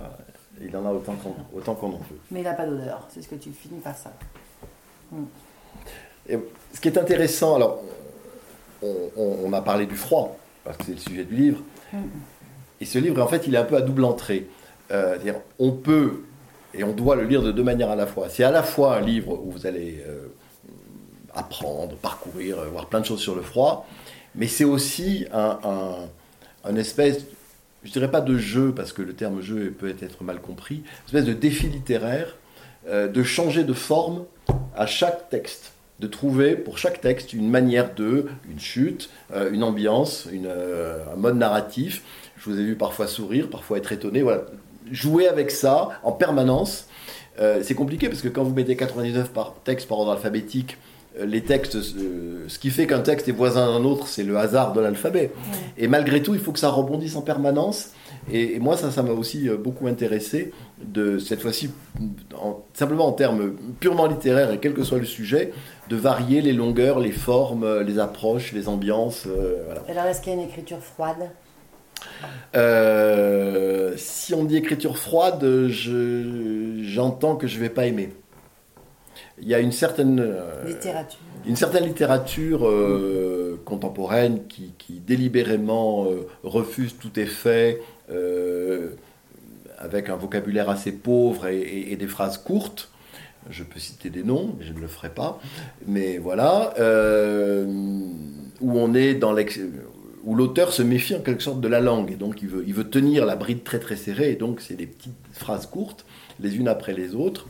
il 0.64 0.76
en 0.76 0.86
a 0.86 0.90
autant 0.90 1.14
qu'on 1.14 1.34
autant 1.56 1.78
en 1.82 1.90
veut. 1.90 2.18
Mais 2.30 2.40
il 2.40 2.44
n'a 2.44 2.54
pas 2.54 2.66
d'odeur, 2.66 3.06
c'est 3.08 3.22
ce 3.22 3.28
que 3.28 3.34
tu 3.34 3.50
finis 3.50 3.80
par 3.80 3.96
ça. 3.96 4.12
Hmm. 5.10 5.24
Et 6.28 6.38
ce 6.72 6.80
qui 6.80 6.88
est 6.88 6.98
intéressant, 6.98 7.56
alors, 7.56 7.82
on, 9.16 9.52
a 9.52 9.60
parlé 9.62 9.86
du 9.86 9.96
froid, 9.96 10.36
parce 10.64 10.76
que 10.76 10.84
c'est 10.84 10.92
le 10.92 10.98
sujet 10.98 11.24
du 11.24 11.34
livre. 11.34 11.62
Hmm. 11.92 12.06
Et 12.80 12.84
ce 12.84 12.98
livre, 12.98 13.22
en 13.22 13.26
fait, 13.26 13.46
il 13.46 13.54
est 13.54 13.58
un 13.58 13.64
peu 13.64 13.76
à 13.76 13.80
double 13.80 14.04
entrée. 14.04 14.48
Euh, 14.90 15.16
dire 15.18 15.36
on 15.58 15.72
peut 15.72 16.24
et 16.74 16.84
on 16.84 16.92
doit 16.92 17.16
le 17.16 17.24
lire 17.24 17.42
de 17.42 17.52
deux 17.52 17.62
manières 17.62 17.90
à 17.90 17.96
la 17.96 18.06
fois. 18.06 18.28
C'est 18.28 18.44
à 18.44 18.50
la 18.50 18.62
fois 18.62 18.96
un 18.96 19.00
livre 19.00 19.40
où 19.42 19.50
vous 19.50 19.66
allez 19.66 20.02
euh, 20.06 20.26
apprendre, 21.34 21.96
parcourir, 21.96 22.58
euh, 22.58 22.66
voir 22.66 22.86
plein 22.86 23.00
de 23.00 23.06
choses 23.06 23.20
sur 23.20 23.34
le 23.34 23.42
froid, 23.42 23.86
mais 24.34 24.48
c'est 24.48 24.64
aussi 24.64 25.26
un, 25.32 25.58
un, 25.64 26.68
un 26.68 26.76
espèce 26.76 27.24
je 27.84 27.90
dirais 27.92 28.10
pas 28.10 28.20
de 28.20 28.36
jeu, 28.36 28.72
parce 28.74 28.92
que 28.92 29.02
le 29.02 29.12
terme 29.12 29.40
jeu 29.40 29.74
peut 29.76 29.94
être 30.00 30.22
mal 30.22 30.40
compris, 30.40 30.76
une 30.76 31.06
espèce 31.06 31.24
de 31.24 31.32
défi 31.32 31.66
littéraire, 31.68 32.36
euh, 32.88 33.08
de 33.08 33.22
changer 33.22 33.64
de 33.64 33.72
forme 33.72 34.24
à 34.76 34.86
chaque 34.86 35.28
texte. 35.28 35.72
de 36.00 36.08
trouver 36.08 36.56
pour 36.56 36.78
chaque 36.78 37.00
texte 37.00 37.32
une 37.32 37.48
manière 37.48 37.94
de, 37.94 38.26
une 38.50 38.58
chute, 38.58 39.08
une 39.52 39.62
ambiance, 39.62 40.26
une, 40.32 40.48
un 40.48 41.14
mode 41.14 41.36
narratif. 41.36 42.02
Je 42.36 42.50
vous 42.50 42.58
ai 42.58 42.64
vu 42.64 42.74
parfois 42.74 43.06
sourire, 43.06 43.48
parfois 43.48 43.78
être 43.78 43.92
étonné. 43.92 44.22
Voilà. 44.22 44.46
Jouer 44.90 45.28
avec 45.28 45.52
ça 45.52 46.00
en 46.02 46.10
permanence. 46.10 46.88
c'est 47.38 47.76
compliqué 47.76 48.08
parce 48.08 48.20
que 48.20 48.26
quand 48.26 48.42
vous 48.42 48.52
mettez 48.52 48.74
99 48.74 49.30
par 49.30 49.54
texte 49.62 49.86
par 49.86 50.00
ordre 50.00 50.10
alphabétique, 50.10 50.76
euh, 50.76 50.91
les 51.20 51.42
textes, 51.42 51.76
euh, 51.76 52.44
ce 52.48 52.58
qui 52.58 52.70
fait 52.70 52.86
qu'un 52.86 53.00
texte 53.00 53.28
est 53.28 53.32
voisin 53.32 53.66
d'un 53.66 53.84
autre, 53.84 54.06
c'est 54.06 54.22
le 54.22 54.36
hasard 54.38 54.72
de 54.72 54.80
l'alphabet. 54.80 55.30
Et 55.76 55.88
malgré 55.88 56.22
tout, 56.22 56.34
il 56.34 56.40
faut 56.40 56.52
que 56.52 56.58
ça 56.58 56.70
rebondisse 56.70 57.16
en 57.16 57.22
permanence. 57.22 57.90
Et, 58.32 58.58
moi, 58.60 58.76
ça, 58.76 58.90
ça 58.90 59.02
m'a 59.02 59.12
aussi 59.12 59.48
euh, 59.48 59.56
beaucoup 59.56 59.88
intéressé, 59.88 60.52
de 60.82 61.18
cette 61.18 61.40
fois-ci, 61.40 61.70
simplement 62.72 63.06
en 63.06 63.12
termes 63.12 63.54
purement 63.80 64.06
littéraires, 64.06 64.52
et 64.52 64.58
quel 64.58 64.74
que 64.74 64.84
soit 64.84 64.98
le 64.98 65.04
sujet, 65.04 65.52
de 65.88 65.96
varier 65.96 66.40
les 66.40 66.52
longueurs, 66.52 66.98
les 66.98 67.12
formes, 67.12 67.80
les 67.80 67.98
approches, 67.98 68.52
les 68.52 68.68
ambiances. 68.68 69.26
Alors, 69.88 70.06
est-ce 70.06 70.20
qu'il 70.20 70.32
y 70.32 70.36
a 70.36 70.38
une 70.38 70.48
écriture 70.48 70.78
froide? 70.78 71.30
Si 73.96 74.34
on 74.34 74.44
dit 74.44 74.56
écriture 74.56 74.98
froide, 74.98 75.44
j'entends 75.68 77.36
que 77.36 77.46
je 77.46 77.56
ne 77.56 77.60
vais 77.60 77.70
pas 77.70 77.86
aimer 77.86 78.10
il 79.40 79.48
y 79.48 79.54
a 79.54 79.60
une 79.60 79.72
certaine 79.72 80.20
euh, 80.20 80.64
littérature, 80.64 81.18
une 81.46 81.56
certaine 81.56 81.84
littérature 81.84 82.66
euh, 82.66 83.60
contemporaine 83.64 84.46
qui, 84.46 84.72
délibérément 84.88 86.06
euh, 86.06 86.26
refuse 86.44 86.96
tout 86.98 87.18
effet 87.18 87.80
avec 89.78 90.10
un 90.10 90.16
vocabulaire 90.16 90.68
assez 90.68 90.92
pauvre 90.92 91.46
et, 91.46 91.96
des 91.96 92.06
phrases 92.06 92.38
courtes. 92.38 92.90
Je 93.50 93.64
peux 93.64 93.80
citer 93.80 94.10
des 94.10 94.22
noms, 94.22 94.54
mais 94.58 94.64
je 94.64 94.72
ne 94.72 94.78
le 94.78 94.86
ferai 94.86 95.08
pas. 95.08 95.40
Mais 95.86 96.18
voilà, 96.18 96.74
où 98.60 98.78
on 98.78 98.94
est 98.94 99.14
dans 99.14 99.32
où 100.24 100.34
l'auteur 100.34 100.72
se 100.72 100.82
méfie 100.82 101.14
en 101.14 101.20
quelque 101.20 101.42
sorte 101.42 101.60
de 101.60 101.68
la 101.68 101.80
langue 101.80 102.12
et 102.12 102.16
donc 102.16 102.42
il 102.42 102.48
veut, 102.48 102.64
il 102.66 102.74
veut 102.74 102.88
tenir 102.88 103.26
la 103.26 103.34
bride 103.34 103.64
très 103.64 103.80
très 103.80 103.96
serrée 103.96 104.30
et 104.32 104.36
donc 104.36 104.60
c'est 104.60 104.76
des 104.76 104.86
petites 104.86 105.12
phrases 105.32 105.66
courtes 105.66 106.04
les 106.38 106.56
unes 106.56 106.68
après 106.68 106.92
les 106.92 107.14
autres 107.14 107.46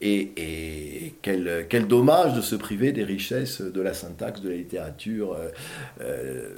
et, 0.00 1.14
quel, 1.22 1.66
quel, 1.68 1.86
dommage 1.86 2.34
de 2.34 2.40
se 2.40 2.56
priver 2.56 2.92
des 2.92 3.04
richesses 3.04 3.60
de 3.60 3.80
la 3.80 3.92
syntaxe, 3.92 4.40
de 4.40 4.48
la 4.48 4.56
littérature, 4.56 5.34
euh, 5.34 5.48
euh, 6.00 6.48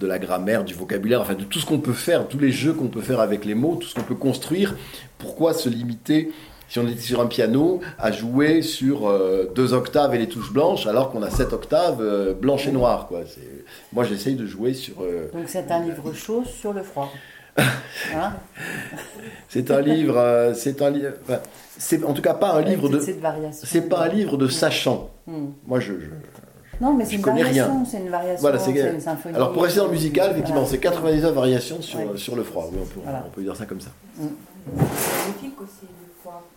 de 0.00 0.06
la 0.06 0.18
grammaire, 0.18 0.64
du 0.64 0.74
vocabulaire, 0.74 1.20
enfin 1.20 1.34
de 1.34 1.44
tout 1.44 1.58
ce 1.58 1.66
qu'on 1.66 1.80
peut 1.80 1.92
faire, 1.92 2.28
tous 2.28 2.38
les 2.38 2.52
jeux 2.52 2.72
qu'on 2.72 2.88
peut 2.88 3.00
faire 3.00 3.20
avec 3.20 3.44
les 3.44 3.54
mots, 3.54 3.76
tout 3.76 3.88
ce 3.88 3.94
qu'on 3.94 4.02
peut 4.02 4.14
construire. 4.14 4.76
Pourquoi 5.18 5.52
se 5.52 5.68
limiter, 5.68 6.30
si 6.68 6.78
on 6.78 6.86
était 6.86 7.00
sur 7.00 7.20
un 7.20 7.26
piano, 7.26 7.80
à 7.98 8.12
jouer 8.12 8.62
sur 8.62 9.08
euh, 9.08 9.50
deux 9.52 9.74
octaves 9.74 10.14
et 10.14 10.18
les 10.18 10.28
touches 10.28 10.52
blanches, 10.52 10.86
alors 10.86 11.10
qu'on 11.10 11.22
a 11.22 11.30
sept 11.30 11.52
octaves 11.52 12.34
blanches 12.40 12.68
et 12.68 12.72
noires 12.72 13.08
quoi? 13.08 13.22
Moi, 13.92 14.04
j'essaye 14.04 14.36
de 14.36 14.46
jouer 14.46 14.74
sur. 14.74 14.94
Donc 15.32 15.48
c'est 15.48 15.70
un 15.72 15.82
livre 15.82 16.12
chaud 16.12 16.44
sur 16.44 16.72
le 16.72 16.82
froid. 16.82 17.12
Hein 18.14 18.32
c'est 19.48 19.70
un 19.70 19.80
livre, 19.80 20.52
c'est 20.54 20.82
un 20.82 20.90
livre 20.90 21.12
c'est 21.78 22.04
en 22.04 22.12
tout 22.12 22.22
cas 22.22 22.34
pas 22.34 22.52
un 22.52 22.62
livre 22.62 22.88
de. 22.88 23.00
C'est 23.52 23.88
pas 23.88 24.04
un 24.04 24.08
livre 24.08 24.36
de 24.36 24.48
sachant. 24.48 25.10
Hmm. 25.26 25.48
Moi, 25.66 25.80
je, 25.80 25.92
non, 26.80 26.94
mais 26.94 27.04
c'est 27.04 27.16
une 27.16 27.22
variation, 27.22 27.84
c'est 27.84 27.98
une 27.98 28.08
variation, 28.08 28.40
voilà, 28.40 28.58
c'est 28.58 28.70
une 28.70 29.00
symphonie. 29.00 29.34
Alors 29.34 29.52
pour 29.52 29.62
rester 29.62 29.80
dans 29.80 29.86
le 29.86 29.92
musical, 29.92 30.30
effectivement, 30.30 30.64
c'est 30.64 30.78
99 30.78 31.34
variations 31.34 31.82
sur, 31.82 32.18
sur 32.18 32.36
le 32.36 32.42
froid. 32.42 32.70
Oui, 32.72 32.78
on, 32.82 32.86
peut, 32.86 33.00
on 33.26 33.30
peut 33.30 33.42
dire 33.42 33.54
ça 33.54 33.66
comme 33.66 33.80
ça. 33.80 33.90
Mm. 34.16 34.26
bénéfique 34.66 35.60
aussi 35.60 35.82
du 35.82 36.10
froid. 36.22 36.48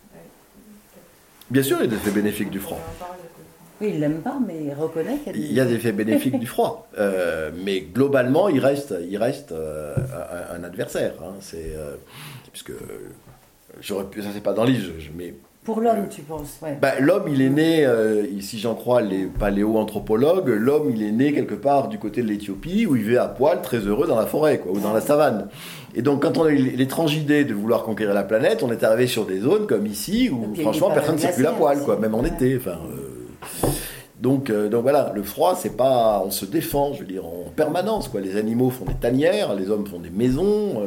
Bien 1.50 1.62
sûr, 1.62 1.76
il 1.78 1.84
y 1.84 1.84
a 1.84 1.88
des 1.88 1.96
effets 1.96 2.10
bénéfiques 2.10 2.50
du 2.50 2.58
froid. 2.58 2.80
Oui, 3.84 3.92
il 3.94 4.00
l'aime 4.00 4.20
pas, 4.20 4.38
mais 4.46 4.64
il 4.64 4.74
reconnaît 4.74 5.18
qu'il 5.18 5.26
y 5.26 5.30
a 5.30 5.32
des... 5.32 5.38
Il 5.38 5.52
y 5.52 5.60
a 5.60 5.64
des 5.64 5.74
effets 5.74 5.92
bénéfiques 5.92 6.38
du 6.38 6.46
froid. 6.46 6.88
Euh, 6.96 7.50
mais 7.64 7.80
globalement, 7.80 8.48
il 8.48 8.60
reste, 8.60 8.94
il 9.08 9.16
reste 9.16 9.50
euh, 9.50 9.96
un, 10.54 10.62
adversaire. 10.62 11.14
Hein. 11.20 11.34
c'est, 11.40 11.74
euh, 11.74 11.96
puisque 12.52 12.70
J'aurais 13.80 14.04
pu, 14.04 14.22
ça 14.22 14.28
c'est 14.32 14.42
pas 14.42 14.52
dans 14.52 14.64
le 14.64 14.70
livre, 14.70 14.92
mais 15.16 15.34
pour 15.64 15.80
l'homme, 15.80 16.08
tu 16.10 16.20
penses 16.20 16.58
ouais. 16.62 16.76
bah, 16.80 17.00
L'homme, 17.00 17.24
il 17.26 17.40
est 17.40 17.48
né, 17.48 17.86
euh, 17.86 18.26
si 18.40 18.58
j'en 18.58 18.74
crois 18.74 19.00
les 19.00 19.24
paléo-anthropologues, 19.24 20.48
l'homme, 20.48 20.90
il 20.94 21.02
est 21.02 21.10
né 21.10 21.32
quelque 21.32 21.54
part 21.54 21.88
du 21.88 21.98
côté 21.98 22.22
de 22.22 22.28
l'Éthiopie, 22.28 22.84
où 22.84 22.96
il 22.96 23.02
vivait 23.02 23.16
à 23.16 23.28
poil, 23.28 23.62
très 23.62 23.78
heureux 23.78 24.06
dans 24.06 24.18
la 24.18 24.26
forêt, 24.26 24.58
quoi, 24.58 24.72
ou 24.72 24.78
dans 24.78 24.92
la 24.92 25.00
savane. 25.00 25.48
Et 25.94 26.02
donc, 26.02 26.20
quand 26.20 26.36
on 26.36 26.44
a 26.44 26.50
eu 26.50 26.56
l'étrange 26.56 27.14
idée 27.14 27.46
de 27.46 27.54
vouloir 27.54 27.82
conquérir 27.82 28.12
la 28.12 28.24
planète, 28.24 28.62
on 28.62 28.70
est 28.70 28.84
arrivé 28.84 29.06
sur 29.06 29.24
des 29.24 29.40
zones 29.40 29.66
comme 29.66 29.86
ici, 29.86 30.28
où 30.28 30.54
franchement, 30.54 30.90
personne 30.90 31.14
ne 31.14 31.20
circule 31.20 31.46
à 31.46 31.52
poil, 31.52 31.80
quoi, 31.82 31.98
même 31.98 32.14
en 32.14 32.24
été. 32.24 32.58
Enfin, 32.58 32.78
donc, 34.24 34.50
euh, 34.50 34.68
donc 34.68 34.82
voilà, 34.82 35.12
le 35.14 35.22
froid, 35.22 35.54
c'est 35.54 35.76
pas, 35.76 36.20
on 36.26 36.32
se 36.32 36.44
défend, 36.44 36.92
je 36.94 37.00
veux 37.00 37.06
dire, 37.06 37.24
en 37.24 37.44
permanence, 37.54 38.08
quoi. 38.08 38.20
Les 38.20 38.36
animaux 38.36 38.70
font 38.70 38.84
des 38.84 38.94
tanières, 38.94 39.54
les 39.54 39.70
hommes 39.70 39.86
font 39.86 40.00
des 40.00 40.10
maisons 40.10 40.82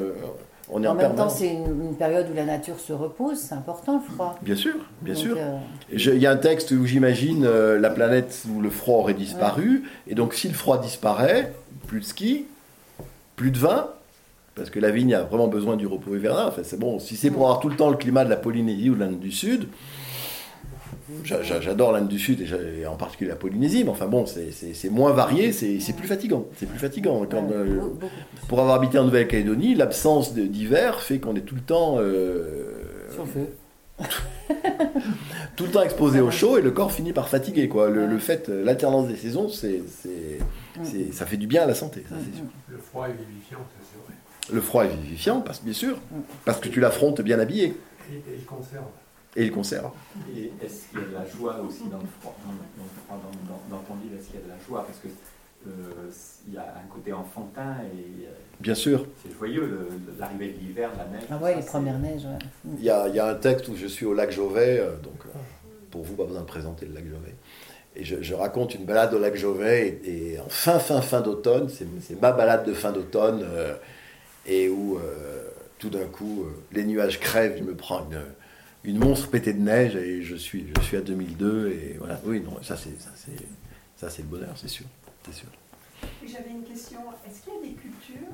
en, 0.73 0.79
même 0.79 1.15
temps, 1.15 1.29
c'est 1.29 1.53
une, 1.53 1.95
période 1.97 2.27
où 2.29 2.35
la 2.35 2.43
nature 2.43 2.79
se 2.79 2.91
repose, 2.91 3.37
c'est 3.37 3.55
important 3.55 4.01
le 4.05 4.13
froid. 4.13 4.37
Bien 4.41 4.55
sûr, 4.55 4.75
bien 5.01 5.15
sûr. 5.15 5.37
Euh, 5.39 5.57
il 5.91 6.17
y 6.17 6.27
a 6.27 6.31
un 6.31 6.37
texte 6.37 6.71
où 6.71 6.85
j'imagine 6.85 7.45
euh, 7.45 7.79
la 7.79 7.89
planète 7.89 8.43
où 8.53 8.61
le 8.61 8.69
froid 8.69 8.97
aurait 8.97 9.13
disparu, 9.13 9.83
et 10.07 10.15
donc 10.15 10.33
si 10.33 10.49
le 10.49 10.53
froid 10.53 10.79
disparaît, 10.79 11.53
plus 11.87 12.01
de 12.01 12.05
ski, 12.05 12.45
plus 13.37 13.51
de 13.51 13.57
vin, 13.57 13.87
parce 14.55 14.69
que 14.69 14.79
la 14.79 14.91
vigne 14.91 15.13
a 15.13 15.21
vraiment 15.21 15.47
besoin 15.47 15.77
du 15.77 15.87
repos 15.87 16.15
hivernal. 16.15 16.47
Enfin, 16.49 16.63
c'est 16.65 16.79
bon, 16.79 16.99
si 16.99 17.15
c'est 17.15 17.31
pour 17.31 17.43
avoir 17.43 17.61
tout 17.61 17.69
le 17.69 17.77
temps 17.77 17.89
le 17.89 17.97
climat 17.97 18.25
de 18.25 18.29
la 18.29 18.37
Polynésie 18.37 18.89
ou 18.89 18.95
de 18.95 18.99
l'Inde 18.99 19.19
du 19.19 19.31
Sud, 19.31 19.67
J'adore 21.23 21.93
l'Inde 21.93 22.07
du 22.07 22.19
Sud 22.19 22.41
et, 22.41 22.85
en 22.85 22.95
particulier 22.95 23.29
la 23.29 23.35
Polynésie, 23.35 23.83
mais 23.83 23.89
enfin 23.91 24.07
bon, 24.07 24.25
c'est 24.25 24.89
moins 24.89 25.13
varié, 25.13 25.51
c'est 25.51 25.95
plus 25.95 26.07
fatigant. 26.07 26.45
C'est 26.57 26.65
plus 26.65 26.79
fatigant. 26.79 27.25
Euh, 27.33 27.81
pour 28.47 28.59
avoir 28.59 28.75
habité 28.75 28.99
en 28.99 29.05
Nouvelle-Calédonie, 29.05 29.75
l'absence 29.75 30.33
d'hiver 30.33 31.01
fait 31.01 31.19
qu'on 31.19 31.35
est 31.35 31.41
tout 31.41 31.55
le 31.55 31.61
temps. 31.61 31.95
Euh, 31.99 32.73
tout 35.55 35.63
le 35.63 35.71
temps 35.71 35.81
exposé 35.81 36.19
au 36.19 36.29
chaud 36.29 36.59
et 36.59 36.61
le 36.61 36.69
corps 36.71 36.91
finit 36.91 37.13
par 37.13 37.29
fatiguer. 37.29 37.67
Quoi. 37.67 37.89
Le, 37.89 38.19
fait, 38.19 38.49
l'alternance 38.49 39.07
des 39.07 39.15
saisons, 39.15 39.49
c'est 39.49 39.81
ça 41.11 41.25
fait 41.25 41.37
du 41.37 41.47
bien 41.47 41.63
à 41.63 41.65
la 41.65 41.75
santé. 41.75 42.03
Le 42.69 42.77
froid 42.77 43.07
est 43.07 43.13
vivifiant, 43.13 43.59
c'est 43.81 43.97
vrai. 44.05 44.13
Le 44.53 44.61
froid 44.61 44.85
est 44.85 44.95
vivifiant, 45.03 45.41
parce, 45.41 45.63
bien 45.63 45.73
sûr, 45.73 45.97
parce 46.45 46.59
que 46.59 46.69
tu 46.69 46.79
l'affrontes 46.79 47.21
bien 47.21 47.39
habillé. 47.39 47.75
Et 48.09 48.21
il 48.37 48.45
conserve 48.45 48.85
et 49.37 49.43
il 49.43 49.51
conserve. 49.51 49.91
Et 50.35 50.51
est-ce 50.65 50.89
qu'il 50.89 50.99
y 50.99 51.03
a 51.03 51.07
de 51.07 51.13
la 51.13 51.25
joie 51.29 51.61
aussi 51.65 51.83
dans 51.91 51.99
le 51.99 52.07
froid, 52.19 52.35
dans, 53.07 53.77
ton 53.77 53.95
livre 54.01 54.15
Est-ce 54.17 54.27
qu'il 54.27 54.39
y 54.39 54.43
a 54.43 54.45
de 54.45 54.49
la 54.49 54.65
joie? 54.67 54.83
Parce 54.83 54.97
que 54.97 55.07
euh, 55.67 56.09
il 56.47 56.53
y 56.55 56.57
a 56.57 56.61
un 56.63 56.87
côté 56.91 57.13
enfantin 57.13 57.75
et 57.83 58.25
euh, 58.25 58.31
bien 58.59 58.73
sûr. 58.73 59.05
C'est 59.23 59.37
joyeux 59.37 59.89
l'arrivée 60.19 60.53
de 60.53 60.59
l'hiver, 60.59 60.89
la 60.97 61.05
neige. 61.05 61.27
Ah 61.29 61.37
ouais, 61.37 61.55
les 61.55 61.61
premières 61.61 61.99
neiges. 61.99 62.27
Il 62.79 62.83
y, 62.83 62.89
a, 62.89 63.07
il 63.07 63.15
y, 63.15 63.19
a, 63.19 63.27
un 63.27 63.35
texte 63.35 63.67
où 63.67 63.75
je 63.75 63.85
suis 63.85 64.05
au 64.07 64.13
lac 64.13 64.31
Jovet, 64.31 64.79
euh, 64.79 64.95
donc 65.03 65.21
pour 65.91 66.03
vous 66.03 66.15
pas 66.15 66.25
besoin 66.25 66.41
de 66.41 66.47
présenter 66.47 66.87
le 66.87 66.95
lac 66.95 67.05
Jovet. 67.05 67.35
Et 67.95 68.03
je, 68.03 68.33
raconte 68.33 68.73
une 68.75 68.85
balade 68.85 69.13
au 69.13 69.19
lac 69.19 69.35
Jovet 69.35 70.01
et, 70.03 70.39
en 70.39 70.49
fin 70.49 70.79
fin 70.79 71.01
fin 71.01 71.21
d'automne, 71.21 71.69
c'est 71.69 72.21
ma 72.21 72.31
balade 72.31 72.65
de 72.65 72.73
fin 72.73 72.91
d'automne 72.91 73.43
et 74.45 74.69
où 74.69 74.99
tout 75.79 75.89
d'un 75.89 76.05
coup 76.05 76.45
les 76.71 76.83
nuages 76.83 77.19
crèvent, 77.19 77.57
je 77.57 77.63
me 77.63 77.73
prends 77.73 78.07
une 78.11 78.19
une 78.87 78.99
monstre 78.99 79.29
pétée 79.29 79.53
de 79.53 79.59
neige 79.59 79.95
et 79.97 80.21
je 80.21 80.35
suis, 80.35 80.71
je 80.75 80.81
suis 80.81 80.95
à 80.95 81.01
2002 81.01 81.69
et 81.69 81.97
voilà. 81.99 82.19
Oui, 82.25 82.41
non, 82.41 82.57
ça 82.63 82.77
c'est 82.77 82.99
ça 82.99 83.11
c'est 83.15 83.45
ça 83.97 84.09
c'est 84.09 84.21
le 84.21 84.29
bonheur, 84.29 84.53
c'est 84.55 84.69
sûr, 84.69 84.85
c'est 85.25 85.33
sûr. 85.33 85.49
J'avais 86.25 86.51
une 86.51 86.63
question. 86.63 86.99
Est-ce 87.27 87.41
qu'il 87.41 87.53
y 87.53 87.57
a 87.57 87.61
des 87.69 87.75
cultures 87.75 88.27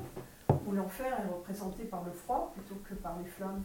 où 0.66 0.72
l'enfer 0.72 1.06
est 1.06 1.32
représenté 1.32 1.84
par 1.84 2.04
le 2.04 2.12
froid 2.12 2.54
plutôt 2.54 2.80
que 2.88 2.94
par 2.94 3.18
les 3.22 3.28
flammes? 3.28 3.62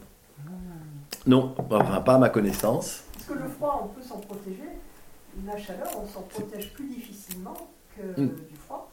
Non, 1.26 1.54
enfin, 1.58 2.00
pas 2.00 2.14
à 2.14 2.18
ma 2.18 2.30
connaissance. 2.30 3.04
Parce 3.12 3.26
que 3.26 3.34
le 3.34 3.48
froid, 3.48 3.82
on 3.84 3.94
peut 3.94 4.02
s'en 4.02 4.18
protéger. 4.18 4.68
La 5.46 5.56
chaleur, 5.58 5.88
on 6.02 6.06
s'en 6.08 6.22
protège 6.22 6.72
plus 6.72 6.88
difficilement 6.88 7.70
que 7.96 8.20
hmm. 8.20 8.28
du 8.28 8.56
froid. 8.56 8.89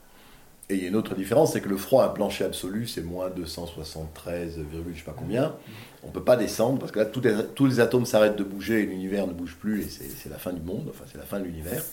Et 0.69 0.75
il 0.75 0.81
y 0.81 0.85
a 0.85 0.89
une 0.89 0.97
autre 0.97 1.15
différence, 1.15 1.53
c'est 1.53 1.61
que 1.61 1.69
le 1.69 1.77
froid, 1.77 2.03
un 2.03 2.09
plancher 2.09 2.43
absolu, 2.43 2.87
c'est 2.87 3.01
moins 3.01 3.29
273, 3.29 4.59
je 4.59 4.97
sais 4.97 5.05
pas 5.05 5.15
combien. 5.17 5.55
On 6.03 6.07
ne 6.07 6.11
peut 6.11 6.23
pas 6.23 6.35
descendre 6.35 6.77
parce 6.77 6.91
que 6.91 6.99
là, 6.99 7.05
tous 7.05 7.21
les, 7.21 7.33
tous 7.55 7.67
les 7.67 7.79
atomes 7.79 8.05
s'arrêtent 8.05 8.35
de 8.35 8.43
bouger 8.43 8.81
et 8.81 8.85
l'univers 8.85 9.27
ne 9.27 9.33
bouge 9.33 9.55
plus 9.55 9.81
et 9.81 9.87
c'est 9.89 10.29
la 10.29 10.37
fin 10.37 10.51
du 10.51 10.61
monde, 10.61 10.87
enfin 10.89 11.05
c'est 11.09 11.17
la 11.17 11.23
fin 11.23 11.39
de 11.39 11.45
l'univers. 11.45 11.83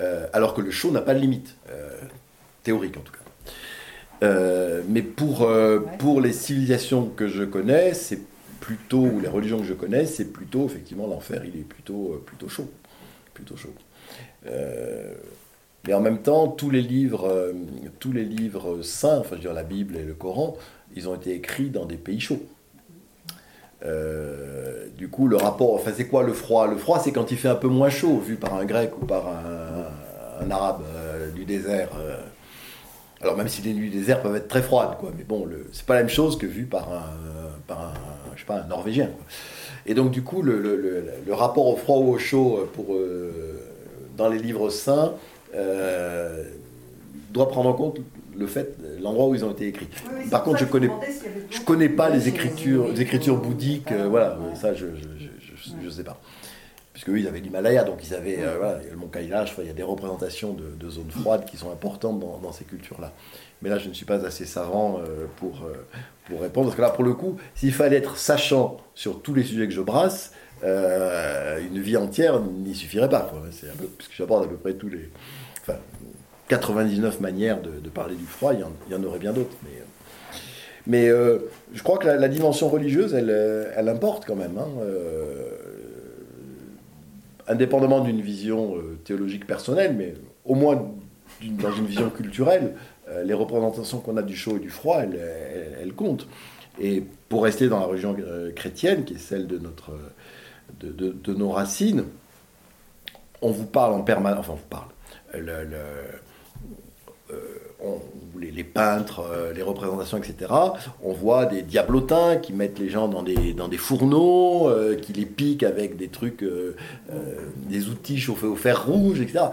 Euh, 0.00 0.26
alors 0.34 0.52
que 0.54 0.60
le 0.60 0.70
chaud 0.70 0.90
n'a 0.90 1.00
pas 1.00 1.14
de 1.14 1.20
limite, 1.20 1.56
euh, 1.70 1.98
théorique 2.62 2.96
en 2.98 3.00
tout 3.00 3.12
cas. 3.12 3.18
Euh, 4.22 4.82
mais 4.86 5.02
pour, 5.02 5.48
pour 5.98 6.20
les 6.20 6.32
civilisations 6.34 7.06
que 7.06 7.26
je 7.28 7.44
connais, 7.44 7.94
c'est 7.94 8.20
plutôt, 8.60 9.00
ou 9.00 9.20
les 9.20 9.28
religions 9.28 9.58
que 9.58 9.64
je 9.64 9.74
connais, 9.74 10.04
c'est 10.04 10.26
plutôt, 10.26 10.66
effectivement, 10.66 11.06
l'enfer, 11.06 11.42
il 11.44 11.58
est 11.58 11.64
plutôt, 11.64 12.22
plutôt 12.26 12.48
chaud. 12.48 12.70
Plutôt 13.32 13.56
chaud. 13.56 13.74
Mais 15.86 15.92
en 15.92 16.00
même 16.00 16.18
temps, 16.18 16.48
tous 16.48 16.70
les 16.70 16.80
livres, 16.80 17.28
euh, 17.28 17.52
tous 17.98 18.12
les 18.12 18.24
livres 18.24 18.82
saints, 18.82 19.18
enfin 19.18 19.30
je 19.32 19.34
veux 19.36 19.40
dire 19.40 19.52
la 19.52 19.64
Bible 19.64 19.96
et 19.96 20.02
le 20.02 20.14
Coran, 20.14 20.56
ils 20.96 21.08
ont 21.08 21.14
été 21.14 21.34
écrits 21.34 21.68
dans 21.68 21.84
des 21.84 21.96
pays 21.96 22.20
chauds. 22.20 22.42
Euh, 23.84 24.86
du 24.96 25.08
coup, 25.08 25.28
le 25.28 25.36
rapport, 25.36 25.74
enfin, 25.74 25.90
c'est 25.94 26.06
quoi 26.06 26.22
le 26.22 26.32
froid? 26.32 26.66
Le 26.66 26.76
froid, 26.76 27.00
c'est 27.00 27.12
quand 27.12 27.30
il 27.30 27.36
fait 27.36 27.48
un 27.48 27.54
peu 27.54 27.68
moins 27.68 27.90
chaud, 27.90 28.18
vu 28.18 28.36
par 28.36 28.54
un 28.54 28.64
grec 28.64 28.92
ou 29.00 29.04
par 29.04 29.28
un, 29.28 30.50
arabe 30.50 30.82
du 31.34 31.44
désert. 31.44 31.90
alors, 33.20 33.36
même 33.36 33.48
si 33.48 33.60
les 33.62 33.74
nuits 33.74 33.90
du 33.90 33.98
désert 33.98 34.22
peuvent 34.22 34.36
être 34.36 34.48
très 34.48 34.62
froides, 34.62 34.96
quoi, 34.98 35.10
mais 35.16 35.24
bon, 35.24 35.46
c'est 35.72 35.84
pas 35.84 35.94
la 35.94 36.00
même 36.00 36.08
chose 36.08 36.38
que 36.38 36.46
vu 36.46 36.64
par 36.64 36.88
un, 36.92 37.92
je 38.34 38.40
sais 38.40 38.46
pas, 38.46 38.60
un 38.60 38.66
norvégien. 38.66 39.10
Et 39.86 39.92
donc, 39.92 40.10
du 40.10 40.22
coup, 40.22 40.40
le, 40.40 40.60
le, 40.60 40.76
le, 41.26 41.34
rapport 41.34 41.66
au 41.66 41.76
froid 41.76 41.98
ou 41.98 42.14
au 42.14 42.18
chaud 42.18 42.66
pour, 42.74 42.96
dans 44.16 44.28
les 44.28 44.38
livres 44.38 44.70
saints 44.70 45.12
doit 47.30 47.48
prendre 47.48 47.68
en 47.68 47.74
compte 47.74 48.00
le 48.36 48.46
fait, 48.46 48.76
l'endroit 49.00 49.28
où 49.28 49.34
ils 49.34 49.44
ont 49.44 49.50
été 49.50 49.68
écrits. 49.68 49.88
Par 50.30 50.42
contre, 50.42 50.58
je 50.58 50.64
connais, 50.64 50.90
je 51.50 51.60
connais 51.60 51.88
pas 51.88 52.08
les 52.08 52.28
écritures, 52.28 52.88
les 52.88 53.00
écritures 53.00 53.36
bouddhiques. 53.36 53.92
Euh, 53.92 54.08
voilà, 54.08 54.38
ça, 54.54 54.74
je, 54.74 54.86
je, 55.82 55.90
sais 55.90 56.04
pas. 56.04 56.20
Puisque 56.92 57.10
eux, 57.10 57.18
ils 57.18 57.26
avaient 57.26 57.40
l'Himalaya, 57.40 57.84
donc 57.84 57.98
ils 58.06 58.14
avaient, 58.14 58.38
euh, 58.40 58.56
voilà, 58.58 58.80
le 58.88 58.96
mont 58.96 59.08
Kailash. 59.08 59.54
Il 59.58 59.66
y 59.66 59.70
a 59.70 59.74
des 59.74 59.82
représentations 59.82 60.54
de, 60.54 60.90
zones 60.90 61.10
froides 61.10 61.44
qui 61.44 61.56
sont 61.56 61.70
importantes 61.70 62.20
dans, 62.20 62.52
ces 62.52 62.64
cultures-là. 62.64 63.12
Mais 63.62 63.70
là, 63.70 63.78
je 63.78 63.88
ne 63.88 63.94
suis 63.94 64.04
pas 64.04 64.24
assez 64.24 64.44
savant 64.44 64.98
euh, 64.98 65.26
pour 65.36 65.66
pour 66.26 66.40
répondre, 66.40 66.68
parce 66.68 66.76
que 66.76 66.82
là, 66.82 66.88
pour 66.88 67.04
le 67.04 67.12
coup, 67.12 67.36
s'il 67.54 67.72
fallait 67.74 67.96
être 67.96 68.16
sachant 68.16 68.78
sur 68.94 69.20
tous 69.20 69.34
les 69.34 69.42
sujets 69.42 69.66
que 69.66 69.74
je 69.74 69.82
brasse, 69.82 70.32
une 70.62 71.80
vie 71.80 71.98
entière 71.98 72.40
n'y 72.40 72.74
suffirait 72.74 73.10
pas. 73.10 73.28
Quoi. 73.30 73.42
puisque 73.98 74.14
j'aborde 74.14 74.44
à 74.44 74.48
peu 74.48 74.56
près 74.56 74.72
tous 74.72 74.88
les, 74.88 75.10
99 76.48 77.20
manières 77.20 77.60
de, 77.60 77.88
parler 77.88 78.16
du 78.16 78.26
froid, 78.26 78.52
il 78.52 78.60
y 78.60 78.94
en, 78.94 79.04
aurait 79.04 79.18
bien 79.18 79.32
d'autres. 79.32 79.56
Mais, 80.86 81.08
euh, 81.08 81.14
euh, 81.14 81.38
je 81.72 81.82
crois 81.82 81.98
que 81.98 82.06
la, 82.06 82.28
dimension 82.28 82.68
religieuse, 82.68 83.14
elle, 83.14 83.30
euh, 83.30 83.72
elle, 83.76 83.88
importe 83.88 84.26
quand 84.26 84.36
même. 84.36 84.58
Hein, 84.58 84.68
indépendamment 87.46 88.00
d'une 88.00 88.22
vision 88.22 88.76
théologique 89.04 89.46
personnelle, 89.46 89.94
mais 89.94 90.14
au 90.46 90.54
moins 90.54 90.90
dans 91.42 91.72
une 91.72 91.84
vision 91.84 92.08
culturelle, 92.08 92.74
les 93.22 93.34
représentations 93.34 94.00
qu'on 94.00 94.16
a 94.16 94.22
du 94.22 94.34
chaud 94.34 94.56
et 94.56 94.60
du 94.60 94.70
froid, 94.70 95.02
elles, 95.02 95.92
comptent. 95.92 96.26
Et 96.80 97.02
pour 97.28 97.44
rester 97.44 97.68
dans 97.68 97.80
la 97.80 97.84
religion 97.84 98.16
chrétienne, 98.56 99.04
qui 99.04 99.14
est 99.14 99.18
celle 99.18 99.46
de, 99.46 99.60
de, 100.80 101.34
nos 101.34 101.50
racines, 101.50 102.04
on 103.42 103.50
vous 103.50 103.66
parle 103.66 103.92
en 103.92 104.00
permanence, 104.00 104.40
enfin 104.40 104.54
on 104.54 104.56
vous 104.56 104.62
parle, 104.70 104.88
euh, 107.84 107.98
les, 108.38 108.64
peintres, 108.64 109.20
euh, 109.20 109.52
les 109.52 109.62
représentations, 109.62 110.18
etc., 110.18 110.52
on 111.02 111.12
voit 111.12 111.46
des 111.46 111.62
diablotins 111.62 112.36
qui 112.36 112.52
mettent 112.52 112.78
les 112.78 112.88
gens 112.88 113.08
dans 113.08 113.22
des, 113.22 113.52
dans 113.52 113.68
des 113.68 113.78
fourneaux, 113.78 114.68
euh, 114.68 114.96
qui 114.96 115.12
les 115.12 115.24
piquent 115.24 115.62
avec 115.62 115.96
des 115.96 116.08
trucs, 116.08 116.44
des 117.56 117.88
outils 117.88 118.18
chauffés 118.18 118.46
au 118.46 118.56
fer 118.56 118.86
rouge, 118.86 119.20
etc. 119.20 119.46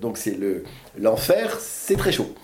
donc 0.00 0.18
c'est 0.18 0.36
le 0.36 0.64
l'enfer, 0.98 1.58
c'est 1.60 1.96
très 1.96 2.12
chaud. 2.12 2.34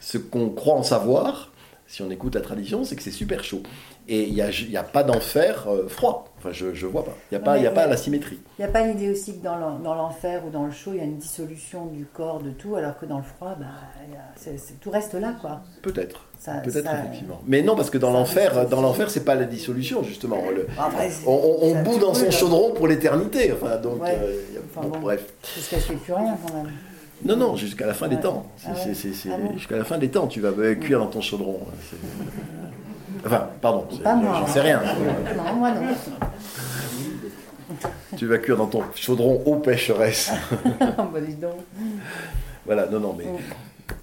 Ce 0.00 0.18
qu'on 0.18 0.50
croit 0.50 0.74
en 0.74 0.82
savoir, 0.82 1.52
si 1.86 2.02
on 2.02 2.10
écoute 2.10 2.34
la 2.34 2.40
tradition, 2.40 2.84
c'est 2.84 2.96
que 2.96 3.02
c'est 3.02 3.10
super 3.10 3.44
chaud. 3.44 3.62
Et 4.08 4.24
il 4.24 4.34
n'y 4.34 4.42
a, 4.42 4.50
y 4.50 4.76
a, 4.76 4.82
pas 4.82 5.02
d'enfer 5.02 5.66
froid. 5.88 6.25
Enfin, 6.38 6.50
je 6.52 6.66
ne 6.66 6.90
vois 6.90 7.04
pas. 7.04 7.14
Il 7.30 7.38
n'y 7.38 7.42
a, 7.42 7.44
pas, 7.44 7.58
y 7.58 7.66
a, 7.66 7.70
pas 7.70 7.86
la 7.86 7.96
symétrie. 7.96 8.38
Il 8.58 8.62
n'y 8.62 8.68
a 8.68 8.72
pas 8.72 8.86
l'idée 8.86 9.10
aussi 9.10 9.38
que 9.38 9.42
dans 9.42 9.94
l'enfer 9.94 10.42
ou 10.46 10.50
dans 10.50 10.64
le 10.64 10.70
chaud, 10.70 10.90
il 10.92 10.98
y 10.98 11.00
a 11.00 11.04
une 11.04 11.16
dissolution 11.16 11.86
du 11.86 12.04
corps, 12.04 12.40
de 12.40 12.50
tout, 12.50 12.76
alors 12.76 12.98
que 12.98 13.06
dans 13.06 13.16
le 13.16 13.22
froid, 13.22 13.56
bah, 13.58 13.66
tout 14.80 14.90
reste 14.90 15.14
là. 15.14 15.34
quoi. 15.40 15.62
Peut-être. 15.82 16.26
Peut-être, 16.62 16.90
effectivement. 16.92 17.40
Mais 17.46 17.62
non, 17.62 17.74
parce 17.74 17.90
que 17.90 17.98
dans 17.98 18.12
l'enfer, 18.12 18.68
dans 18.68 18.82
l'enfer, 18.82 19.10
c'est 19.10 19.24
pas 19.24 19.34
la 19.34 19.44
dissolution, 19.44 20.02
justement. 20.02 20.38
Ah, 20.78 20.90
on, 21.26 21.58
on, 21.62 21.82
bout 21.82 21.98
dans 21.98 22.14
son 22.14 22.30
chaudron 22.30 22.72
pour 22.72 22.86
l'éternité. 22.86 23.52
Enfin, 23.52 23.76
donc, 23.76 24.00
euh, 24.04 24.36
bref. 25.00 25.24
Jusqu'à 25.54 25.80
ce 25.80 25.86
qu'il 25.86 25.96
n'y 25.96 26.00
ait 26.00 26.04
plus 26.04 26.12
rien, 26.12 26.36
quand 26.46 26.54
même. 26.54 26.72
Non, 27.24 27.36
non, 27.36 27.56
jusqu'à 27.56 27.86
la 27.86 27.94
fin 27.94 28.08
des 28.08 28.20
temps. 28.20 28.46
Ah 28.66 28.72
jusqu'à 29.54 29.76
la 29.76 29.84
fin 29.84 29.98
des 29.98 30.10
temps, 30.10 30.26
tu 30.26 30.40
vas 30.40 30.52
cuire 30.74 30.98
dans 30.98 31.06
ton 31.06 31.20
chaudron. 31.20 31.60
Enfin, 33.24 33.48
pardon, 33.60 33.86
j'en 34.04 34.46
sais 34.46 34.60
rien. 34.60 34.80
Non, 35.36 35.54
moi 35.54 35.72
non. 35.72 35.80
Tu 38.16 38.26
vas 38.26 38.38
cuire 38.38 38.56
dans 38.56 38.66
ton 38.66 38.82
chaudron 38.94 39.42
eau 39.44 39.56
pécheresse. 39.56 40.30
bah, 40.80 41.06
donc. 41.40 41.52
Voilà, 42.64 42.86
non, 42.86 43.00
non, 43.00 43.14
mais. 43.16 43.24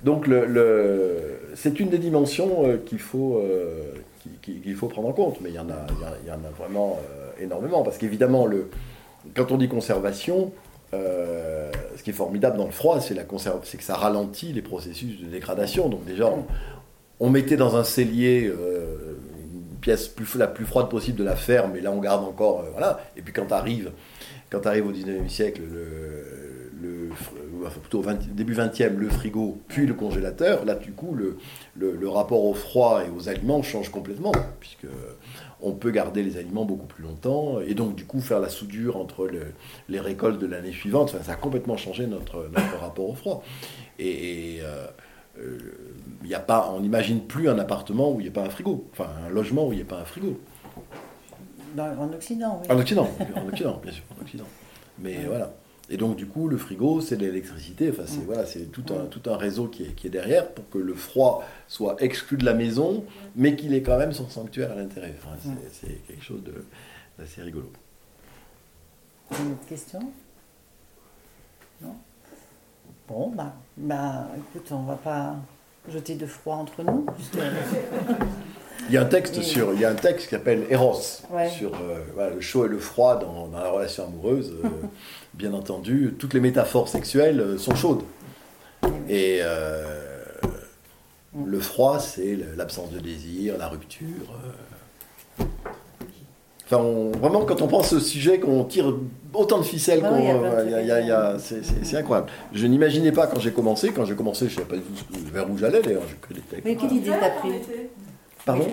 Donc, 0.04 0.28
le, 0.28 1.40
c'est 1.56 1.80
une 1.80 1.90
des 1.90 1.98
dimensions 1.98 2.66
euh, 2.66 2.78
qu'il 2.78 3.00
faut, 3.00 3.38
euh, 3.38 3.94
qu'il 4.42 4.76
faut 4.76 4.88
prendre 4.88 5.10
en 5.10 5.14
compte, 5.14 5.40
mais 5.42 5.50
il 5.50 5.56
y 5.56 5.60
en 5.60 5.70
a, 5.70 5.86
il 6.24 6.28
y 6.28 6.32
en 6.32 6.36
a 6.36 6.50
vraiment 6.58 7.00
euh, 7.00 7.44
énormément, 7.44 7.84
parce 7.84 7.98
qu'évidemment, 7.98 8.46
le, 8.46 8.70
quand 9.36 9.52
on 9.52 9.58
dit 9.58 9.68
conservation, 9.68 10.52
ce 10.92 12.04
qui 12.04 12.12
est 12.12 12.14
formidable 12.14 12.58
dans 12.58 12.66
le 12.66 12.72
froid, 12.72 13.00
c'est 13.00 13.16
la 13.16 13.24
c'est 13.64 13.78
que 13.78 13.84
ça 13.84 13.96
ralentit 13.96 14.54
les 14.54 14.62
processus 14.62 15.20
de 15.20 15.26
dégradation. 15.26 15.90
Donc 15.90 16.06
déjà, 16.06 16.32
on 17.20 17.30
mettait 17.32 17.56
dans 17.56 17.76
un 17.76 17.84
cellier 17.84 18.52
pièce 19.84 20.16
la 20.36 20.48
plus 20.48 20.66
froide 20.66 20.90
possible 20.90 21.18
de 21.18 21.26
la 21.26 21.36
ferme, 21.36 21.76
et 21.76 21.82
là 21.82 21.92
on 21.92 22.00
garde 22.00 22.24
encore, 22.24 22.62
euh, 22.62 22.70
voilà. 22.72 23.02
Et 23.18 23.22
puis 23.22 23.34
quand 23.34 23.52
arrive, 23.52 23.92
quand 24.50 24.66
arrive 24.66 24.88
au 24.88 24.94
19e 24.94 25.28
siècle, 25.28 25.62
le, 26.82 27.10
plutôt 27.82 28.04
début 28.32 28.56
20e, 28.56 28.96
le 28.96 29.10
frigo, 29.10 29.58
puis 29.68 29.86
le 29.86 29.94
congélateur, 29.94 30.66
là 30.66 30.76
du 30.76 30.92
coup 30.92 31.14
le, 31.14 31.38
le, 31.76 32.10
rapport 32.10 32.44
au 32.44 32.54
froid 32.54 33.04
et 33.06 33.10
aux 33.10 33.30
aliments 33.30 33.62
change 33.62 33.90
complètement, 33.90 34.32
puisque 34.60 34.88
on 35.62 35.74
peut 35.74 35.92
garder 35.92 36.24
les 36.24 36.38
aliments 36.38 36.66
beaucoup 36.66 36.88
plus 36.88 37.04
longtemps, 37.04 37.60
et 37.62 37.74
donc 37.74 37.96
du 37.96 38.06
coup 38.06 38.22
faire 38.22 38.40
la 38.40 38.50
soudure 38.50 38.98
entre 38.98 39.30
les 39.90 40.00
récoltes 40.00 40.40
de 40.40 40.48
l'année 40.48 40.72
suivante, 40.72 41.10
ça 41.10 41.32
a 41.32 41.36
complètement 41.36 41.78
changé 41.78 42.08
notre, 42.08 42.50
notre 42.54 42.80
rapport 42.80 43.10
au 43.10 43.16
froid. 43.16 43.44
Et, 44.00 44.60
euh, 44.62 44.88
il 46.24 46.36
a 46.36 46.40
pas, 46.40 46.72
on 46.74 46.82
n'imagine 46.82 47.22
plus 47.22 47.50
un 47.50 47.60
appartement 47.60 48.12
où 48.12 48.20
il 48.20 48.24
n'y 48.24 48.30
a 48.30 48.34
pas 48.34 48.44
un 48.44 48.50
frigo, 48.50 48.88
enfin 48.92 49.10
un 49.26 49.30
logement 49.30 49.68
où 49.68 49.74
il 49.74 49.78
n'y 49.78 49.82
a 49.82 49.86
pas 49.86 50.00
un 50.00 50.06
frigo. 50.06 50.40
en 51.78 52.14
Occident, 52.14 52.62
oui. 52.62 52.68
En 52.72 52.80
Occident, 52.80 53.10
en 53.36 53.48
Occident, 53.48 53.80
bien 53.84 53.92
sûr, 53.92 54.04
en 54.18 54.22
Occident. 54.22 54.46
Mais 55.00 55.26
voilà. 55.26 55.54
Et 55.90 55.98
donc 55.98 56.16
du 56.16 56.28
coup, 56.28 56.48
le 56.48 56.58
frigo, 56.58 57.02
c'est 57.02 57.18
de 57.18 57.26
l'électricité. 57.26 57.90
Enfin, 57.90 58.04
c'est 58.06 58.24
voilà, 58.26 58.46
c'est 58.46 58.72
tout 58.72 58.86
un 58.94 59.06
tout 59.06 59.30
un 59.30 59.36
réseau 59.36 59.68
qui 59.68 59.84
est, 59.84 59.96
qui 59.96 60.08
est 60.08 60.10
derrière 60.10 60.50
pour 60.50 60.70
que 60.70 60.78
le 60.78 60.94
froid 60.94 61.44
soit 61.68 62.02
exclu 62.02 62.38
de 62.38 62.46
la 62.46 62.54
maison, 62.54 63.04
mais 63.36 63.56
qu'il 63.56 63.74
ait 63.74 63.82
quand 63.82 63.98
même 63.98 64.14
son 64.14 64.30
sanctuaire 64.30 64.72
à 64.72 64.76
l'intérieur. 64.76 65.16
c'est 65.72 66.06
quelque 66.08 66.24
chose 66.24 66.42
d'assez 67.18 67.42
rigolo. 67.42 67.70
Une 69.32 69.54
autre 69.54 69.66
question? 69.68 70.00
Non? 71.82 71.96
Bon, 73.08 73.30
bah, 73.30 73.54
bah, 73.76 74.28
écoute, 74.38 74.72
on 74.72 74.84
va 74.84 74.96
pas 74.96 75.36
jeter 75.90 76.16
de 76.16 76.26
froid 76.26 76.56
entre 76.56 76.84
nous. 76.84 77.06
Il 78.90 78.96
y 78.96 78.98
a 78.98 79.02
un 79.02 79.06
texte 79.06 79.42
sur, 79.42 79.74
il 79.74 79.80
y 79.80 79.86
a 79.86 79.90
un 79.90 79.96
texte 79.96 80.28
qui 80.28 80.36
s'appelle 80.36 80.66
Eros 80.70 81.22
sur 81.56 81.72
euh, 81.74 82.30
le 82.36 82.42
chaud 82.42 82.66
et 82.66 82.70
le 82.70 82.80
froid 82.80 83.18
dans, 83.18 83.50
la 83.52 83.70
relation 83.70 84.06
amoureuse. 84.06 84.54
Euh, 84.64 84.68
bien 85.34 85.54
entendu, 85.54 86.16
toutes 86.20 86.34
les 86.34 86.42
métaphores 86.42 86.90
sexuelles 86.90 87.40
euh, 87.40 87.58
sont 87.58 87.76
chaudes. 87.76 88.04
Et 89.08 89.40
le 91.46 91.60
froid, 91.60 92.00
c'est 92.00 92.38
l'absence 92.58 92.92
de 92.92 93.00
désir, 93.00 93.58
la 93.58 93.70
rupture. 93.70 94.38
Enfin, 96.74 97.20
vraiment, 97.20 97.46
quand 97.46 97.62
on 97.62 97.68
pense 97.68 97.94
au 97.94 98.00
sujet, 98.00 98.40
qu'on 98.40 98.64
tire 98.64 98.94
autant 99.34 99.60
de 99.60 99.64
ficelles, 99.64 100.02
qu'on, 100.02 101.40
c'est, 101.40 101.98
incroyable. 101.98 102.28
Je 102.54 102.68
n'imaginais 102.68 103.12
pas 103.12 103.28
quand 103.28 103.40
j'ai 103.40 103.52
commencé, 103.52 103.92
quand 103.92 104.06
j'ai 104.06 104.16
commencé, 104.16 104.48
je 104.48 104.60
ne 104.60 104.66
savais 104.66 104.82
pas 104.82 104.88
vers 105.32 105.50
où 105.50 105.58
j'allais 105.58 105.82
d'ailleurs. 105.82 106.04
Mais 106.66 106.76
quelle 106.76 106.94
idée 106.94 107.12
t'as 107.20 107.30
pris 107.32 107.52
Pardon? 108.46 108.68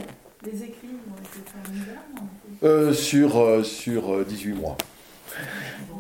Les 0.45 0.63
écrits 0.63 0.89
ont 1.07 1.21
été 1.21 2.65
euh, 2.65 2.93
Sur, 2.93 3.39
euh, 3.39 3.63
sur 3.63 4.25
18 4.25 4.53
euh, 4.53 4.55
mois. 4.57 4.77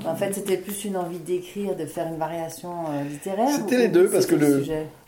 En 0.07 0.14
fait, 0.14 0.34
c'était 0.34 0.57
plus 0.57 0.86
une 0.86 0.96
envie 0.96 1.18
d'écrire, 1.18 1.76
de 1.76 1.84
faire 1.84 2.07
une 2.07 2.18
variation 2.18 2.70
euh, 2.88 3.03
littéraire 3.09 3.48
C'était 3.51 3.76
les 3.76 3.88
deux, 3.88 4.09
parce 4.09 4.24
que 4.24 4.34
le, 4.34 4.64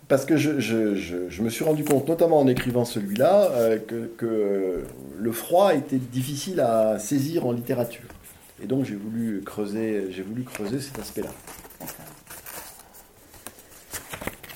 parce 0.07 0.27
que 0.27 0.37
je, 0.37 0.61
je, 0.61 0.97
je, 1.29 1.43
me 1.43 1.49
suis 1.49 1.65
rendu 1.65 1.83
compte, 1.83 2.07
notamment 2.09 2.41
en 2.41 2.47
écrivant 2.47 2.85
celui-là, 2.85 3.51
que, 3.87 4.11
que 4.19 4.85
le 5.19 5.33
froid 5.33 5.75
était 5.75 5.99
difficile 5.99 6.61
à 6.61 6.99
saisir 6.99 7.47
en 7.47 7.53
littérature. 7.53 8.09
Et 8.63 8.67
donc 8.67 8.85
j'ai 8.85 8.95
voulu 8.95 9.43
creuser, 9.45 10.09
j'ai 10.11 10.23
voulu 10.23 10.45
creuser 10.45 10.81
cet 10.81 10.99
aspect-là. 10.99 11.31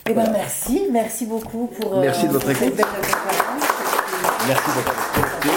Eh 0.08 0.14
ben 0.14 0.30
merci, 0.30 0.82
merci 0.92 1.26
beaucoup 1.26 1.66
pour. 1.66 1.98
Merci 1.98 2.28
de 2.28 2.32
votre 2.32 2.48
écoute. 2.50 2.80
Merci 4.46 4.68
de 4.68 4.74
votre 4.74 4.94
écoute. 5.42 5.55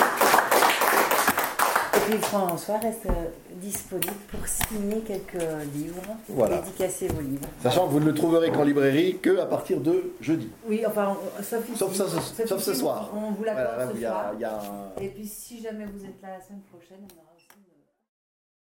Et 2.12 2.18
François 2.18 2.80
reste 2.80 3.06
euh, 3.06 3.30
disponible 3.56 4.14
pour 4.32 4.40
signer 4.48 5.02
quelques 5.02 5.46
livres, 5.76 6.02
voilà. 6.28 6.58
dédicacer 6.58 7.08
vos 7.08 7.22
livres. 7.22 7.48
Sachant 7.62 7.86
que 7.86 7.92
vous 7.92 8.00
ne 8.00 8.06
le 8.06 8.16
trouverez 8.16 8.52
qu'en 8.52 8.64
librairie 8.64 9.20
que 9.20 9.38
à 9.40 9.46
partir 9.46 9.80
de 9.80 10.14
jeudi. 10.20 10.50
Oui, 10.68 10.84
enfin, 10.88 11.16
sauf, 11.44 11.64
sauf, 11.76 11.94
sauf, 11.94 12.60
ce 12.60 12.74
soir. 12.74 13.12
On 13.14 13.32
vous 13.32 13.44
l'accorde 13.44 13.94
ce 13.94 14.00
soir. 14.02 14.34
Et 15.00 15.10
puis 15.10 15.28
si 15.28 15.62
jamais 15.62 15.86
vous 15.86 16.04
êtes 16.04 16.20
là 16.24 16.30
la 16.40 16.44
semaine 16.44 16.62
prochaine, 16.72 16.98
on 17.04 17.20
aura 17.20 17.29